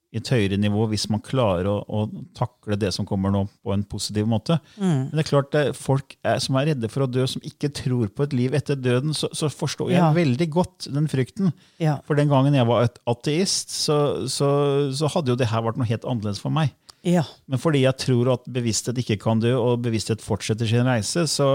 i 0.10 0.18
et 0.18 0.30
høyere 0.34 0.58
nivå 0.58 0.88
hvis 0.90 1.04
man 1.14 1.22
klarer 1.22 1.68
å, 1.70 1.76
å 1.86 2.00
takle 2.34 2.74
det 2.82 2.90
som 2.96 3.06
kommer 3.06 3.30
nå, 3.30 3.44
på 3.62 3.74
en 3.76 3.84
positiv 3.86 4.26
måte. 4.30 4.56
Men 4.82 5.12
det 5.14 5.22
er 5.22 5.28
klart 5.30 5.52
det 5.54 5.62
er 5.68 5.76
folk 5.78 6.16
er, 6.26 6.40
som 6.42 6.58
er 6.58 6.72
redde 6.72 6.90
for 6.90 7.06
å 7.06 7.10
dø, 7.10 7.28
som 7.30 7.44
ikke 7.46 7.70
tror 7.78 8.10
på 8.10 8.26
et 8.26 8.34
liv 8.34 8.56
etter 8.58 8.80
døden, 8.80 9.14
så, 9.14 9.30
så 9.38 9.52
forstår 9.54 9.92
jeg 9.94 10.00
Ja. 10.02 10.10
veldig 10.16 10.48
godt 10.56 10.88
den 10.96 11.06
frykten. 11.12 11.52
Ja. 11.78 12.00
For 12.10 12.18
den 12.18 12.32
gangen 12.34 12.58
jeg 12.58 12.66
var 12.66 12.88
et 12.88 12.98
ateist, 13.10 13.70
så, 13.70 14.00
så, 14.26 14.50
så 14.98 15.12
hadde 15.14 15.36
jo 15.36 15.38
det 15.38 15.52
her 15.54 15.62
vært 15.68 15.78
noe 15.78 15.90
helt 15.92 16.08
annerledes 16.10 16.42
for 16.42 16.50
meg. 16.58 16.74
Ja. 17.06 17.22
Men 17.48 17.62
fordi 17.62 17.86
jeg 17.86 17.96
tror 18.02 18.34
at 18.34 18.50
bevissthet 18.50 18.98
ikke 19.00 19.20
kan 19.22 19.40
dø, 19.46 19.54
og 19.62 19.84
bevissthet 19.86 20.26
fortsetter 20.26 20.68
sin 20.68 20.90
reise, 20.90 21.28
så, 21.32 21.52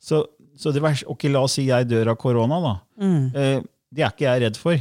så, 0.00 0.24
så 0.58 0.72
det 0.74 0.80
vers, 0.82 1.04
Ok, 1.12 1.28
la 1.28 1.44
oss 1.44 1.60
si 1.60 1.68
jeg 1.68 1.86
dør 1.92 2.14
av 2.14 2.22
korona, 2.24 2.58
da. 2.64 2.72
Eh, 3.04 3.58
det 3.94 4.02
er 4.04 4.10
ikke 4.16 4.26
jeg 4.26 4.42
redd 4.48 4.56
for. 4.64 4.80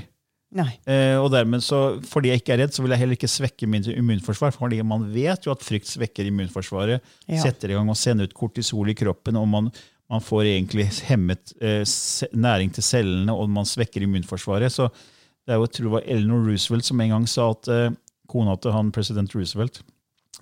Eh, 0.88 1.18
og 1.20 1.28
dermed 1.34 1.60
så, 1.64 1.98
Fordi 2.08 2.32
jeg 2.32 2.42
ikke 2.42 2.54
er 2.56 2.62
redd, 2.64 2.76
så 2.76 2.84
vil 2.84 2.94
jeg 2.94 3.02
heller 3.02 3.18
ikke 3.18 3.30
svekke 3.32 3.68
min 3.68 3.84
immunforsvar. 3.92 4.56
fordi 4.56 4.80
man 4.82 5.04
vet 5.12 5.46
jo 5.46 5.52
at 5.52 5.66
frykt 5.66 5.90
svekker 5.92 6.30
immunforsvaret. 6.30 7.04
Ja. 7.28 7.42
Setter 7.44 7.74
i 7.74 7.78
gang 7.78 7.90
og 7.92 8.00
sender 8.00 8.30
ut 8.30 8.38
kortisol 8.38 8.90
i 8.90 8.98
kroppen, 8.98 9.36
og 9.36 9.48
man, 9.52 9.70
man 10.10 10.24
får 10.24 10.48
egentlig 10.54 10.88
hemmet 11.10 11.54
eh, 11.60 11.84
næring 12.32 12.72
til 12.74 12.84
cellene, 12.84 13.34
og 13.34 13.50
man 13.50 13.68
svekker 13.68 14.08
immunforsvaret. 14.08 14.72
Så 14.72 14.88
det 14.88 15.56
er 15.56 15.60
jo, 15.60 15.68
jeg 15.68 15.76
tror 15.76 15.88
det 15.88 15.96
var 15.98 16.08
Eleanor 16.08 16.48
Roosevelt 16.48 16.88
som 16.88 17.02
en 17.02 17.14
gang 17.16 17.30
sa 17.30 17.52
at 17.52 17.70
eh, 17.72 17.94
kona 18.28 18.56
til 18.60 18.76
han 18.76 18.92
president 18.96 19.36
Roosevelt 19.36 19.84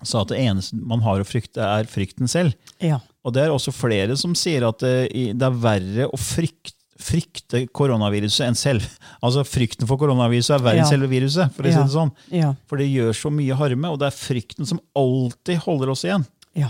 sa 0.04 0.22
at 0.22 0.32
det 0.34 0.42
eneste 0.44 0.78
man 0.84 1.04
har 1.06 1.22
å 1.22 1.28
frykte, 1.28 1.64
er 1.64 1.88
frykten 1.88 2.28
selv. 2.28 2.56
Ja. 2.84 3.00
Og 3.26 3.34
det 3.36 3.46
er 3.46 3.54
også 3.54 3.74
flere 3.74 4.18
som 4.20 4.34
sier 4.38 4.66
at 4.68 4.82
det, 4.84 4.96
det 5.38 5.46
er 5.46 5.62
verre 5.62 6.10
å 6.10 6.20
frykte, 6.20 6.76
frykte 7.02 7.66
koronaviruset 7.76 8.46
enn 8.48 8.56
selv. 8.56 8.86
Altså 9.26 9.44
Frykten 9.48 9.88
for 9.90 9.98
koronaviruset 10.00 10.56
er 10.56 10.64
verre 10.64 10.80
enn 10.80 10.86
Ja. 10.86 10.92
selve 10.92 11.10
viruset. 11.12 11.52
For 11.56 11.64
å 11.64 11.72
si 11.72 11.76
Ja. 11.78 11.84
det 11.84 11.92
sånn. 11.96 12.12
Ja. 12.32 12.54
For 12.68 12.78
det 12.78 12.88
gjør 12.92 13.12
så 13.18 13.32
mye 13.34 13.56
harme, 13.60 13.90
og 13.92 14.00
det 14.00 14.08
er 14.12 14.16
frykten 14.18 14.66
som 14.70 14.80
alltid 14.96 15.60
holder 15.66 15.90
oss 15.92 16.04
igjen. 16.08 16.26
Ja. 16.56 16.70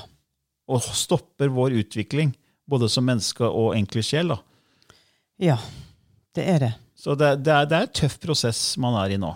Og 0.67 0.81
stopper 0.81 1.49
vår 1.53 1.75
utvikling, 1.83 2.33
både 2.67 2.89
som 2.89 3.05
menneske 3.05 3.45
og 3.45 3.75
egentlig 3.75 4.03
sjel. 4.07 4.27
da. 4.33 4.38
ja. 5.39 5.57
Det 6.35 6.43
er 6.51 6.59
det. 6.59 6.73
Så 6.99 7.13
det, 7.15 7.43
det, 7.45 7.51
er, 7.53 7.65
det 7.65 7.75
er 7.77 7.81
en 7.85 7.93
tøff 7.95 8.17
prosess 8.19 8.59
man 8.81 8.95
er 8.99 9.13
i 9.15 9.17
nå. 9.17 9.29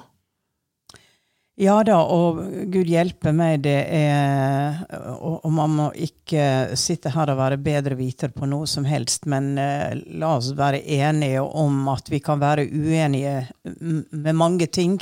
Ja 1.60 1.82
da, 1.84 1.98
og 2.00 2.40
Gud 2.72 2.88
hjelpe 2.88 3.34
meg, 3.36 3.66
det 3.66 3.80
er 3.92 4.78
Og, 5.20 5.42
og 5.44 5.52
man 5.52 5.74
må 5.76 5.88
ikke 5.92 6.78
sitte 6.80 7.12
her 7.12 7.34
og 7.34 7.40
være 7.42 7.60
bedre 7.60 7.98
viter 8.00 8.32
på 8.32 8.48
noe 8.48 8.68
som 8.70 8.86
helst, 8.88 9.28
men 9.28 9.52
uh, 9.60 9.92
la 10.22 10.36
oss 10.38 10.54
være 10.56 10.80
enige 10.80 11.44
om 11.44 11.90
at 11.92 12.08
vi 12.12 12.22
kan 12.24 12.40
være 12.40 12.70
uenige 12.72 13.50
med 13.76 14.34
mange 14.40 14.70
ting, 14.72 15.02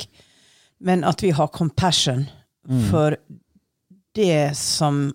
men 0.82 1.06
at 1.06 1.22
vi 1.22 1.30
har 1.34 1.54
compassion 1.54 2.26
for 2.90 3.14
det 4.18 4.56
som 4.58 5.12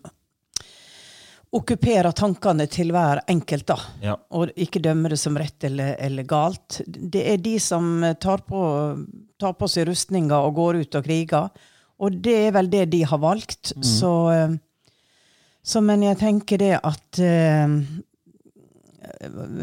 okkuperer 1.53 2.15
tankene 2.17 2.65
til 2.71 2.91
hver 2.93 3.21
enkelt, 3.29 3.67
da. 3.69 3.77
Ja. 4.01 4.15
Og 4.33 4.51
ikke 4.59 4.81
dømme 4.83 5.11
det 5.13 5.19
som 5.21 5.37
rett 5.37 5.63
eller, 5.67 5.93
eller 6.01 6.25
galt. 6.27 6.81
Det 6.87 7.21
er 7.33 7.37
de 7.43 7.57
som 7.61 8.01
tar 8.21 8.41
på, 8.47 8.63
tar 9.39 9.53
på 9.59 9.69
seg 9.69 9.87
rustninga 9.89 10.39
og 10.41 10.57
går 10.57 10.81
ut 10.81 10.97
og 10.99 11.05
kriger. 11.05 11.69
Og 12.03 12.17
det 12.25 12.35
er 12.47 12.55
vel 12.55 12.71
det 12.73 12.87
de 12.93 13.03
har 13.07 13.21
valgt. 13.21 13.73
Så, 13.85 14.13
eh, 14.33 14.55
så 15.63 15.81
Men 15.81 16.03
jeg 16.03 16.19
tenker 16.19 16.57
det 16.57 16.79
at 16.83 17.19
eh, 17.19 17.77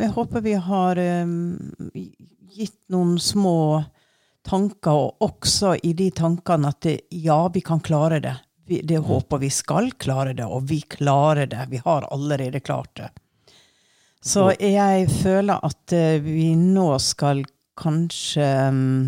Jeg 0.01 0.11
håper 0.15 0.41
vi 0.45 0.55
har 0.55 0.97
eh, 0.97 1.27
gitt 2.55 2.79
noen 2.89 3.19
små 3.19 3.85
tanker, 4.47 4.91
og 4.91 5.17
også 5.21 5.75
i 5.85 5.93
de 5.93 6.11
tankene 6.11 6.71
at 6.71 6.81
det, 6.83 7.01
ja, 7.11 7.49
vi 7.53 7.61
kan 7.61 7.81
klare 7.81 8.21
det. 8.21 8.37
Vi, 8.71 8.81
det 8.87 9.01
håper 9.03 9.41
vi 9.43 9.49
skal 9.51 9.89
klare 9.99 10.31
det, 10.39 10.45
og 10.47 10.69
vi 10.71 10.77
klarer 10.87 11.49
det. 11.51 11.65
Vi 11.73 11.81
har 11.83 12.05
allerede 12.15 12.61
klart 12.63 12.93
det. 13.01 13.09
Så 14.23 14.45
jeg 14.63 15.09
føler 15.11 15.65
at 15.67 15.95
eh, 15.97 16.21
vi 16.23 16.53
nå 16.55 16.85
skal 17.03 17.41
kanskje 17.81 18.47
mm, 18.71 19.01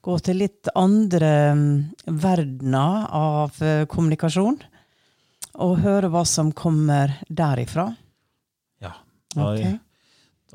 gå 0.00 0.16
til 0.24 0.40
litt 0.40 0.70
andre 0.72 1.32
mm, 1.58 1.74
verdener 2.22 3.10
av 3.12 3.60
eh, 3.60 3.82
kommunikasjon. 3.92 4.56
Og 5.68 5.76
høre 5.84 6.08
hva 6.08 6.24
som 6.24 6.54
kommer 6.56 7.18
derifra. 7.28 7.90
Ja. 8.80 8.94
Da, 9.34 9.50
okay. 9.52 9.76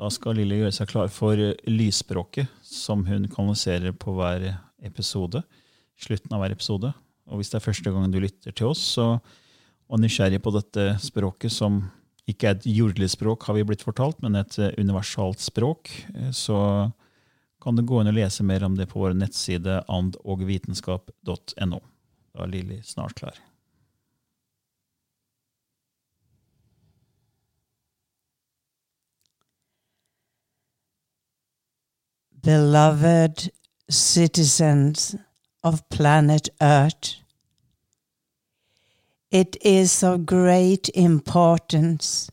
da 0.00 0.10
skal 0.10 0.40
Lilly 0.40 0.58
gjøre 0.64 0.74
seg 0.80 0.90
klar 0.90 1.14
for 1.14 1.38
eh, 1.38 1.54
lysspråket, 1.70 2.50
som 2.66 3.06
hun 3.06 3.30
kanaliserer 3.30 3.94
på 3.94 4.18
hver 4.18 4.50
episode. 4.82 5.46
Slutten 6.02 6.34
av 6.34 6.42
hver 6.42 6.58
episode. 6.58 6.96
Og 7.30 7.40
hvis 7.40 7.52
det 7.52 7.58
er 7.58 7.64
første 7.64 7.92
gang 7.92 8.12
du 8.12 8.20
lytter 8.22 8.52
til 8.52 8.72
oss, 8.72 8.82
så, 8.96 9.06
og 9.88 10.00
nysgjerrig 10.00 10.42
på 10.44 10.52
dette 10.54 10.94
språket, 11.02 11.52
som 11.54 11.82
ikke 12.30 12.48
er 12.48 12.58
et 12.58 12.68
jordelig 12.68 13.10
språk, 13.12 13.46
har 13.48 13.56
vi 13.56 13.64
blitt 13.68 13.84
fortalt, 13.84 14.20
men 14.24 14.36
et 14.40 14.58
eh, 14.58 14.74
universalt 14.80 15.42
språk, 15.44 15.90
eh, 16.14 16.30
så 16.32 16.90
kan 17.64 17.76
du 17.76 17.84
gå 17.84 18.00
inn 18.00 18.10
og 18.12 18.16
lese 18.16 18.44
mer 18.44 18.64
om 18.66 18.76
det 18.76 18.90
på 18.90 19.00
vår 19.00 19.16
nettside 19.16 19.82
andogvitenskap.no. 19.92 21.80
Da 22.34 22.44
er 22.44 22.50
Lilly 22.52 22.80
snart 22.84 23.16
klar. 23.20 23.40
Beloved 32.44 33.48
citizens 33.88 35.14
of 35.64 35.88
planet 35.88 36.48
Earth, 36.60 37.16
it 39.30 39.56
is 39.62 40.04
of 40.04 40.18
great 40.18 40.88
importance 40.90 42.30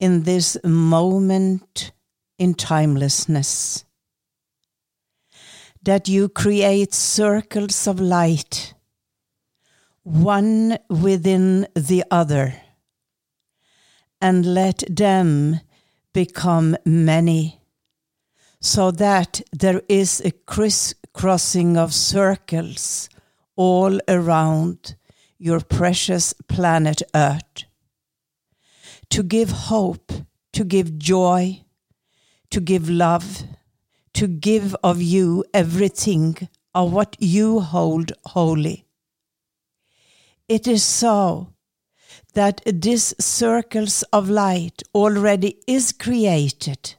in 0.00 0.22
this 0.22 0.56
moment 0.64 1.92
in 2.38 2.54
timelessness 2.54 3.84
that 5.82 6.08
you 6.08 6.28
create 6.28 6.94
circles 6.94 7.86
of 7.86 8.00
light, 8.00 8.72
one 10.02 10.78
within 10.88 11.66
the 11.74 12.02
other, 12.10 12.54
and 14.20 14.46
let 14.46 14.82
them 14.88 15.60
become 16.14 16.76
many 16.86 17.60
so 18.60 18.90
that 18.90 19.42
there 19.52 19.82
is 19.88 20.22
a 20.24 20.30
crisscrossing 21.14 21.76
of 21.76 21.94
circles 21.94 23.08
all 23.56 24.00
around 24.08 24.96
your 25.38 25.60
precious 25.60 26.34
planet 26.48 27.02
Earth. 27.14 27.64
To 29.10 29.22
give 29.22 29.50
hope, 29.50 30.12
to 30.52 30.64
give 30.64 30.98
joy, 30.98 31.62
to 32.50 32.60
give 32.60 32.90
love, 32.90 33.44
to 34.14 34.26
give 34.26 34.74
of 34.82 35.00
you 35.00 35.44
everything 35.54 36.48
of 36.74 36.92
what 36.92 37.16
you 37.20 37.60
hold 37.60 38.12
holy. 38.24 38.84
It 40.48 40.66
is 40.66 40.82
so 40.82 41.54
that 42.34 42.60
these 42.66 43.14
circles 43.20 44.02
of 44.12 44.28
light 44.28 44.82
already 44.94 45.58
is 45.66 45.92
created 45.92 46.96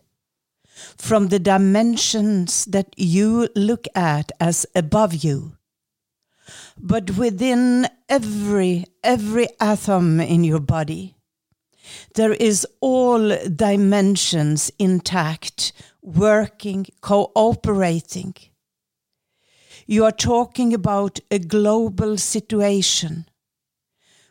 from 0.98 1.28
the 1.28 1.40
dimensions 1.40 2.66
that 2.66 2.94
you 2.98 3.50
look 3.56 3.88
at 3.96 4.32
as 4.40 4.66
above 4.76 5.14
you. 5.14 5.58
But 6.78 7.18
within 7.18 7.88
every, 8.10 8.86
every 9.04 9.48
atom 9.60 10.20
in 10.20 10.44
your 10.44 10.60
body, 10.60 11.16
there 12.16 12.34
is 12.34 12.68
all 12.82 13.36
dimensions 13.48 14.72
intact, 14.80 15.74
working, 16.02 16.88
cooperating. 17.02 18.36
You 19.88 20.06
are 20.06 20.12
talking 20.12 20.74
about 20.74 21.20
a 21.30 21.40
global 21.40 22.18
situation. 22.18 23.28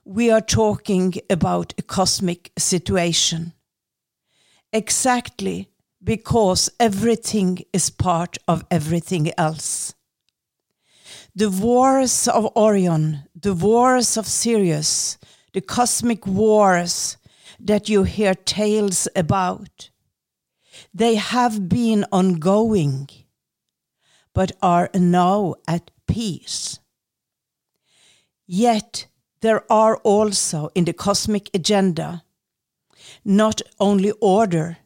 We 0.04 0.30
are 0.30 0.40
talking 0.40 1.14
about 1.30 1.74
a 1.78 1.82
cosmic 1.82 2.52
situation. 2.58 3.52
Exactly 4.72 5.68
because 6.04 6.70
everything 6.78 7.64
is 7.72 7.90
part 7.90 8.36
of 8.46 8.64
everything 8.70 9.32
else. 9.38 9.94
The 11.34 11.50
wars 11.50 12.28
of 12.28 12.54
Orion, 12.56 13.24
the 13.34 13.54
wars 13.54 14.16
of 14.16 14.26
Sirius, 14.26 15.18
the 15.52 15.60
cosmic 15.60 16.26
wars 16.26 17.16
that 17.58 17.88
you 17.88 18.04
hear 18.04 18.34
tales 18.34 19.08
about, 19.16 19.90
they 20.92 21.14
have 21.16 21.68
been 21.68 22.04
ongoing, 22.12 23.08
but 24.34 24.52
are 24.62 24.90
now 24.94 25.54
at 25.66 25.90
peace. 26.06 26.78
Yet 28.46 29.06
there 29.40 29.70
are 29.72 29.96
also 29.98 30.70
in 30.74 30.84
the 30.84 30.92
cosmic 30.92 31.50
agenda 31.54 32.22
not 33.24 33.62
only 33.80 34.10
order, 34.20 34.78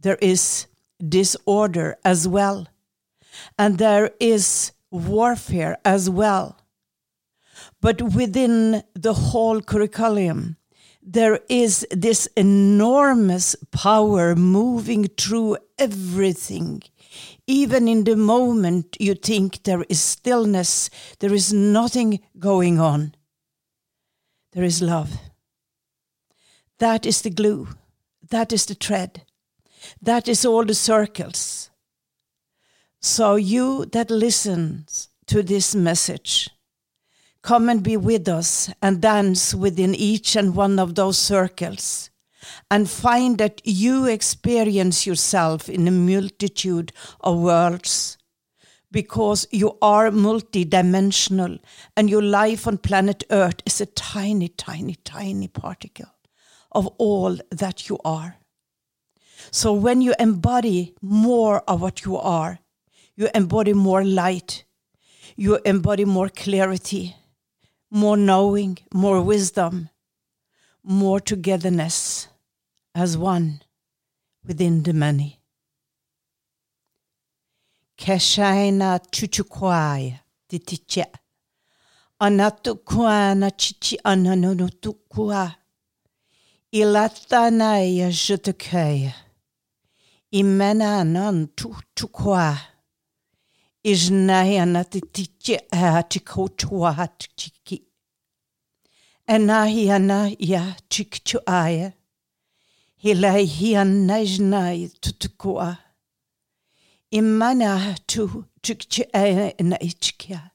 there 0.00 0.18
is 0.20 0.66
disorder 1.06 1.96
as 2.04 2.26
well, 2.26 2.68
and 3.58 3.78
there 3.78 4.10
is 4.20 4.72
warfare 4.90 5.78
as 5.84 6.10
well. 6.10 6.58
But 7.80 8.02
within 8.02 8.82
the 8.94 9.14
whole 9.14 9.60
curriculum, 9.60 10.56
there 11.02 11.40
is 11.48 11.86
this 11.90 12.26
enormous 12.36 13.56
power 13.70 14.34
moving 14.34 15.06
through 15.16 15.56
everything. 15.78 16.82
Even 17.46 17.88
in 17.88 18.04
the 18.04 18.16
moment 18.16 18.96
you 19.00 19.14
think 19.14 19.62
there 19.64 19.84
is 19.88 20.00
stillness, 20.00 20.90
there 21.18 21.32
is 21.32 21.52
nothing 21.52 22.20
going 22.38 22.78
on, 22.78 23.14
there 24.52 24.64
is 24.64 24.82
love. 24.82 25.10
That 26.78 27.06
is 27.06 27.22
the 27.22 27.30
glue, 27.30 27.68
that 28.30 28.52
is 28.52 28.66
the 28.66 28.74
thread. 28.74 29.22
That 30.02 30.28
is 30.28 30.44
all 30.44 30.64
the 30.64 30.74
circles. 30.74 31.70
So 33.00 33.36
you 33.36 33.86
that 33.86 34.10
listens 34.10 35.08
to 35.26 35.42
this 35.42 35.74
message, 35.74 36.50
come 37.42 37.68
and 37.68 37.82
be 37.82 37.96
with 37.96 38.28
us 38.28 38.70
and 38.82 39.00
dance 39.00 39.54
within 39.54 39.94
each 39.94 40.36
and 40.36 40.54
one 40.54 40.78
of 40.78 40.94
those 40.94 41.16
circles 41.16 42.10
and 42.70 42.88
find 42.90 43.38
that 43.38 43.60
you 43.64 44.06
experience 44.06 45.06
yourself 45.06 45.68
in 45.68 45.86
a 45.88 45.90
multitude 45.90 46.92
of 47.20 47.38
worlds 47.38 48.18
because 48.90 49.46
you 49.50 49.78
are 49.80 50.10
multidimensional 50.10 51.58
and 51.96 52.10
your 52.10 52.22
life 52.22 52.66
on 52.66 52.78
planet 52.78 53.24
Earth 53.30 53.62
is 53.64 53.80
a 53.80 53.86
tiny, 53.86 54.48
tiny, 54.48 54.96
tiny 55.04 55.48
particle 55.48 56.10
of 56.72 56.86
all 56.98 57.38
that 57.50 57.88
you 57.88 57.98
are. 58.04 58.36
So 59.50 59.72
when 59.72 60.00
you 60.00 60.14
embody 60.18 60.94
more 61.02 61.60
of 61.66 61.80
what 61.82 62.04
you 62.04 62.16
are, 62.16 62.60
you 63.16 63.28
embody 63.34 63.72
more 63.72 64.04
light, 64.04 64.64
you 65.36 65.58
embody 65.64 66.04
more 66.04 66.28
clarity, 66.28 67.16
more 67.90 68.16
knowing, 68.16 68.78
more 68.94 69.20
wisdom, 69.20 69.88
more 70.84 71.20
togetherness 71.20 72.28
as 72.94 73.18
one 73.18 73.62
within 74.46 74.82
the 74.82 74.92
many. 74.92 75.38
Keshaina 77.98 78.98
chuchukwai 79.10 80.18
titiche. 80.48 81.06
Anatukwana 82.20 83.50
chichi 83.50 83.98
ananotukwa. 84.04 85.54
Ilatanaya 86.72 88.10
jutukaya. 88.10 89.12
Imena 89.12 89.14
nan 89.14 89.29
imananan 90.30 91.46
tutukwa 91.48 92.58
isnahianatitiche 93.82 95.54
eh, 95.54 95.82
aachikoutuahatchiki 95.84 97.82
enahiana 99.26 100.30
ya 100.38 100.76
chikchuaya 100.88 101.92
hilaihianaisnai 102.96 104.88
tutukwa 104.88 105.76
imana 107.10 107.98
tu 108.06 108.44
chikche 108.62 109.08
naichkia 109.58 110.50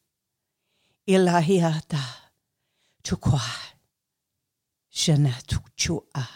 ilahiata 1.05 2.03
tukwa 3.03 3.41
shana 4.89 5.41
tukchua 5.47 6.27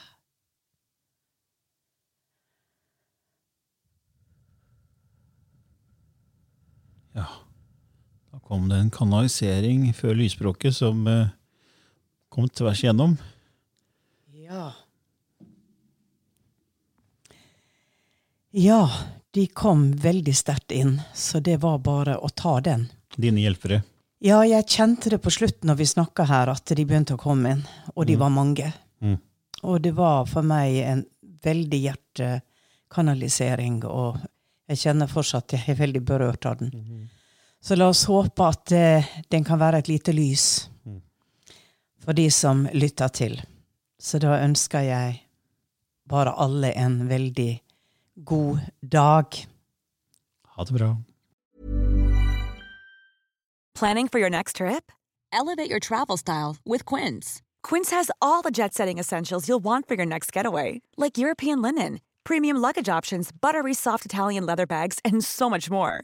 kom 8.49 8.65
det 8.69 8.79
en 8.81 8.89
kanalisering 8.89 9.91
før 9.93 10.15
lysspråket 10.17 10.73
som 10.73 11.03
eh, 11.07 11.27
kom 12.33 12.47
tvers 12.49 12.79
igjennom. 12.81 13.11
Ja. 14.33 14.71
Ja, 18.49 18.79
de 19.37 19.43
kom 19.53 19.91
veldig 20.01 20.33
sterkt 20.33 20.73
inn, 20.73 20.95
så 21.13 21.37
det 21.45 21.59
var 21.61 21.77
bare 21.85 22.17
å 22.17 22.31
ta 22.33 22.55
den. 22.65 22.87
Dine 23.13 23.43
hjelpere. 23.43 23.83
Ja, 24.25 24.41
jeg 24.41 24.65
kjente 24.65 25.13
det 25.13 25.21
på 25.21 25.29
slutten 25.29 25.69
når 25.69 25.77
vi 25.83 25.89
snakka 25.93 26.25
her, 26.31 26.49
at 26.49 26.73
de 26.73 26.87
begynte 26.89 27.19
å 27.19 27.21
komme 27.21 27.53
inn. 27.53 27.63
Og 27.93 28.09
de 28.09 28.17
var 28.17 28.33
mange. 28.33 28.73
Mm. 29.05 29.19
Og 29.61 29.77
det 29.85 29.93
var 29.93 30.25
for 30.25 30.41
meg 30.41 30.81
en 30.89 31.05
veldig 31.45 31.83
hjertekanalisering, 31.85 33.83
og 33.85 34.17
jeg 34.73 34.83
kjenner 34.87 35.13
fortsatt 35.13 35.45
at 35.53 35.59
jeg 35.59 35.75
er 35.77 35.81
veldig 35.85 36.05
berørt 36.09 36.49
av 36.49 36.57
den. 36.63 36.73
Så 37.61 37.75
la 37.75 37.89
oss 37.91 38.05
håpe 38.07 38.45
at 38.47 38.71
eh, 38.71 39.05
den 39.29 39.43
kan 39.43 39.59
være 39.59 39.83
et 39.83 39.87
lite 39.91 40.13
lys 40.15 40.69
for 41.99 42.15
de 42.15 42.29
som 42.31 42.67
lytter 42.73 43.07
til. 43.07 43.41
Så 43.99 44.19
da 44.23 44.39
ønsker 44.41 44.87
jeg 44.87 45.19
bare 46.09 46.33
alle 46.39 46.71
en 46.73 47.09
veldig 47.09 47.51
god 48.25 48.63
dag. 48.81 49.45
Ha 50.55 50.63
det 50.63 50.77
bra. 50.77 50.95
Planning 53.75 54.07
for 54.09 54.19
your 54.19 54.29
next 54.29 54.55
trip? 54.55 54.91
Elevate 55.31 55.69
your 55.69 55.79
travel 55.79 56.17
style 56.17 56.57
with 56.65 56.85
Quince. 56.85 57.41
Quince 57.61 57.91
has 57.91 58.09
all 58.21 58.41
the 58.41 58.51
jet 58.51 58.73
setting 58.73 58.97
essentials 58.99 59.47
you'll 59.47 59.63
want 59.63 59.87
for 59.87 59.95
your 59.95 60.05
next 60.05 60.31
getaway, 60.33 60.81
like 60.97 61.17
European 61.17 61.61
linen, 61.61 61.99
premium 62.23 62.57
luggage 62.57 62.89
options, 62.89 63.31
buttery 63.31 63.73
soft 63.73 64.05
Italian 64.05 64.45
leather 64.45 64.65
bags, 64.65 64.99
and 65.05 65.23
so 65.23 65.49
much 65.49 65.69
more. 65.69 66.03